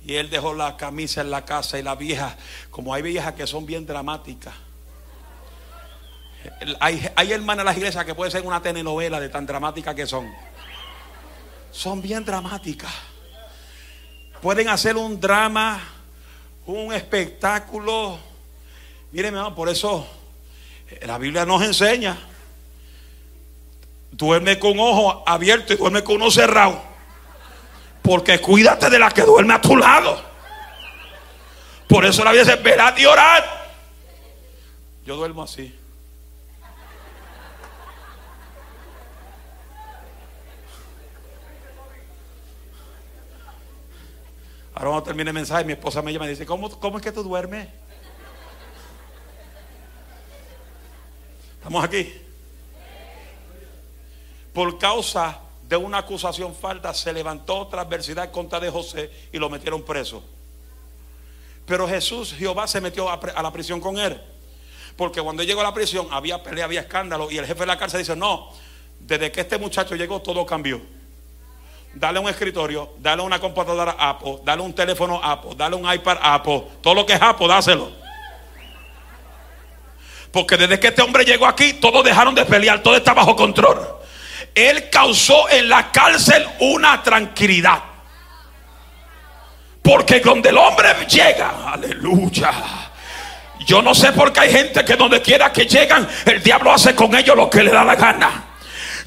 Y 0.05 0.14
él 0.14 0.30
dejó 0.30 0.55
la 0.55 0.76
camisa 0.76 1.20
en 1.20 1.30
la 1.30 1.44
casa 1.44 1.78
y 1.78 1.82
la 1.82 1.94
vieja, 1.94 2.36
como 2.70 2.94
hay 2.94 3.03
viejas 3.03 3.34
que 3.34 3.46
son 3.46 3.66
bien 3.66 3.86
dramáticas. 3.86 4.55
Hay, 6.80 7.32
hermanas 7.32 7.62
en 7.62 7.66
las 7.66 7.76
iglesias 7.76 8.05
que 8.05 8.14
puede 8.14 8.30
ser 8.30 8.42
una 8.42 8.62
telenovela 8.62 9.20
de 9.20 9.28
tan 9.28 9.44
dramática 9.44 9.94
que 9.94 10.07
son. 10.07 10.32
Son 11.70 12.01
bien 12.01 12.24
dramáticas. 12.24 12.92
Pueden 14.40 14.68
hacer 14.68 14.96
un 14.96 15.20
drama, 15.20 15.80
un 16.66 16.92
espectáculo. 16.92 18.18
Miren, 19.12 19.34
por 19.55 19.68
eso 19.68 20.07
la 21.03 21.18
Biblia 21.18 21.44
nos 21.44 21.62
enseña. 21.62 22.16
Duerme 24.11 24.59
con 24.59 24.72
un 24.72 24.80
ojo 24.80 25.22
abierto 25.26 25.74
y 25.74 25.76
duerme 25.76 26.03
con 26.03 26.16
uno 26.16 26.30
cerrado. 26.30 26.88
Porque 28.09 28.41
cuídate 28.41 28.89
de 28.89 28.99
la 28.99 29.11
que 29.11 29.21
duerme 29.21 29.53
a 29.53 29.61
tu 29.61 29.77
lado. 29.77 30.19
Por 31.87 32.07
eso 32.07 32.25
la 32.25 32.33
vida 32.33 32.43
dice, 32.43 32.57
verá 32.57 32.95
y 32.97 33.05
orar. 33.05 33.45
Yo 35.05 35.15
duermo 35.15 35.43
así. 35.43 35.79
Ahora 44.73 44.89
cuando 44.89 45.03
termine 45.03 45.29
el 45.29 45.35
mensaje, 45.35 45.65
mi 45.67 45.75
esposa 45.75 46.01
me 46.01 46.11
llama 46.11 46.25
y 46.25 46.31
dice, 46.31 46.47
¿cómo, 46.47 46.71
cómo 46.81 46.97
es 46.97 47.05
que 47.05 47.13
tú 47.13 47.23
duermes? 47.23 47.69
¿Estamos 51.59 51.85
aquí? 51.85 52.23
por 54.55 54.79
causa 54.79 55.39
de 55.69 55.77
una 55.77 55.99
acusación 55.99 56.55
falta, 56.55 56.95
se 56.95 57.12
levantó 57.12 57.59
otra 57.59 57.83
adversidad 57.83 58.31
contra 58.31 58.59
de 58.59 58.71
José 58.71 59.11
y 59.33 59.39
lo 59.39 59.51
metieron 59.51 59.83
preso. 59.83 60.23
Pero 61.66 61.87
Jesús, 61.87 62.33
Jehová, 62.33 62.66
se 62.66 62.81
metió 62.81 63.11
a, 63.11 63.43
la 63.43 63.53
prisión 63.53 63.79
con 63.79 63.99
él. 63.99 64.19
Porque 64.97 65.21
cuando 65.21 65.43
llegó 65.43 65.61
a 65.61 65.64
la 65.64 65.75
prisión 65.75 66.09
había 66.11 66.43
pelea, 66.43 66.64
había 66.64 66.81
escándalo. 66.81 67.31
Y 67.31 67.37
el 67.37 67.47
jefe 67.47 67.61
de 67.61 67.66
la 67.66 67.79
cárcel 67.79 68.01
dice, 68.01 68.16
no, 68.16 68.51
desde 68.99 69.31
que 69.31 69.43
este 69.43 69.59
muchacho 69.59 69.95
llegó 69.95 70.23
todo 70.23 70.47
cambió. 70.47 70.81
Dale 71.93 72.19
un 72.19 72.29
escritorio, 72.29 72.95
dale 72.99 73.23
una 73.23 73.39
computadora 73.39 73.95
Apple, 73.99 74.39
dale 74.45 74.62
un 74.62 74.73
teléfono 74.73 75.21
Apple, 75.23 75.51
dale 75.55 75.77
un 75.77 75.93
iPad 75.93 76.19
Apple. 76.23 76.64
Todo 76.81 76.95
lo 76.95 77.05
que 77.05 77.12
es 77.12 77.21
Apple, 77.21 77.47
dáselo. 77.47 77.93
Porque 80.33 80.57
desde 80.57 80.81
que 80.81 80.89
este 80.89 81.03
hombre 81.03 81.25
llegó 81.25 81.47
aquí, 81.47 81.75
todos 81.75 82.03
dejaron 82.03 82.35
de 82.35 82.47
pelear, 82.47 82.83
todo 82.83 82.97
está 82.97 83.12
bajo 83.12 83.37
control. 83.37 83.97
Él 84.55 84.88
causó 84.90 85.49
en 85.49 85.68
la 85.68 85.90
cárcel 85.90 86.46
una 86.61 87.03
tranquilidad. 87.03 87.80
Porque 89.82 90.20
donde 90.20 90.51
el 90.51 90.59
hombre 90.59 90.88
llega, 91.07 91.72
aleluya. 91.72 92.53
Yo 93.61 93.82
no 93.82 93.94
sé 93.94 94.12
por 94.12 94.32
qué 94.32 94.40
hay 94.40 94.53
gente 94.53 94.84
que 94.84 94.96
donde 94.96 95.20
quiera 95.22 95.53
que 95.53 95.66
llegan, 95.66 96.09
el 96.24 96.42
diablo 96.42 96.72
hace 96.72 96.94
con 96.94 97.14
ellos 97.14 97.36
lo 97.36 97.49
que 97.49 97.62
le 97.62 97.70
da 97.70 97.84
la 97.84 97.96
gana. 97.96 98.47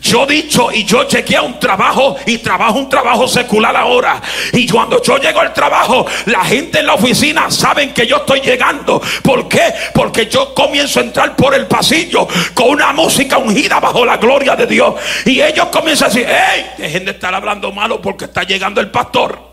Yo 0.02 0.26
dicho 0.26 0.72
y 0.72 0.84
yo 0.84 1.08
llegué 1.08 1.38
a 1.38 1.43
un 1.43 1.60
trabajo 1.60 2.18
y 2.26 2.39
trabajo 2.39 2.80
un 2.80 2.89
trabajo 2.89 3.28
secular 3.28 3.76
ahora. 3.76 4.22
Y 4.54 4.68
cuando 4.68 5.02
yo 5.02 5.18
llego 5.18 5.39
al 5.39 5.54
trabajo, 5.54 6.06
la 6.26 6.43
gente 6.43 6.80
en 6.80 6.88
la 6.88 6.95
oficina 6.95 7.52
saben 7.52 7.93
que 7.93 8.08
yo 8.08 8.18
estoy 8.18 8.41
llegando. 8.41 9.02
¿Por 9.22 9.47
qué? 9.47 9.74
Porque 9.93 10.28
yo 10.28 10.54
comienzo 10.54 10.99
a 10.99 11.04
entrar 11.04 11.36
por 11.36 11.54
el 11.54 11.68
pasillo 11.68 12.28
con 12.54 12.70
una 12.70 12.91
música 12.93 13.38
ungida 13.38 13.80
bajo 13.80 14.04
la 14.04 14.18
gloria 14.18 14.56
de 14.56 14.66
Dios. 14.66 14.95
Y 15.26 15.39
ellos 15.39 15.68
comienzan 15.68 16.10
a 16.10 16.14
decir, 16.14 16.28
hey, 16.28 16.72
dejen 16.78 17.06
de 17.06 17.12
estar 17.12 17.34
hablando 17.34 17.72
malo 17.72 18.02
porque 18.02 18.26
está 18.26 18.43
llegando 18.43 18.82
el 18.82 18.89
pastor 18.89 19.51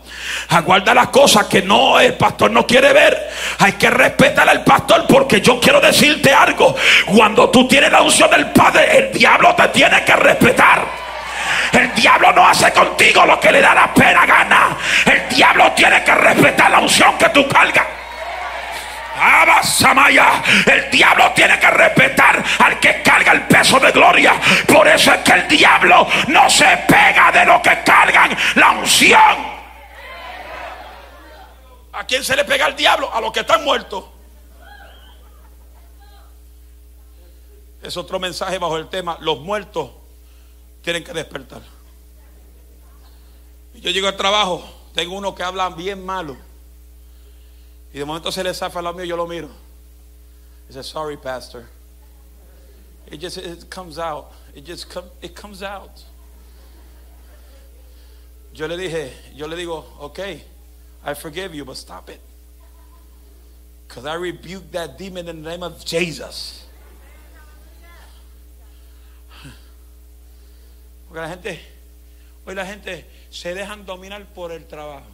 aguarda 0.49 0.93
las 0.93 1.07
cosas 1.09 1.45
que 1.45 1.61
no 1.61 1.99
el 1.99 2.13
pastor 2.15 2.51
no 2.51 2.65
quiere 2.65 2.93
ver. 2.93 3.29
Hay 3.59 3.73
que 3.73 3.89
respetar 3.89 4.47
al 4.47 4.63
pastor 4.63 5.05
porque 5.07 5.41
yo 5.41 5.59
quiero 5.59 5.79
decirte 5.79 6.33
algo. 6.33 6.75
Cuando 7.05 7.49
tú 7.49 7.67
tienes 7.67 7.91
la 7.91 8.01
unción 8.01 8.29
del 8.29 8.47
Padre, 8.51 8.97
el 8.97 9.11
diablo 9.11 9.55
te 9.55 9.67
tiene 9.69 10.03
que 10.03 10.15
respetar. 10.15 10.85
El 11.71 11.93
diablo 11.93 12.31
no 12.33 12.47
hace 12.47 12.71
contigo 12.71 13.25
lo 13.25 13.39
que 13.39 13.51
le 13.51 13.61
da 13.61 13.73
la 13.75 13.93
pena 13.93 14.25
gana. 14.25 14.77
El 15.05 15.35
diablo 15.35 15.71
tiene 15.73 16.03
que 16.03 16.15
respetar 16.15 16.71
la 16.71 16.79
unción 16.79 17.17
que 17.17 17.29
tú 17.29 17.47
cargas. 17.47 17.85
Samaya, 19.63 20.41
el 20.65 20.89
diablo 20.89 21.31
tiene 21.33 21.59
que 21.59 21.69
respetar 21.69 22.41
al 22.59 22.79
que 22.79 23.01
carga 23.01 23.33
el 23.33 23.41
peso 23.41 23.79
de 23.79 23.91
gloria. 23.91 24.33
Por 24.67 24.87
eso 24.87 25.13
es 25.13 25.19
que 25.19 25.33
el 25.33 25.47
diablo 25.47 26.07
no 26.27 26.49
se 26.49 26.65
pega 26.87 27.31
de 27.31 27.45
lo 27.45 27.61
que 27.61 27.77
cargan 27.83 28.35
la 28.55 28.71
unción. 28.71 29.58
¿A 31.99 32.07
quién 32.07 32.23
se 32.23 32.33
le 32.33 32.45
pega 32.45 32.65
el 32.65 32.77
diablo? 32.77 33.13
A 33.13 33.19
los 33.19 33.33
que 33.33 33.41
están 33.41 33.61
muertos. 33.65 34.05
Es 37.83 37.97
otro 37.97 38.17
mensaje 38.19 38.57
bajo 38.57 38.77
el 38.77 38.87
tema, 38.87 39.17
los 39.19 39.41
muertos 39.41 39.91
tienen 40.81 41.03
que 41.03 41.11
despertar. 41.11 41.61
Yo 43.73 43.91
llego 43.91 44.07
al 44.07 44.15
trabajo, 44.15 44.63
tengo 44.93 45.13
uno 45.17 45.35
que 45.35 45.43
habla 45.43 45.69
bien 45.71 46.05
malo. 46.05 46.37
Y 47.93 47.99
de 47.99 48.05
momento 48.05 48.31
se 48.31 48.45
le 48.45 48.53
zafa 48.53 48.81
lo 48.81 48.93
mío, 48.93 49.03
yo 49.03 49.17
lo 49.17 49.27
miro. 49.27 49.49
Dice, 50.69 50.83
sorry, 50.83 51.17
pastor. 51.17 51.65
It 53.11 53.21
just 53.21 53.39
it 53.39 53.69
comes 53.69 53.99
out. 53.99 54.31
It 54.55 54.65
just 54.65 54.89
come, 54.89 55.09
it 55.21 55.35
comes 55.35 55.61
out. 55.61 55.91
Yo 58.53 58.69
le 58.69 58.77
dije, 58.77 59.33
yo 59.35 59.47
le 59.47 59.57
digo, 59.57 59.85
okay. 59.99 60.45
I 61.03 61.13
forgive 61.13 61.55
you, 61.55 61.65
but 61.65 61.77
stop 61.77 62.09
it. 62.09 62.19
Because 63.87 64.05
I 64.05 64.15
rebuke 64.15 64.71
that 64.71 64.97
demon 64.97 65.27
in 65.27 65.41
the 65.43 65.49
name 65.49 65.63
of 65.63 65.83
Jesus. 65.85 66.65
Porque 71.07 71.21
la 71.21 71.29
gente, 71.29 71.59
hoy 72.45 72.53
la 72.53 72.65
gente 72.65 73.05
se 73.31 73.55
dejan 73.55 73.85
dominar 73.85 74.25
por 74.33 74.51
el 74.51 74.65
trabajo. 74.67 75.07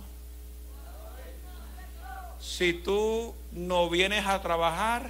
Si 2.39 2.73
tú 2.73 3.33
no 3.51 3.89
vienes 3.89 4.25
a 4.25 4.41
trabajar, 4.41 5.09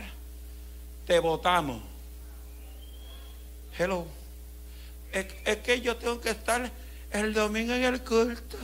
te 1.07 1.19
votamos. 1.19 1.81
Hello. 3.77 4.05
Es, 5.11 5.25
es 5.43 5.57
que 5.57 5.81
yo 5.81 5.97
tengo 5.97 6.21
que 6.21 6.29
estar 6.29 6.69
el 7.11 7.33
domingo 7.33 7.73
en 7.73 7.83
el 7.83 8.01
culto 8.01 8.57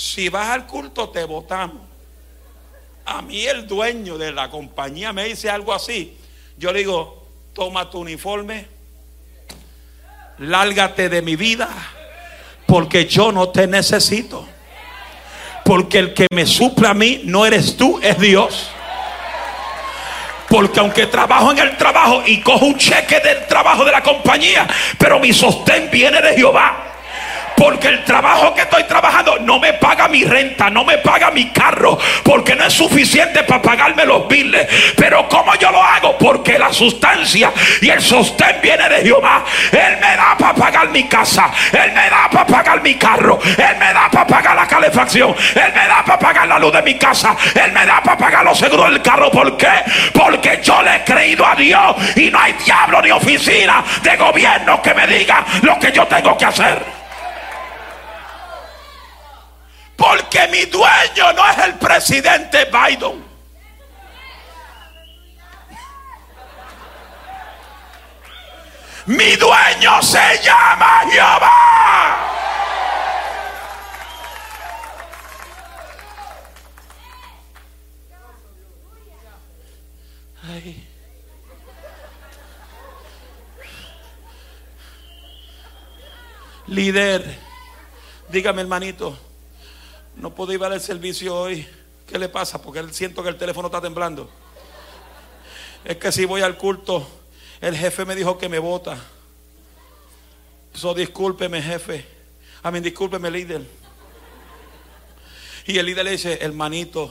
si 0.00 0.30
vas 0.30 0.48
al 0.48 0.66
culto 0.66 1.10
te 1.10 1.24
votamos. 1.24 1.82
A 3.04 3.20
mí 3.20 3.44
el 3.44 3.66
dueño 3.66 4.16
de 4.16 4.32
la 4.32 4.48
compañía 4.48 5.12
me 5.12 5.24
dice 5.24 5.50
algo 5.50 5.74
así. 5.74 6.16
Yo 6.56 6.72
le 6.72 6.78
digo, 6.78 7.28
toma 7.52 7.90
tu 7.90 7.98
uniforme, 7.98 8.66
lárgate 10.38 11.10
de 11.10 11.20
mi 11.20 11.36
vida, 11.36 11.68
porque 12.66 13.04
yo 13.04 13.30
no 13.30 13.50
te 13.50 13.66
necesito. 13.66 14.48
Porque 15.66 15.98
el 15.98 16.14
que 16.14 16.26
me 16.32 16.46
suple 16.46 16.88
a 16.88 16.94
mí 16.94 17.20
no 17.24 17.44
eres 17.44 17.76
tú, 17.76 18.00
es 18.02 18.18
Dios. 18.18 18.70
Porque 20.48 20.80
aunque 20.80 21.06
trabajo 21.08 21.52
en 21.52 21.58
el 21.58 21.76
trabajo 21.76 22.22
y 22.24 22.40
cojo 22.40 22.64
un 22.64 22.78
cheque 22.78 23.20
del 23.20 23.46
trabajo 23.46 23.84
de 23.84 23.92
la 23.92 24.02
compañía, 24.02 24.66
pero 24.98 25.20
mi 25.20 25.34
sostén 25.34 25.90
viene 25.90 26.22
de 26.22 26.36
Jehová. 26.36 26.89
Porque 27.60 27.88
el 27.88 28.02
trabajo 28.04 28.54
que 28.54 28.62
estoy 28.62 28.84
trabajando 28.84 29.38
no 29.40 29.58
me 29.58 29.74
paga 29.74 30.08
mi 30.08 30.24
renta, 30.24 30.70
no 30.70 30.82
me 30.82 30.96
paga 30.96 31.30
mi 31.30 31.50
carro, 31.50 31.98
porque 32.22 32.56
no 32.56 32.64
es 32.64 32.72
suficiente 32.72 33.42
para 33.42 33.60
pagarme 33.60 34.06
los 34.06 34.26
biles. 34.26 34.66
Pero 34.96 35.28
¿cómo 35.28 35.54
yo 35.56 35.70
lo 35.70 35.82
hago? 35.82 36.16
Porque 36.16 36.58
la 36.58 36.72
sustancia 36.72 37.52
y 37.82 37.90
el 37.90 38.00
sostén 38.00 38.56
viene 38.62 38.88
de 38.88 39.02
Jehová. 39.02 39.44
Él 39.72 39.98
me 40.00 40.16
da 40.16 40.38
para 40.38 40.54
pagar 40.54 40.88
mi 40.88 41.06
casa, 41.06 41.50
Él 41.70 41.92
me 41.92 42.08
da 42.08 42.30
para 42.30 42.46
pagar 42.46 42.82
mi 42.82 42.94
carro, 42.94 43.38
Él 43.44 43.76
me 43.78 43.92
da 43.92 44.08
para 44.10 44.26
pagar 44.26 44.56
la 44.56 44.66
calefacción, 44.66 45.36
Él 45.54 45.72
me 45.74 45.86
da 45.86 46.02
para 46.02 46.18
pagar 46.18 46.48
la 46.48 46.58
luz 46.58 46.72
de 46.72 46.80
mi 46.80 46.96
casa, 46.96 47.36
Él 47.54 47.72
me 47.72 47.84
da 47.84 48.02
para 48.02 48.16
pagar 48.16 48.42
los 48.42 48.58
seguros 48.58 48.90
del 48.90 49.02
carro. 49.02 49.30
¿Por 49.30 49.58
qué? 49.58 49.84
Porque 50.14 50.60
yo 50.62 50.80
le 50.80 50.96
he 50.96 51.04
creído 51.04 51.44
a 51.44 51.54
Dios 51.56 51.94
y 52.16 52.30
no 52.30 52.38
hay 52.38 52.54
diablo 52.54 53.02
ni 53.02 53.10
oficina 53.10 53.84
de 54.02 54.16
gobierno 54.16 54.80
que 54.80 54.94
me 54.94 55.06
diga 55.06 55.44
lo 55.60 55.78
que 55.78 55.92
yo 55.92 56.06
tengo 56.06 56.38
que 56.38 56.46
hacer. 56.46 56.99
Porque 60.00 60.48
mi 60.48 60.64
dueño 60.64 61.30
no 61.34 61.46
es 61.46 61.58
el 61.58 61.74
presidente 61.74 62.64
Biden. 62.64 63.22
Mi 69.04 69.36
dueño 69.36 70.00
se 70.00 70.40
llama 70.42 71.02
Jehová. 71.10 72.26
Líder, 86.68 87.38
dígame 88.30 88.62
hermanito. 88.62 89.29
No 90.20 90.34
puedo 90.34 90.52
ir 90.52 90.62
al 90.62 90.78
servicio 90.82 91.34
hoy. 91.34 91.66
¿Qué 92.06 92.18
le 92.18 92.28
pasa? 92.28 92.60
Porque 92.60 92.86
siento 92.92 93.22
que 93.22 93.30
el 93.30 93.38
teléfono 93.38 93.68
está 93.68 93.80
temblando. 93.80 94.28
Es 95.82 95.96
que 95.96 96.12
si 96.12 96.26
voy 96.26 96.42
al 96.42 96.58
culto, 96.58 97.08
el 97.58 97.74
jefe 97.74 98.04
me 98.04 98.14
dijo 98.14 98.36
que 98.36 98.50
me 98.50 98.58
vota. 98.58 98.98
So, 100.74 100.92
discúlpeme, 100.92 101.62
jefe. 101.62 102.04
A 102.62 102.70
mí, 102.70 102.80
discúlpeme, 102.80 103.30
líder. 103.30 103.66
Y 105.64 105.78
el 105.78 105.86
líder 105.86 106.04
le 106.04 106.10
dice, 106.10 106.38
hermanito, 106.42 107.10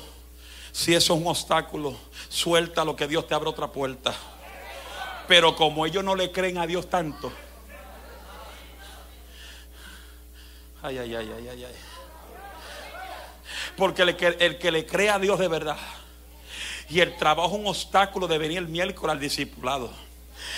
si 0.72 0.94
eso 0.94 1.16
es 1.16 1.20
un 1.20 1.28
obstáculo, 1.28 1.98
suelta 2.30 2.86
lo 2.86 2.96
que 2.96 3.08
Dios 3.08 3.28
te 3.28 3.34
abre 3.34 3.50
otra 3.50 3.72
puerta. 3.72 4.14
Pero 5.28 5.56
como 5.56 5.88
ellos 5.88 6.04
no 6.04 6.14
le 6.14 6.32
creen 6.32 6.60
a 6.60 6.68
Dios 6.68 6.88
tanto. 6.88 7.34
Ay, 10.84 11.00
ay, 11.00 11.16
ay, 11.16 11.32
ay, 11.36 11.48
ay, 11.48 11.64
ay. 11.64 11.89
Porque 13.80 14.02
el 14.02 14.58
que, 14.58 14.72
le 14.72 14.86
cree 14.86 15.10
a 15.10 15.20
Dios 15.20 15.40
de 15.40 15.48
verdad. 15.48 15.78
Y 16.90 17.00
el 17.00 17.16
trabajo 17.16 17.56
es 17.56 17.62
un 17.62 17.68
obstáculo 17.68 18.28
de 18.28 18.38
venir 18.38 18.58
el 18.58 18.68
miércoles 18.68 19.14
al 19.14 19.22
discipulado. 19.22 19.90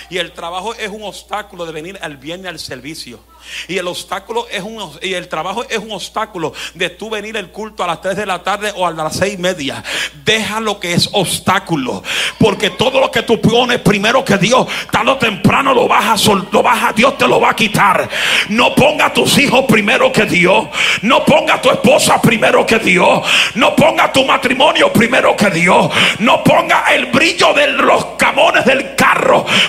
Y 0.10 0.18
el 0.18 0.32
trabajo 0.32 0.74
es 0.76 0.90
un 0.90 1.04
obstáculo 1.04 1.66
de 1.66 1.72
venir 1.72 2.00
el 2.02 2.18
viernes 2.18 2.50
al 2.50 2.60
servicio. 2.60 3.20
Y 3.68 3.78
el 3.78 3.88
obstáculo 3.88 4.48
es 4.50 4.62
un 4.62 4.82
y 5.02 5.14
el 5.14 5.28
trabajo 5.28 5.64
es 5.70 5.78
un 5.78 5.92
obstáculo 5.92 6.54
de 6.74 6.90
tú 6.90 7.10
venir 7.10 7.38
el 7.38 7.50
culto 7.50 7.84
a 7.84 7.88
las 7.88 8.02
3 8.02 8.16
de 8.16 8.26
la 8.26 8.44
tarde 8.44 8.72
o 8.76 8.86
a 8.86 8.92
las 8.92 9.16
6 9.18 9.34
y 9.34 9.38
media. 9.38 9.84
Deja 10.24 10.60
lo 10.60 10.80
que 10.80 10.94
es 10.94 11.10
obstáculo. 11.12 12.04
Porque 12.38 12.72
todo 12.72 13.00
lo 13.00 13.12
que 13.12 13.24
tú 13.24 13.40
pones 13.42 13.80
primero 13.80 14.24
que 14.24 14.38
Dios, 14.38 14.68
tarde 14.92 15.12
o 15.12 15.18
temprano 15.18 15.74
lo 15.74 15.88
vas 15.88 16.06
a 16.06 16.18
sol, 16.18 16.48
lo 16.52 16.62
vas 16.62 16.84
a, 16.84 16.94
Dios 16.94 17.18
te 17.18 17.28
lo 17.28 17.40
va 17.40 17.52
a 17.52 17.56
quitar. 17.56 18.10
No 18.50 18.76
ponga 18.76 19.08
a 19.08 19.14
tus 19.14 19.38
hijos 19.38 19.66
primero 19.68 20.12
que 20.12 20.26
Dios. 20.26 20.68
No 21.02 21.24
ponga 21.26 21.56
a 21.56 21.62
tu 21.62 21.70
esposa 21.70 22.22
primero 22.22 22.66
que 22.66 22.80
Dios. 22.80 23.26
No 23.56 23.76
ponga 23.76 24.12
tu 24.12 24.26
matrimonio 24.26 24.92
primero 24.94 25.36
que 25.36 25.50
Dios. 25.50 25.90
No 26.20 26.44
ponga 26.44 26.86
el 26.94 27.08
brillo 27.08 27.54
de 27.54 27.68
los 27.68 28.06
camones 28.18 28.66
del 28.66 28.96
carro 28.96 29.21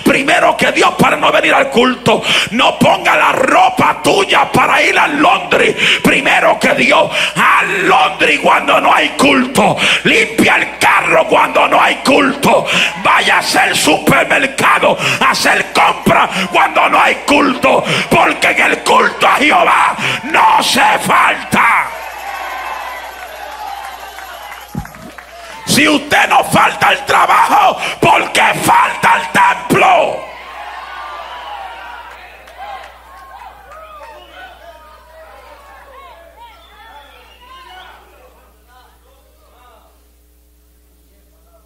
primero 0.03 0.55
que 0.57 0.71
Dios 0.71 0.93
para 0.97 1.15
no 1.17 1.31
venir 1.31 1.53
al 1.53 1.69
culto. 1.69 2.21
No 2.51 2.77
ponga 2.77 3.15
la 3.15 3.31
ropa 3.31 4.01
tuya 4.03 4.51
para 4.51 4.81
ir 4.81 4.97
a 4.97 5.07
Londres 5.07 5.75
primero 6.03 6.59
que 6.59 6.73
Dios. 6.75 7.09
A 7.35 7.63
Londres 7.63 8.39
cuando 8.41 8.79
no 8.79 8.93
hay 8.93 9.09
culto. 9.09 9.77
Limpia 10.03 10.55
el 10.57 10.77
carro 10.77 11.25
cuando 11.27 11.67
no 11.67 11.81
hay 11.81 11.95
culto. 11.97 12.65
Vaya 13.03 13.37
a 13.37 13.39
hacer 13.39 13.75
supermercado, 13.75 14.97
hacer 15.27 15.71
compra 15.73 16.29
cuando 16.51 16.89
no 16.89 17.01
hay 17.01 17.15
culto. 17.25 17.83
Porque 18.09 18.47
en 18.47 18.61
el 18.61 18.79
culto 18.79 19.27
a 19.27 19.35
Jehová 19.35 19.95
no 20.23 20.63
se 20.63 20.99
falta. 20.99 21.92
Si 25.83 25.89
usted 25.89 26.29
no 26.29 26.41
falta 26.45 26.93
el 26.93 27.03
trabajo, 27.03 27.77
porque 27.99 28.41
falta 28.63 29.15
el 29.17 29.67
templo. 29.67 30.25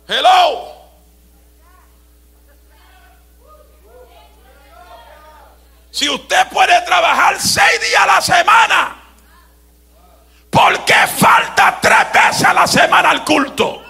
Hello. 0.08 0.74
Si 5.92 6.10
usted 6.10 6.48
puede 6.48 6.82
trabajar 6.82 7.40
seis 7.40 7.82
días 7.82 8.02
a 8.02 8.08
la 8.08 8.22
semana, 8.22 8.96
¿por 10.50 10.84
qué 10.86 11.06
falta 11.06 11.78
tres 11.80 12.12
veces 12.12 12.44
a 12.46 12.54
la 12.56 12.66
semana 12.66 13.12
al 13.12 13.24
culto? 13.24 13.87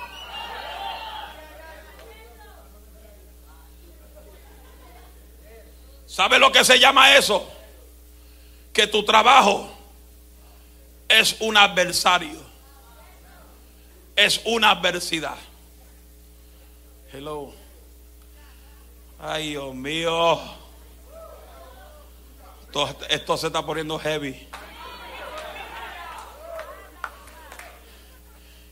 ¿Sabe 6.17 6.39
lo 6.39 6.51
que 6.51 6.65
se 6.65 6.79
llama 6.79 7.15
eso? 7.15 7.47
Que 8.73 8.87
tu 8.87 9.05
trabajo 9.05 9.71
es 11.07 11.35
un 11.41 11.55
adversario. 11.55 12.43
Es 14.15 14.41
una 14.45 14.71
adversidad. 14.71 15.37
Hello. 17.13 17.53
Ay, 19.19 19.49
Dios 19.49 19.75
mío. 19.75 20.39
Esto, 22.63 22.97
esto 23.09 23.37
se 23.37 23.45
está 23.45 23.63
poniendo 23.63 23.99
heavy. 23.99 24.47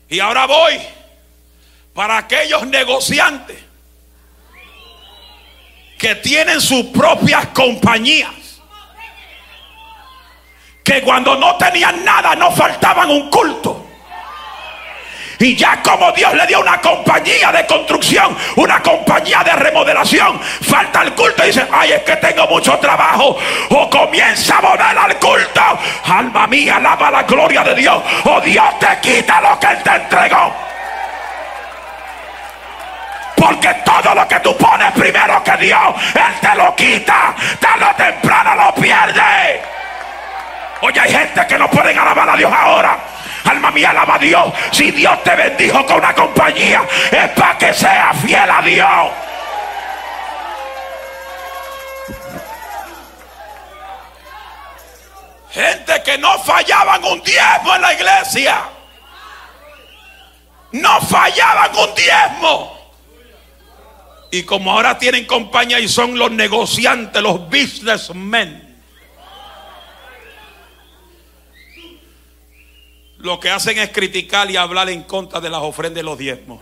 Y 0.09 0.19
ahora 0.19 0.47
voy 0.47 0.81
para 1.93 2.17
aquellos 2.17 2.65
negociantes 2.65 3.59
que 5.97 6.15
tienen 6.15 6.59
sus 6.61 6.85
propias 6.87 7.47
compañías. 7.47 8.31
Que 10.83 11.01
cuando 11.01 11.35
no 11.35 11.55
tenían 11.55 12.05
nada 12.05 12.35
no 12.35 12.51
faltaban 12.51 13.09
un 13.09 13.29
culto. 13.29 13.85
Y 15.39 15.55
ya 15.55 15.81
como 15.81 16.11
Dios 16.13 16.33
le 16.33 16.47
dio 16.47 16.61
una 16.61 16.79
compañía 16.79 17.51
de 17.51 17.65
construcción, 17.65 18.37
una 18.55 18.81
compañía 18.81 19.43
de 19.43 19.51
remodelación, 19.51 20.39
falta 20.39 21.01
el 21.01 21.13
culto 21.13 21.43
y 21.43 21.47
dice, 21.47 21.67
ay, 21.71 21.91
es 21.91 22.03
que 22.03 22.15
tengo 22.17 22.47
mucho 22.47 22.77
trabajo. 22.79 23.37
O 23.69 23.89
comienza 23.89 24.57
a 24.57 24.61
volver 24.61 24.97
al 24.97 25.19
culto. 25.19 25.61
Alma 26.05 26.47
mía, 26.47 26.77
alaba 26.77 27.11
la 27.11 27.23
gloria 27.23 27.63
de 27.63 27.75
Dios. 27.75 28.01
O 28.23 28.39
Dios 28.41 28.79
te 28.79 28.99
quita 29.01 29.41
lo 29.41 29.59
que 29.59 29.67
Él 29.67 29.83
te 29.83 29.95
entregó. 29.95 30.74
Porque 33.35 33.73
todo 33.85 34.15
lo 34.15 34.27
que 34.27 34.39
tú 34.39 34.55
pones 34.57 34.91
primero 34.93 35.43
que 35.43 35.57
Dios, 35.57 35.95
Él 36.13 36.39
te 36.41 36.55
lo 36.55 36.75
quita. 36.75 37.35
Tarde 37.59 37.85
o 37.85 37.95
temprano 37.95 38.55
lo 38.55 38.75
pierde. 38.75 39.61
Oye, 40.81 40.99
hay 40.99 41.11
gente 41.11 41.47
que 41.47 41.57
no 41.57 41.69
pueden 41.69 41.97
alabar 41.97 42.29
a 42.29 42.37
Dios 42.37 42.51
ahora. 42.51 42.97
Alma 43.45 43.71
mía, 43.71 43.91
alaba 43.91 44.15
a 44.15 44.19
Dios. 44.19 44.53
Si 44.71 44.91
Dios 44.91 45.23
te 45.23 45.35
bendijo 45.35 45.85
con 45.85 45.97
una 45.97 46.13
compañía, 46.13 46.83
es 47.11 47.29
para 47.31 47.57
que 47.57 47.73
sea 47.73 48.13
fiel 48.13 48.49
a 48.49 48.61
Dios. 48.61 49.11
Gente 55.51 56.03
que 56.03 56.17
no 56.17 56.37
fallaban 56.39 57.01
un 57.05 57.21
diezmo 57.23 57.75
en 57.75 57.81
la 57.81 57.93
iglesia. 57.93 58.61
No 60.73 60.99
fallaban 60.99 61.73
un 61.77 61.95
diezmo. 61.95 62.74
Y 64.31 64.43
como 64.43 64.71
ahora 64.71 64.97
tienen 64.97 65.25
compañía 65.25 65.79
y 65.79 65.87
son 65.87 66.17
los 66.17 66.31
negociantes, 66.31 67.21
los 67.21 67.47
businessmen. 67.49 68.65
Lo 73.17 73.39
que 73.39 73.49
hacen 73.49 73.77
es 73.77 73.89
criticar 73.89 74.51
y 74.51 74.57
hablar 74.57 74.89
en 74.89 75.03
contra 75.03 75.39
de 75.39 75.49
las 75.49 75.61
ofrendas 75.61 76.03
y 76.03 76.05
los 76.05 76.17
diezmos. 76.17 76.61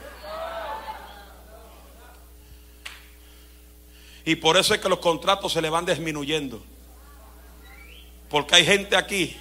Y 4.26 4.36
por 4.36 4.56
eso 4.58 4.74
es 4.74 4.80
que 4.80 4.88
los 4.88 5.00
contratos 5.00 5.52
se 5.52 5.62
le 5.62 5.70
van 5.70 5.86
disminuyendo. 5.86 6.64
Porque 8.30 8.56
hay 8.56 8.66
gente 8.66 8.96
aquí 8.96 9.36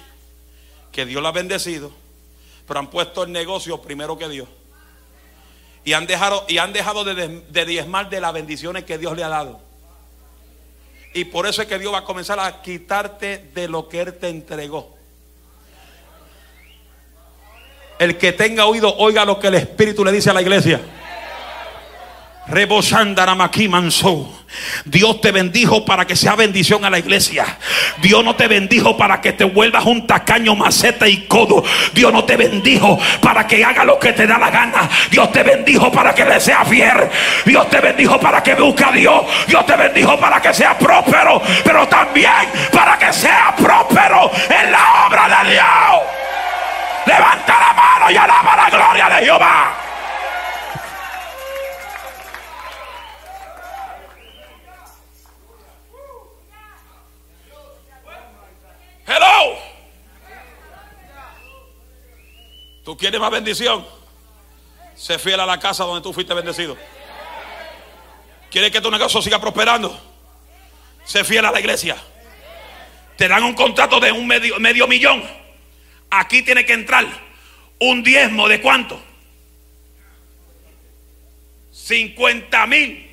que 0.91 1.05
Dios 1.05 1.23
la 1.23 1.29
ha 1.29 1.31
bendecido, 1.31 1.91
pero 2.67 2.79
han 2.79 2.89
puesto 2.89 3.23
el 3.23 3.31
negocio 3.31 3.81
primero 3.81 4.17
que 4.17 4.29
Dios. 4.29 4.47
Y 5.83 5.93
han 5.93 6.07
dejado, 6.07 6.45
y 6.47 6.57
han 6.57 6.73
dejado 6.73 7.03
de, 7.03 7.43
de 7.49 7.65
diezmar 7.65 8.09
de 8.09 8.21
las 8.21 8.33
bendiciones 8.33 8.83
que 8.85 8.97
Dios 8.97 9.15
le 9.15 9.23
ha 9.23 9.29
dado. 9.29 9.59
Y 11.13 11.25
por 11.25 11.45
eso 11.45 11.61
es 11.61 11.67
que 11.67 11.77
Dios 11.77 11.93
va 11.93 11.99
a 11.99 12.03
comenzar 12.03 12.39
a 12.39 12.61
quitarte 12.61 13.49
de 13.53 13.67
lo 13.67 13.87
que 13.87 14.01
Él 14.01 14.13
te 14.13 14.29
entregó. 14.29 14.97
El 17.99 18.17
que 18.17 18.31
tenga 18.31 18.65
oído, 18.65 18.95
oiga 18.97 19.23
lo 19.23 19.39
que 19.39 19.47
el 19.47 19.55
Espíritu 19.55 20.03
le 20.03 20.11
dice 20.11 20.29
a 20.29 20.33
la 20.33 20.41
iglesia. 20.41 20.81
Dios 24.85 25.21
te 25.21 25.31
bendijo 25.31 25.85
para 25.85 26.05
que 26.05 26.15
sea 26.15 26.35
bendición 26.35 26.83
a 26.83 26.89
la 26.89 26.99
iglesia. 26.99 27.45
Dios 28.01 28.23
no 28.23 28.35
te 28.35 28.47
bendijo 28.47 28.97
para 28.97 29.21
que 29.21 29.31
te 29.31 29.45
vuelvas 29.45 29.85
un 29.85 30.05
tacaño, 30.05 30.53
maceta 30.53 31.07
y 31.07 31.25
codo. 31.27 31.63
Dios 31.93 32.11
no 32.11 32.25
te 32.25 32.35
bendijo 32.35 32.99
para 33.21 33.47
que 33.47 33.63
haga 33.63 33.85
lo 33.85 33.97
que 33.97 34.11
te 34.11 34.27
da 34.27 34.37
la 34.37 34.51
gana. 34.51 34.89
Dios 35.09 35.31
te 35.31 35.41
bendijo 35.41 35.91
para 35.91 36.13
que 36.13 36.25
le 36.25 36.39
sea 36.39 36.65
fiel. 36.65 37.09
Dios 37.45 37.69
te 37.69 37.79
bendijo 37.79 38.19
para 38.19 38.43
que 38.43 38.55
busque 38.55 38.83
a 38.83 38.91
Dios. 38.91 39.23
Dios 39.47 39.65
te 39.65 39.75
bendijo 39.77 40.19
para 40.19 40.41
que 40.41 40.53
sea 40.53 40.77
próspero. 40.77 41.41
Pero 41.63 41.87
también 41.87 42.31
para 42.73 42.97
que 42.97 43.11
sea 43.13 43.55
próspero 43.55 44.29
en 44.49 44.71
la 44.71 45.07
obra 45.07 45.43
de 45.43 45.51
Dios. 45.51 45.65
Levanta 47.05 47.53
la 47.59 47.73
mano 47.73 48.11
y 48.11 48.17
alaba 48.17 48.55
la 48.55 48.69
gloria 48.69 49.09
de 49.09 49.25
Jehová. 49.25 49.92
Hello. 59.05 59.57
¿Tú 62.83 62.97
quieres 62.97 63.19
más 63.19 63.31
bendición? 63.31 63.85
Sé 64.95 65.17
fiel 65.17 65.39
a 65.39 65.45
la 65.45 65.59
casa 65.59 65.83
donde 65.83 66.01
tú 66.01 66.13
fuiste 66.13 66.33
bendecido. 66.33 66.77
¿Quieres 68.51 68.71
que 68.71 68.81
tu 68.81 68.91
negocio 68.91 69.21
siga 69.21 69.39
prosperando? 69.39 69.99
Sé 71.05 71.23
fiel 71.23 71.45
a 71.45 71.51
la 71.51 71.59
iglesia. 71.59 71.97
Te 73.17 73.27
dan 73.27 73.43
un 73.43 73.53
contrato 73.53 73.99
de 73.99 74.11
un 74.11 74.27
medio, 74.27 74.59
medio 74.59 74.87
millón. 74.87 75.23
Aquí 76.09 76.41
tiene 76.43 76.65
que 76.65 76.73
entrar 76.73 77.05
un 77.79 78.03
diezmo 78.03 78.47
de 78.47 78.61
cuánto? 78.61 79.01
50 81.71 82.67
mil. 82.67 83.09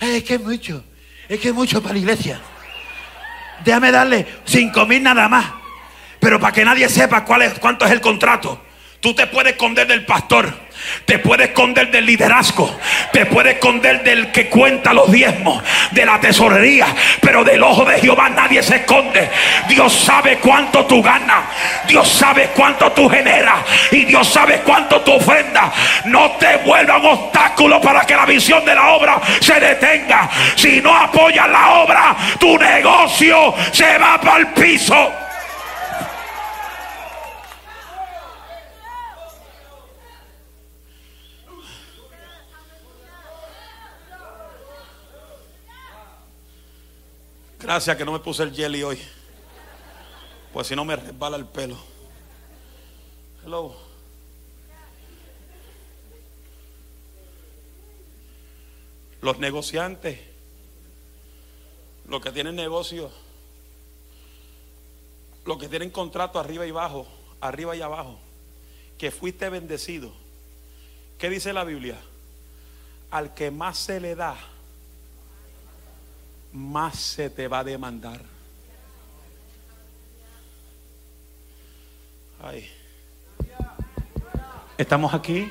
Es 0.00 0.22
que 0.24 0.34
es 0.34 0.40
mucho. 0.40 0.84
Es 1.28 1.40
que 1.40 1.48
es 1.48 1.54
mucho 1.54 1.82
para 1.82 1.94
la 1.94 2.00
iglesia. 2.00 2.40
Déjame 3.64 3.92
darle 3.92 4.26
5 4.44 4.86
mil 4.86 5.02
nada 5.02 5.28
más. 5.28 5.46
Pero 6.18 6.40
para 6.40 6.52
que 6.52 6.64
nadie 6.64 6.88
sepa 6.88 7.24
cuál 7.24 7.42
es, 7.42 7.58
cuánto 7.58 7.84
es 7.84 7.90
el 7.90 8.00
contrato. 8.00 8.60
Tú 9.00 9.14
te 9.14 9.26
puedes 9.26 9.52
esconder 9.52 9.86
del 9.86 10.06
pastor. 10.06 10.63
Te 11.04 11.18
puede 11.18 11.44
esconder 11.44 11.90
del 11.90 12.06
liderazgo. 12.06 12.78
Te 13.12 13.26
puede 13.26 13.52
esconder 13.52 14.02
del 14.02 14.32
que 14.32 14.48
cuenta 14.48 14.92
los 14.92 15.10
diezmos. 15.10 15.62
De 15.90 16.04
la 16.04 16.20
tesorería. 16.20 16.86
Pero 17.20 17.44
del 17.44 17.62
ojo 17.62 17.84
de 17.84 18.00
Jehová 18.00 18.28
nadie 18.30 18.62
se 18.62 18.76
esconde. 18.76 19.28
Dios 19.68 19.92
sabe 19.92 20.38
cuánto 20.38 20.84
tú 20.86 21.02
ganas. 21.02 21.44
Dios 21.86 22.08
sabe 22.08 22.50
cuánto 22.54 22.90
tú 22.92 23.08
generas. 23.08 23.58
Y 23.90 24.04
Dios 24.04 24.28
sabe 24.28 24.60
cuánto 24.60 25.00
tú 25.02 25.12
ofrendas. 25.12 25.72
No 26.06 26.32
te 26.32 26.56
vuelva 26.58 26.98
un 26.98 27.06
obstáculo 27.06 27.80
para 27.80 28.04
que 28.06 28.16
la 28.16 28.26
visión 28.26 28.64
de 28.64 28.74
la 28.74 28.88
obra 28.88 29.20
se 29.40 29.60
detenga. 29.60 30.28
Si 30.56 30.80
no 30.80 30.94
apoyas 30.94 31.48
la 31.48 31.70
obra, 31.74 32.16
tu 32.38 32.58
negocio 32.58 33.54
se 33.72 33.98
va 33.98 34.20
para 34.20 34.38
el 34.38 34.46
piso. 34.48 35.23
Gracias 47.64 47.96
que 47.96 48.04
no 48.04 48.12
me 48.12 48.18
puse 48.18 48.42
el 48.42 48.54
jelly 48.54 48.82
hoy. 48.82 48.98
Pues 50.52 50.66
si 50.66 50.76
no 50.76 50.84
me 50.84 50.96
resbala 50.96 51.38
el 51.38 51.46
pelo. 51.46 51.78
Hello. 53.42 53.74
Los 59.22 59.38
negociantes, 59.38 60.20
los 62.06 62.20
que 62.20 62.32
tienen 62.32 62.54
negocio, 62.54 63.10
los 65.46 65.56
que 65.56 65.66
tienen 65.66 65.88
contrato 65.88 66.38
arriba 66.38 66.66
y 66.66 66.70
abajo, 66.70 67.06
arriba 67.40 67.74
y 67.74 67.80
abajo, 67.80 68.18
que 68.98 69.10
fuiste 69.10 69.48
bendecido. 69.48 70.12
¿Qué 71.16 71.30
dice 71.30 71.54
la 71.54 71.64
Biblia? 71.64 71.98
Al 73.10 73.32
que 73.32 73.50
más 73.50 73.78
se 73.78 74.00
le 74.00 74.14
da, 74.14 74.36
más 76.54 76.96
se 76.96 77.30
te 77.30 77.48
va 77.48 77.58
a 77.58 77.64
demandar. 77.64 78.20
Ay. 82.40 82.70
¿Estamos 84.78 85.12
aquí? 85.12 85.50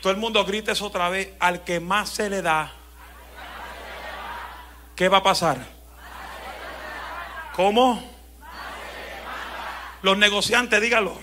Todo 0.00 0.12
el 0.12 0.18
mundo 0.18 0.44
grita 0.44 0.70
eso 0.70 0.86
otra 0.86 1.08
vez. 1.08 1.32
Al 1.40 1.64
que 1.64 1.80
más 1.80 2.10
se 2.10 2.30
le 2.30 2.42
da, 2.42 2.72
¿qué 4.94 5.08
va 5.08 5.18
a 5.18 5.22
pasar? 5.22 5.66
¿Cómo? 7.56 8.02
Los 10.02 10.16
negociantes, 10.16 10.80
dígalo. 10.80 11.18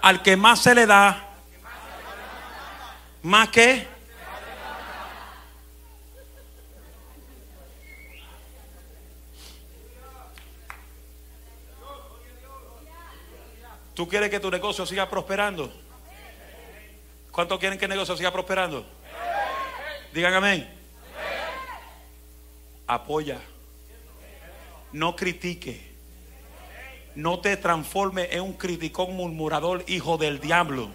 Al 0.00 0.22
que 0.22 0.36
más 0.36 0.60
se 0.62 0.74
le 0.74 0.86
da, 0.86 1.28
más 3.22 3.48
que 3.50 3.99
¿Tú 14.00 14.08
quieres 14.08 14.30
que 14.30 14.40
tu 14.40 14.50
negocio 14.50 14.86
siga 14.86 15.10
prosperando? 15.10 15.70
¿Cuántos 17.30 17.58
quieren 17.58 17.78
que 17.78 17.84
el 17.84 17.90
negocio 17.90 18.16
siga 18.16 18.32
prosperando? 18.32 18.86
Digan 20.14 20.32
amén. 20.32 20.66
Apoya. 22.86 23.38
No 24.90 25.14
critique. 25.14 25.92
No 27.14 27.40
te 27.40 27.58
transforme 27.58 28.30
en 28.32 28.40
un 28.40 28.54
criticón 28.54 29.14
murmurador, 29.14 29.84
hijo 29.86 30.16
del 30.16 30.40
diablo. 30.40 30.88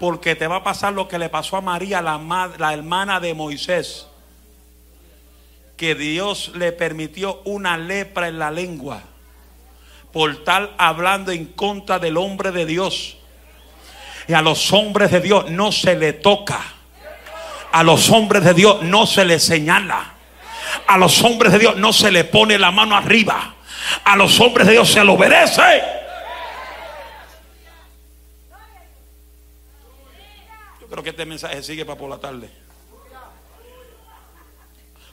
Porque 0.00 0.34
te 0.36 0.46
va 0.46 0.56
a 0.56 0.64
pasar 0.64 0.94
lo 0.94 1.06
que 1.06 1.18
le 1.18 1.28
pasó 1.28 1.58
a 1.58 1.60
María, 1.60 2.00
la, 2.00 2.16
la 2.56 2.72
hermana 2.72 3.20
de 3.20 3.34
Moisés. 3.34 4.06
Que 5.76 5.94
Dios 5.94 6.52
le 6.54 6.72
permitió 6.72 7.42
una 7.44 7.76
lepra 7.76 8.28
en 8.28 8.38
la 8.38 8.50
lengua 8.50 9.02
por 10.12 10.44
tal 10.44 10.74
hablando 10.78 11.32
en 11.32 11.46
contra 11.46 11.98
del 11.98 12.16
hombre 12.16 12.50
de 12.52 12.66
Dios. 12.66 13.16
Y 14.26 14.34
a 14.34 14.42
los 14.42 14.72
hombres 14.72 15.10
de 15.10 15.20
Dios 15.20 15.50
no 15.50 15.72
se 15.72 15.96
le 15.96 16.12
toca. 16.12 16.60
A 17.72 17.82
los 17.82 18.10
hombres 18.10 18.44
de 18.44 18.54
Dios 18.54 18.82
no 18.82 19.06
se 19.06 19.24
le 19.24 19.38
señala. 19.38 20.14
A 20.86 20.98
los 20.98 21.22
hombres 21.22 21.52
de 21.52 21.58
Dios 21.58 21.76
no 21.76 21.92
se 21.92 22.10
le 22.10 22.24
pone 22.24 22.58
la 22.58 22.70
mano 22.70 22.96
arriba. 22.96 23.54
A 24.04 24.16
los 24.16 24.38
hombres 24.40 24.66
de 24.66 24.74
Dios 24.74 24.90
se 24.90 25.02
le 25.02 25.10
obedece. 25.10 25.82
Yo 30.80 30.88
creo 30.88 31.02
que 31.02 31.10
este 31.10 31.24
mensaje 31.24 31.62
sigue 31.62 31.84
para 31.84 31.98
por 31.98 32.10
la 32.10 32.18
tarde. 32.18 32.50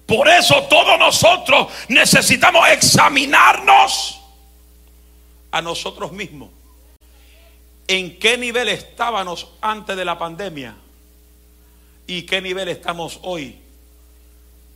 Por 0.05 0.27
eso 0.27 0.63
todos 0.63 0.99
nosotros 0.99 1.67
necesitamos 1.87 2.67
examinarnos 2.69 4.21
a 5.55 5.61
nosotros 5.61 6.11
mismos. 6.11 6.49
¿En 7.87 8.19
qué 8.19 8.37
nivel 8.37 8.67
estábamos 8.67 9.47
antes 9.61 9.95
de 9.95 10.03
la 10.03 10.19
pandemia? 10.19 10.75
¿Y 12.07 12.23
qué 12.23 12.41
nivel 12.41 12.67
estamos 12.67 13.21
hoy? 13.23 13.57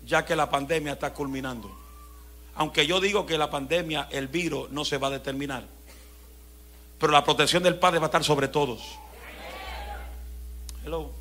Ya 0.06 0.24
que 0.24 0.38
la 0.38 0.50
pandemia 0.50 0.94
está 0.94 1.14
culminando. 1.14 1.70
Aunque 2.56 2.88
yo 2.88 3.02
digo 3.02 3.26
que 3.26 3.38
la 3.38 3.50
pandemia, 3.50 4.08
el 4.10 4.30
virus, 4.30 4.72
no 4.72 4.86
se 4.86 4.98
va 4.98 5.08
a 5.08 5.12
determinar. 5.12 5.66
Pero 6.98 7.12
la 7.12 7.26
protección 7.26 7.62
del 7.62 7.78
Padre 7.78 8.00
va 8.00 8.06
a 8.06 8.08
estar 8.08 8.24
sobre 8.24 8.48
todos. 8.48 8.82
Hello. 10.86 11.12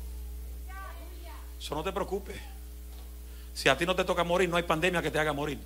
Eso 1.59 1.75
no 1.75 1.83
te 1.83 1.91
preocupes. 1.91 2.39
Si 3.53 3.67
a 3.67 3.77
ti 3.77 3.85
no 3.85 3.93
te 3.93 4.05
toca 4.05 4.23
morir, 4.23 4.47
no 4.47 4.55
hay 4.55 4.63
pandemia 4.63 5.01
que 5.01 5.11
te 5.11 5.19
haga 5.19 5.33
morir. 5.33 5.59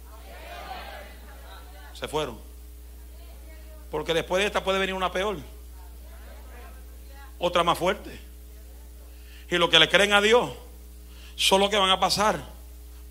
Se 1.93 2.07
fueron. 2.07 2.52
Porque 3.93 4.15
después 4.15 4.41
de 4.41 4.47
esta 4.47 4.63
puede 4.63 4.79
venir 4.79 4.95
una 4.95 5.11
peor. 5.11 5.37
Otra 7.37 7.63
más 7.63 7.77
fuerte. 7.77 8.19
Y 9.51 9.55
los 9.57 9.69
que 9.69 9.77
le 9.77 9.87
creen 9.87 10.13
a 10.13 10.19
Dios 10.19 10.49
son 11.35 11.61
los 11.61 11.69
que 11.69 11.77
van 11.77 11.91
a 11.91 11.99
pasar 11.99 12.43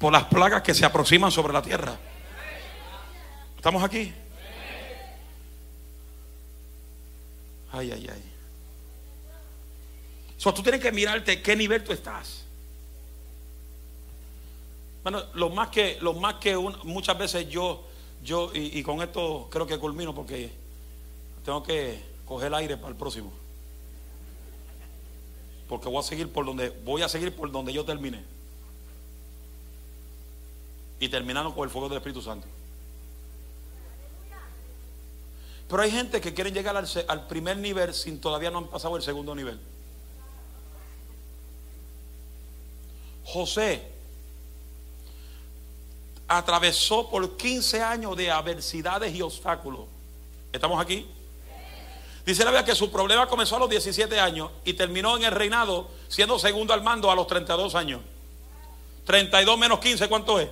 por 0.00 0.12
las 0.12 0.24
plagas 0.24 0.62
que 0.62 0.74
se 0.74 0.84
aproximan 0.84 1.30
sobre 1.30 1.52
la 1.52 1.62
tierra. 1.62 1.96
¿Estamos 3.56 3.80
aquí? 3.84 4.12
Ay, 7.70 7.92
ay, 7.92 8.08
ay. 8.12 8.22
So, 10.36 10.52
tú 10.52 10.64
tienes 10.64 10.80
que 10.80 10.90
mirarte 10.90 11.40
qué 11.40 11.54
nivel 11.54 11.84
tú 11.84 11.92
estás. 11.92 12.42
Bueno, 15.04 15.26
lo 15.34 15.48
más 15.48 15.68
que, 15.68 15.98
lo 16.00 16.14
más 16.14 16.34
que 16.40 16.56
muchas 16.56 17.16
veces 17.16 17.48
yo, 17.48 17.84
yo, 18.24 18.50
y, 18.52 18.82
con 18.82 19.00
esto 19.00 19.46
creo 19.48 19.64
que 19.64 19.78
culmino 19.78 20.12
porque 20.12 20.61
tengo 21.44 21.62
que 21.62 22.02
coger 22.24 22.48
el 22.48 22.54
aire 22.54 22.76
para 22.76 22.90
el 22.90 22.96
próximo. 22.96 23.32
Porque 25.68 25.88
voy 25.88 26.00
a 26.00 26.02
seguir 26.02 26.30
por 26.30 26.44
donde 26.44 26.70
voy 26.70 27.02
a 27.02 27.08
seguir 27.08 27.34
por 27.34 27.50
donde 27.50 27.72
yo 27.72 27.84
terminé. 27.84 28.22
Y 31.00 31.08
terminando 31.08 31.54
con 31.54 31.64
el 31.64 31.70
fuego 31.70 31.88
del 31.88 31.98
Espíritu 31.98 32.22
Santo. 32.22 32.46
Pero 35.68 35.82
hay 35.82 35.90
gente 35.90 36.20
que 36.20 36.34
quiere 36.34 36.52
llegar 36.52 36.76
al 36.76 37.26
primer 37.26 37.56
nivel 37.56 37.94
sin 37.94 38.20
todavía 38.20 38.50
no 38.50 38.58
han 38.58 38.68
pasado 38.68 38.96
el 38.96 39.02
segundo 39.02 39.34
nivel. 39.34 39.58
José 43.24 43.90
atravesó 46.28 47.08
por 47.08 47.36
15 47.36 47.82
años 47.82 48.16
de 48.16 48.30
adversidades 48.30 49.14
y 49.14 49.22
obstáculos. 49.22 49.86
¿Estamos 50.52 50.80
aquí? 50.80 51.08
Dice 52.24 52.44
la 52.44 52.50
Biblia 52.50 52.64
que 52.64 52.74
su 52.74 52.90
problema 52.90 53.26
comenzó 53.26 53.56
a 53.56 53.58
los 53.58 53.68
17 53.68 54.20
años 54.20 54.50
y 54.64 54.74
terminó 54.74 55.16
en 55.16 55.24
el 55.24 55.32
reinado 55.32 55.90
siendo 56.08 56.38
segundo 56.38 56.72
al 56.72 56.82
mando 56.82 57.10
a 57.10 57.16
los 57.16 57.26
32 57.26 57.74
años. 57.74 58.00
32 59.04 59.58
menos 59.58 59.80
15, 59.80 60.08
¿cuánto 60.08 60.38
es? 60.38 60.48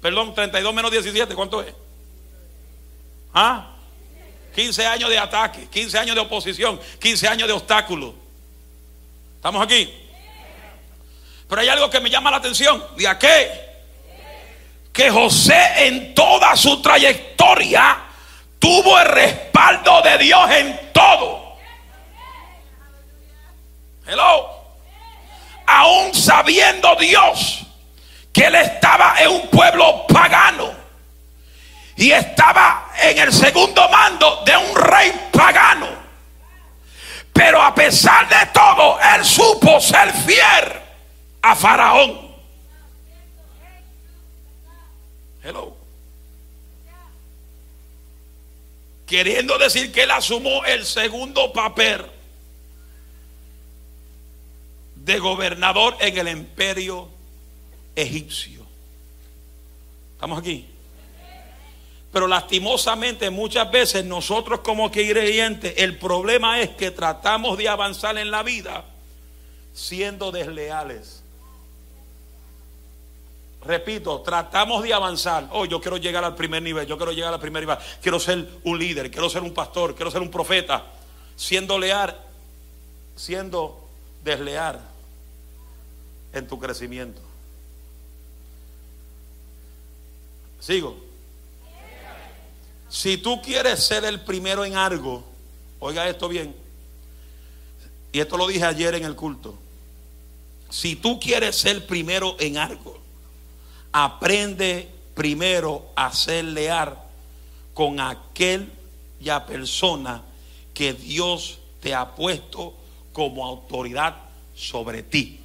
Perdón, 0.00 0.34
32 0.34 0.74
menos 0.74 0.90
17, 0.90 1.34
¿cuánto 1.34 1.62
es? 1.62 1.72
¿Ah? 3.32 3.76
15 4.54 4.86
años 4.86 5.08
de 5.08 5.18
ataque, 5.18 5.66
15 5.70 5.98
años 5.98 6.14
de 6.14 6.20
oposición, 6.20 6.78
15 7.00 7.28
años 7.28 7.48
de 7.48 7.54
obstáculo. 7.54 8.14
¿Estamos 9.36 9.62
aquí? 9.62 9.92
Pero 11.48 11.60
hay 11.60 11.68
algo 11.68 11.88
que 11.88 12.00
me 12.00 12.10
llama 12.10 12.30
la 12.30 12.36
atención. 12.36 12.84
¿De 12.96 13.18
qué? 13.18 13.72
Que 14.92 15.10
José 15.10 15.86
en 15.86 16.14
toda 16.14 16.54
su 16.54 16.82
trayectoria 16.82 18.11
tuvo 18.62 18.98
el 18.98 19.08
respaldo 19.08 20.00
de 20.00 20.18
Dios 20.18 20.50
en 20.52 20.92
todo. 20.94 21.58
Hello. 24.06 24.50
Aún 25.66 26.14
sabiendo 26.14 26.94
Dios 26.96 27.66
que 28.32 28.46
él 28.46 28.54
estaba 28.54 29.16
en 29.18 29.30
un 29.30 29.48
pueblo 29.48 30.06
pagano 30.06 30.72
y 31.96 32.12
estaba 32.12 32.92
en 33.02 33.18
el 33.18 33.32
segundo 33.32 33.86
mando 33.90 34.42
de 34.46 34.56
un 34.56 34.76
rey 34.76 35.28
pagano 35.32 36.02
pesar 37.74 38.28
de 38.28 38.46
todo, 38.52 38.98
él 39.14 39.24
supo 39.24 39.80
ser 39.80 40.12
fiel 40.12 40.80
a 41.42 41.54
Faraón. 41.54 42.32
Hello. 45.42 45.81
Queriendo 49.12 49.58
decir 49.58 49.92
que 49.92 50.04
él 50.04 50.10
asumió 50.10 50.64
el 50.64 50.86
segundo 50.86 51.52
papel 51.52 52.00
de 54.94 55.18
gobernador 55.18 55.94
en 56.00 56.16
el 56.16 56.28
imperio 56.28 57.10
egipcio. 57.94 58.64
¿Estamos 60.14 60.38
aquí? 60.38 60.66
Pero 62.10 62.26
lastimosamente 62.26 63.28
muchas 63.28 63.70
veces 63.70 64.02
nosotros 64.02 64.60
como 64.60 64.90
creyentes, 64.90 65.74
el 65.76 65.98
problema 65.98 66.62
es 66.62 66.70
que 66.70 66.90
tratamos 66.90 67.58
de 67.58 67.68
avanzar 67.68 68.16
en 68.16 68.30
la 68.30 68.42
vida 68.42 68.86
siendo 69.74 70.32
desleales. 70.32 71.21
Repito, 73.64 74.20
tratamos 74.22 74.82
de 74.82 74.92
avanzar. 74.92 75.48
Oh, 75.52 75.64
yo 75.64 75.80
quiero 75.80 75.96
llegar 75.96 76.24
al 76.24 76.34
primer 76.34 76.62
nivel, 76.62 76.86
yo 76.86 76.96
quiero 76.96 77.12
llegar 77.12 77.32
al 77.32 77.40
primer 77.40 77.62
nivel. 77.62 77.78
Quiero 78.00 78.18
ser 78.18 78.48
un 78.64 78.78
líder, 78.78 79.10
quiero 79.10 79.30
ser 79.30 79.42
un 79.42 79.54
pastor, 79.54 79.94
quiero 79.94 80.10
ser 80.10 80.20
un 80.20 80.30
profeta. 80.30 80.84
Siendo 81.36 81.78
leal, 81.78 82.16
siendo 83.14 83.88
desleal 84.24 84.80
en 86.32 86.46
tu 86.46 86.58
crecimiento. 86.58 87.20
Sigo. 90.60 90.96
Si 92.88 93.16
tú 93.16 93.40
quieres 93.42 93.82
ser 93.82 94.04
el 94.04 94.20
primero 94.20 94.64
en 94.64 94.76
algo, 94.76 95.24
oiga 95.80 96.08
esto 96.08 96.28
bien, 96.28 96.54
y 98.12 98.20
esto 98.20 98.36
lo 98.36 98.46
dije 98.46 98.64
ayer 98.64 98.94
en 98.94 99.04
el 99.04 99.16
culto, 99.16 99.56
si 100.68 100.96
tú 100.96 101.18
quieres 101.18 101.56
ser 101.56 101.86
primero 101.86 102.36
en 102.38 102.58
algo, 102.58 103.01
aprende 103.92 104.88
primero 105.14 105.90
a 105.94 106.12
ser 106.12 106.44
leal 106.46 106.98
con 107.74 108.00
aquella 108.00 109.46
persona 109.46 110.22
que 110.74 110.92
Dios 110.92 111.58
te 111.80 111.94
ha 111.94 112.14
puesto 112.14 112.74
como 113.12 113.46
autoridad 113.46 114.16
sobre 114.54 115.02
ti. 115.02 115.38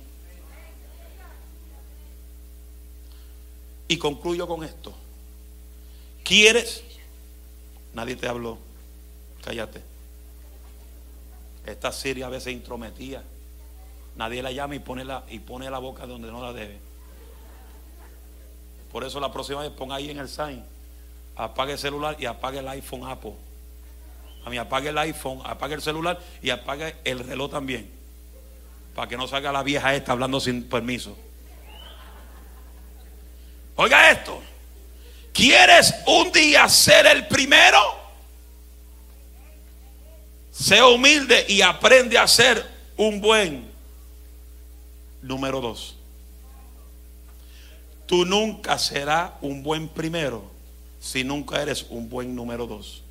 Y 3.90 3.98
concluyo 3.98 4.48
con 4.48 4.64
esto. 4.64 4.94
¿Quieres 6.24 6.84
Nadie 7.98 8.16
te 8.16 8.28
habló. 8.28 8.60
Cállate. 9.44 9.82
Esta 11.66 11.92
Siria 11.92 12.28
a 12.28 12.30
veces 12.30 12.54
intrometía. 12.54 13.24
Nadie 14.16 14.44
la 14.44 14.52
llama 14.52 14.76
y 14.76 14.80
pone 14.80 15.04
la, 15.04 15.24
y 15.32 15.40
pone 15.40 15.68
la 15.68 15.80
boca 15.80 16.06
donde 16.06 16.32
no 16.32 16.40
la 16.40 16.54
debe. 16.54 16.78
Por 18.98 19.06
eso 19.06 19.20
la 19.20 19.32
próxima 19.32 19.62
vez 19.62 19.70
ponga 19.70 19.94
ahí 19.94 20.10
en 20.10 20.18
el 20.18 20.28
sign. 20.28 20.66
Apague 21.36 21.74
el 21.74 21.78
celular 21.78 22.16
y 22.18 22.26
apague 22.26 22.58
el 22.58 22.68
iPhone 22.68 23.08
Apple. 23.08 23.36
A 24.44 24.50
mí 24.50 24.58
apague 24.58 24.90
el 24.90 24.98
iPhone, 24.98 25.40
apague 25.46 25.76
el 25.76 25.84
celular 25.84 26.20
y 26.42 26.50
apague 26.50 26.96
el 27.04 27.20
reloj 27.20 27.52
también. 27.52 27.92
Para 28.96 29.08
que 29.08 29.16
no 29.16 29.28
salga 29.28 29.52
la 29.52 29.62
vieja 29.62 29.94
esta 29.94 30.14
hablando 30.14 30.40
sin 30.40 30.68
permiso. 30.68 31.16
Oiga 33.76 34.10
esto. 34.10 34.42
¿Quieres 35.32 35.94
un 36.08 36.32
día 36.32 36.68
ser 36.68 37.06
el 37.06 37.28
primero? 37.28 37.80
Sea 40.52 40.88
humilde 40.88 41.46
y 41.48 41.62
aprende 41.62 42.18
a 42.18 42.28
ser 42.28 42.66
un 42.98 43.22
buen 43.22 43.72
número 45.22 45.62
dos. 45.62 45.97
Tú 48.08 48.26
nunca 48.26 48.80
serás 48.80 49.34
un 49.42 49.62
buen 49.62 49.90
primero 49.90 50.44
si 51.00 51.24
nunca 51.24 51.62
eres 51.62 51.86
un 51.90 52.10
buen 52.10 52.36
número 52.36 52.66
dos. 52.66 53.04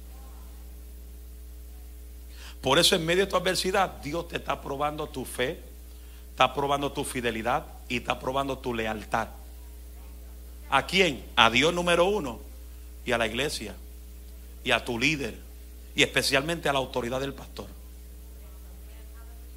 Por 2.61 2.79
eso 2.79 2.97
en 2.97 3.07
medio 3.07 3.27
de 3.27 3.31
tu 3.31 3.37
adversidad, 3.37 4.03
Dios 4.03 4.27
te 4.27 4.39
está 4.39 4.61
probando 4.61 5.07
tu 5.07 5.25
fe, 5.25 5.61
está 6.31 6.53
probando 6.53 6.91
tu 6.91 7.05
fidelidad 7.05 7.65
y 7.89 7.99
está 7.99 8.19
probando 8.19 8.59
tu 8.59 8.75
lealtad. 8.75 9.29
¿A 10.71 10.87
quién? 10.87 11.25
A 11.37 11.51
Dios 11.51 11.73
número 11.73 12.07
uno 12.07 12.41
y 13.05 13.13
a 13.13 13.19
la 13.19 13.27
iglesia 13.27 13.77
y 14.65 14.73
a 14.73 14.85
tu 14.85 14.99
líder 14.99 15.37
y 15.95 16.03
especialmente 16.03 16.69
a 16.69 16.73
la 16.73 16.79
autoridad 16.79 17.21
del 17.21 17.35
pastor. 17.35 17.67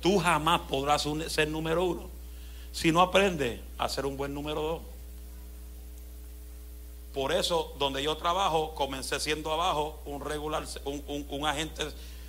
Tú 0.01 0.19
jamás 0.19 0.61
podrás 0.69 1.07
ser 1.29 1.47
número 1.47 1.83
uno 1.83 2.09
si 2.71 2.91
no 2.91 3.01
aprendes 3.01 3.59
a 3.77 3.89
ser 3.89 4.05
un 4.05 4.17
buen 4.17 4.33
número 4.33 4.61
dos. 4.61 4.81
Por 7.13 7.31
eso, 7.31 7.73
donde 7.79 8.03
yo 8.03 8.17
trabajo, 8.17 8.75
comencé 8.75 9.19
siendo 9.19 9.51
abajo 9.51 9.99
un 10.05 10.21
regular, 10.21 10.63
un, 10.85 11.45
agente, 11.45 11.87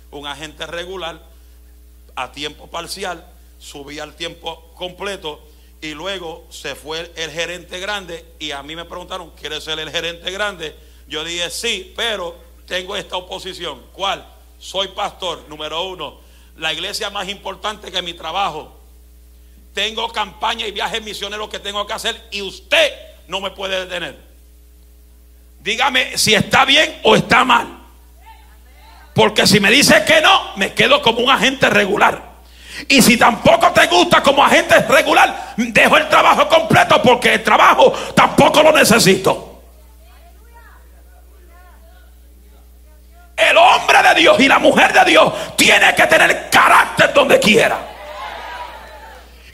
un 0.09 0.25
agente 0.25 0.65
regular 0.65 1.21
a 2.15 2.31
tiempo 2.31 2.67
parcial, 2.67 3.25
subí 3.59 3.99
al 3.99 4.15
tiempo 4.15 4.71
completo 4.75 5.39
y 5.81 5.93
luego 5.93 6.45
se 6.49 6.75
fue 6.75 7.11
el 7.15 7.31
gerente 7.31 7.79
grande 7.79 8.25
y 8.39 8.51
a 8.51 8.63
mí 8.63 8.75
me 8.75 8.85
preguntaron, 8.85 9.31
¿quieres 9.31 9.63
ser 9.63 9.79
el 9.79 9.91
gerente 9.91 10.31
grande? 10.31 10.75
Yo 11.07 11.23
dije, 11.23 11.49
sí, 11.49 11.93
pero 11.95 12.35
tengo 12.65 12.95
esta 12.95 13.17
oposición. 13.17 13.83
¿Cuál? 13.91 14.25
Soy 14.59 14.89
pastor, 14.89 15.43
número 15.47 15.83
uno. 15.83 16.19
La 16.57 16.73
iglesia 16.73 17.09
más 17.09 17.27
importante 17.29 17.91
que 17.91 18.01
mi 18.01 18.13
trabajo. 18.13 18.79
Tengo 19.73 20.07
campaña 20.11 20.65
y 20.67 20.71
viajes 20.71 21.03
misioneros 21.03 21.49
que 21.49 21.59
tengo 21.59 21.85
que 21.85 21.93
hacer 21.93 22.29
y 22.31 22.41
usted 22.41 22.93
no 23.27 23.41
me 23.41 23.51
puede 23.51 23.85
detener. 23.85 24.30
Dígame 25.63 26.17
si 26.17 26.33
está 26.33 26.65
bien 26.65 26.99
o 27.03 27.15
está 27.15 27.45
mal. 27.45 27.67
Porque 29.13 29.45
si 29.45 29.59
me 29.59 29.69
dice 29.69 30.03
que 30.05 30.21
no, 30.21 30.55
me 30.55 30.73
quedo 30.73 31.01
como 31.01 31.19
un 31.19 31.29
agente 31.29 31.69
regular. 31.69 32.31
Y 32.87 33.01
si 33.01 33.17
tampoco 33.17 33.71
te 33.71 33.85
gusta 33.87 34.23
como 34.23 34.43
agente 34.43 34.79
regular, 34.79 35.53
dejo 35.57 35.97
el 35.97 36.09
trabajo 36.09 36.47
completo 36.47 37.01
porque 37.01 37.35
el 37.35 37.43
trabajo 37.43 37.93
tampoco 38.15 38.63
lo 38.63 38.71
necesito. 38.71 39.61
El 43.37 43.57
hombre 43.57 44.01
de 44.01 44.21
Dios 44.21 44.39
y 44.39 44.47
la 44.47 44.59
mujer 44.59 44.93
de 44.93 45.11
Dios 45.11 45.33
tiene 45.55 45.93
que 45.93 46.07
tener 46.07 46.49
carácter 46.49 47.13
donde 47.13 47.39
quiera. 47.39 47.90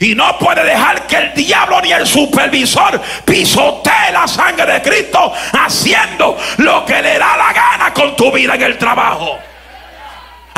Y 0.00 0.14
no 0.14 0.38
puede 0.38 0.64
dejar 0.64 1.06
que 1.06 1.16
el 1.16 1.34
diablo 1.34 1.80
ni 1.80 1.92
el 1.92 2.06
supervisor 2.06 3.00
pisotee 3.24 4.12
la 4.12 4.28
sangre 4.28 4.74
de 4.74 4.82
Cristo 4.82 5.32
haciendo 5.52 6.38
lo 6.58 6.84
que 6.84 7.02
le 7.02 7.18
da 7.18 7.36
la 7.36 7.52
gana 7.52 7.92
con 7.92 8.14
tu 8.14 8.30
vida 8.30 8.54
en 8.54 8.62
el 8.62 8.78
trabajo 8.78 9.38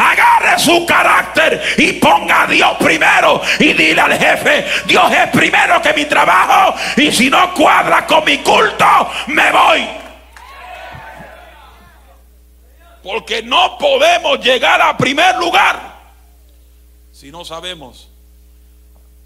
agarre 0.01 0.59
su 0.59 0.87
carácter 0.87 1.63
y 1.77 1.93
ponga 1.95 2.43
a 2.43 2.47
Dios 2.47 2.77
primero 2.79 3.41
y 3.59 3.73
dile 3.73 4.01
al 4.01 4.19
jefe, 4.19 4.67
Dios 4.87 5.13
es 5.13 5.29
primero 5.29 5.81
que 5.83 5.93
mi 5.93 6.05
trabajo 6.07 6.75
y 6.97 7.13
si 7.13 7.29
no 7.29 7.53
cuadra 7.55 8.07
con 8.07 8.25
mi 8.25 8.39
culto, 8.39 9.11
me 9.29 9.53
voy. 9.53 9.89
Porque 13.03 13.43
no 13.43 13.79
podemos 13.79 14.41
llegar 14.41 14.81
a 14.81 14.97
primer 14.97 15.37
lugar 15.37 15.91
si 17.13 17.31
no 17.31 17.45
sabemos 17.45 18.10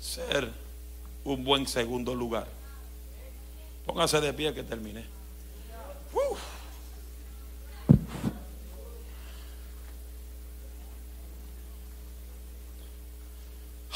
ser 0.04 0.52
un 1.24 1.44
buen 1.44 1.66
segundo 1.66 2.14
lugar. 2.14 2.46
Póngase 3.86 4.20
de 4.20 4.32
pie 4.34 4.52
que 4.52 4.62
termine. 4.62 5.04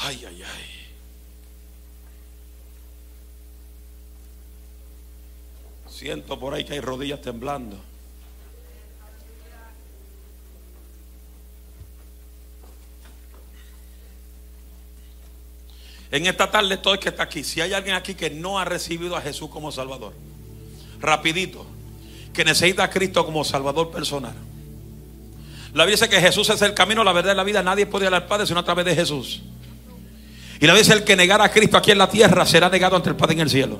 Ay, 0.01 0.25
ay, 0.25 0.41
ay. 0.43 0.65
Siento 5.87 6.39
por 6.39 6.53
ahí 6.53 6.63
que 6.63 6.73
hay 6.73 6.79
rodillas 6.79 7.21
temblando. 7.21 7.77
En 16.11 16.25
esta 16.25 16.49
tarde 16.49 16.77
todo 16.77 16.93
el 16.93 16.99
que 16.99 17.09
está 17.09 17.23
aquí, 17.23 17.43
si 17.43 17.61
hay 17.61 17.73
alguien 17.73 17.95
aquí 17.95 18.15
que 18.15 18.29
no 18.29 18.57
ha 18.57 18.65
recibido 18.65 19.15
a 19.15 19.21
Jesús 19.21 19.49
como 19.49 19.71
Salvador, 19.71 20.13
rapidito, 20.99 21.65
que 22.33 22.43
necesita 22.43 22.83
a 22.83 22.89
Cristo 22.89 23.25
como 23.25 23.43
Salvador 23.43 23.91
personal. 23.91 24.33
La 25.73 25.85
Biblia 25.85 26.05
dice 26.05 26.09
que 26.09 26.19
Jesús 26.19 26.49
es 26.49 26.61
el 26.63 26.73
camino, 26.73 27.03
la 27.03 27.13
verdad 27.13 27.33
y 27.33 27.35
la 27.35 27.43
vida. 27.43 27.61
Nadie 27.61 27.85
puede 27.85 28.07
ir 28.07 28.13
al 28.13 28.25
Padre 28.25 28.47
sino 28.47 28.59
a 28.59 28.63
través 28.63 28.85
de 28.85 28.95
Jesús. 28.95 29.41
Y 30.59 30.65
la 30.65 30.73
vez 30.73 30.89
el 30.89 31.03
que 31.03 31.15
negara 31.15 31.43
a 31.43 31.51
Cristo 31.51 31.77
aquí 31.77 31.91
en 31.91 31.99
la 31.99 32.09
tierra 32.09 32.45
será 32.45 32.69
negado 32.69 32.95
ante 32.95 33.09
el 33.09 33.15
Padre 33.15 33.33
en 33.33 33.41
el 33.41 33.49
cielo. 33.49 33.79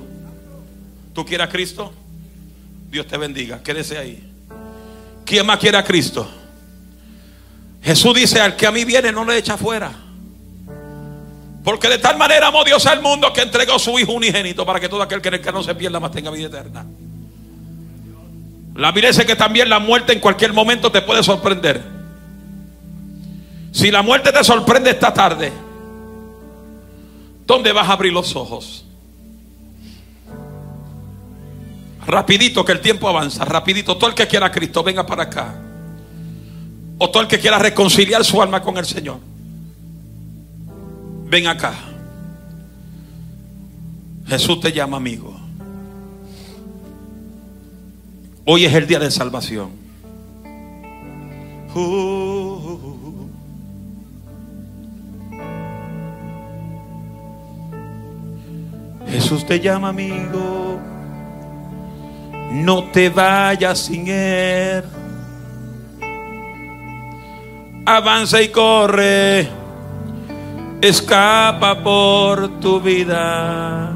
¿Tú 1.12 1.26
quieres 1.26 1.48
a 1.48 1.50
Cristo? 1.50 1.92
Dios 2.90 3.06
te 3.06 3.16
bendiga. 3.18 3.62
Quédese 3.62 3.98
ahí. 3.98 4.32
¿Quién 5.24 5.44
más 5.44 5.58
quiere 5.58 5.78
a 5.78 5.84
Cristo? 5.84 6.30
Jesús 7.82 8.14
dice: 8.14 8.40
Al 8.40 8.56
que 8.56 8.66
a 8.66 8.70
mí 8.70 8.84
viene, 8.84 9.10
no 9.10 9.24
le 9.24 9.36
echa 9.36 9.56
fuera. 9.56 9.92
Porque 11.62 11.88
de 11.88 11.98
tal 11.98 12.16
manera 12.16 12.48
amó 12.48 12.64
Dios 12.64 12.86
al 12.86 13.02
mundo 13.02 13.32
que 13.32 13.42
entregó 13.42 13.78
su 13.78 13.98
Hijo 13.98 14.12
unigénito 14.12 14.64
para 14.64 14.80
que 14.80 14.88
todo 14.88 15.02
aquel 15.02 15.20
que 15.20 15.28
en 15.28 15.34
el 15.34 15.40
que 15.40 15.52
no 15.52 15.62
se 15.62 15.74
pierda 15.74 16.00
más 16.00 16.10
tenga 16.10 16.30
vida 16.30 16.46
eterna. 16.46 16.86
La 18.74 18.92
dice 18.92 19.26
que 19.26 19.36
también 19.36 19.68
la 19.68 19.78
muerte 19.78 20.12
en 20.12 20.20
cualquier 20.20 20.52
momento 20.52 20.90
te 20.90 21.02
puede 21.02 21.22
sorprender. 21.22 21.82
Si 23.72 23.90
la 23.90 24.02
muerte 24.02 24.32
te 24.32 24.42
sorprende 24.42 24.90
esta 24.90 25.12
tarde, 25.12 25.52
¿dónde 27.46 27.72
vas 27.72 27.88
a 27.88 27.92
abrir 27.92 28.12
los 28.12 28.34
ojos? 28.34 28.86
Rapidito 32.06 32.64
que 32.64 32.72
el 32.72 32.80
tiempo 32.80 33.08
avanza, 33.08 33.44
rapidito. 33.44 33.96
Todo 33.96 34.08
el 34.08 34.16
que 34.16 34.26
quiera 34.26 34.46
a 34.46 34.50
Cristo, 34.50 34.82
venga 34.82 35.04
para 35.04 35.24
acá. 35.24 35.54
O 36.98 37.10
todo 37.10 37.22
el 37.22 37.28
que 37.28 37.38
quiera 37.38 37.58
reconciliar 37.58 38.24
su 38.24 38.40
alma 38.40 38.62
con 38.62 38.78
el 38.78 38.86
Señor. 38.86 39.29
Ven 41.30 41.46
acá. 41.46 41.74
Jesús 44.26 44.60
te 44.60 44.72
llama 44.72 44.96
amigo. 44.96 45.32
Hoy 48.44 48.64
es 48.64 48.74
el 48.74 48.88
día 48.88 48.98
de 48.98 49.12
salvación. 49.12 49.70
Uh. 51.72 53.28
Jesús 59.06 59.46
te 59.46 59.60
llama 59.60 59.90
amigo. 59.90 60.80
No 62.50 62.90
te 62.90 63.08
vayas 63.08 63.78
sin 63.78 64.08
él. 64.08 64.82
Avanza 67.86 68.42
y 68.42 68.48
corre. 68.48 69.59
Escapa 70.80 71.82
por 71.82 72.60
tu 72.60 72.80
vida. 72.80 73.90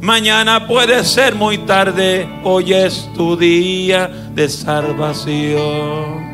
Mañana 0.00 0.66
puede 0.66 1.04
ser 1.04 1.34
muy 1.34 1.58
tarde, 1.58 2.26
hoy 2.44 2.72
es 2.72 3.10
tu 3.14 3.36
día 3.36 4.08
de 4.34 4.48
salvación. 4.48 6.24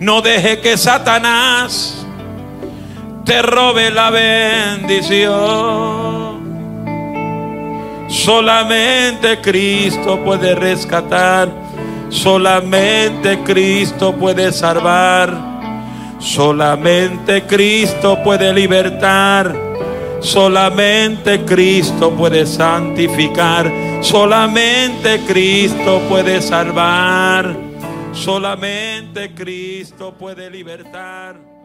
No 0.00 0.20
deje 0.22 0.60
que 0.60 0.76
Satanás 0.76 2.04
te 3.24 3.42
robe 3.42 3.90
la 3.90 4.10
bendición. 4.10 5.38
Solamente 8.08 9.40
Cristo 9.40 10.18
puede 10.24 10.54
rescatar, 10.54 11.48
solamente 12.08 13.38
Cristo 13.40 14.14
puede 14.14 14.50
salvar, 14.50 15.47
solamente 16.18 17.42
Cristo 17.42 18.22
puede 18.22 18.52
libertar. 18.52 19.54
Solamente 20.20 21.44
Cristo 21.44 22.10
puede 22.10 22.44
santificar. 22.46 23.70
Solamente 24.00 25.20
Cristo 25.26 26.00
puede 26.08 26.40
salvar. 26.40 27.56
Solamente 28.12 29.32
Cristo 29.34 30.12
puede 30.12 30.50
libertar. 30.50 31.57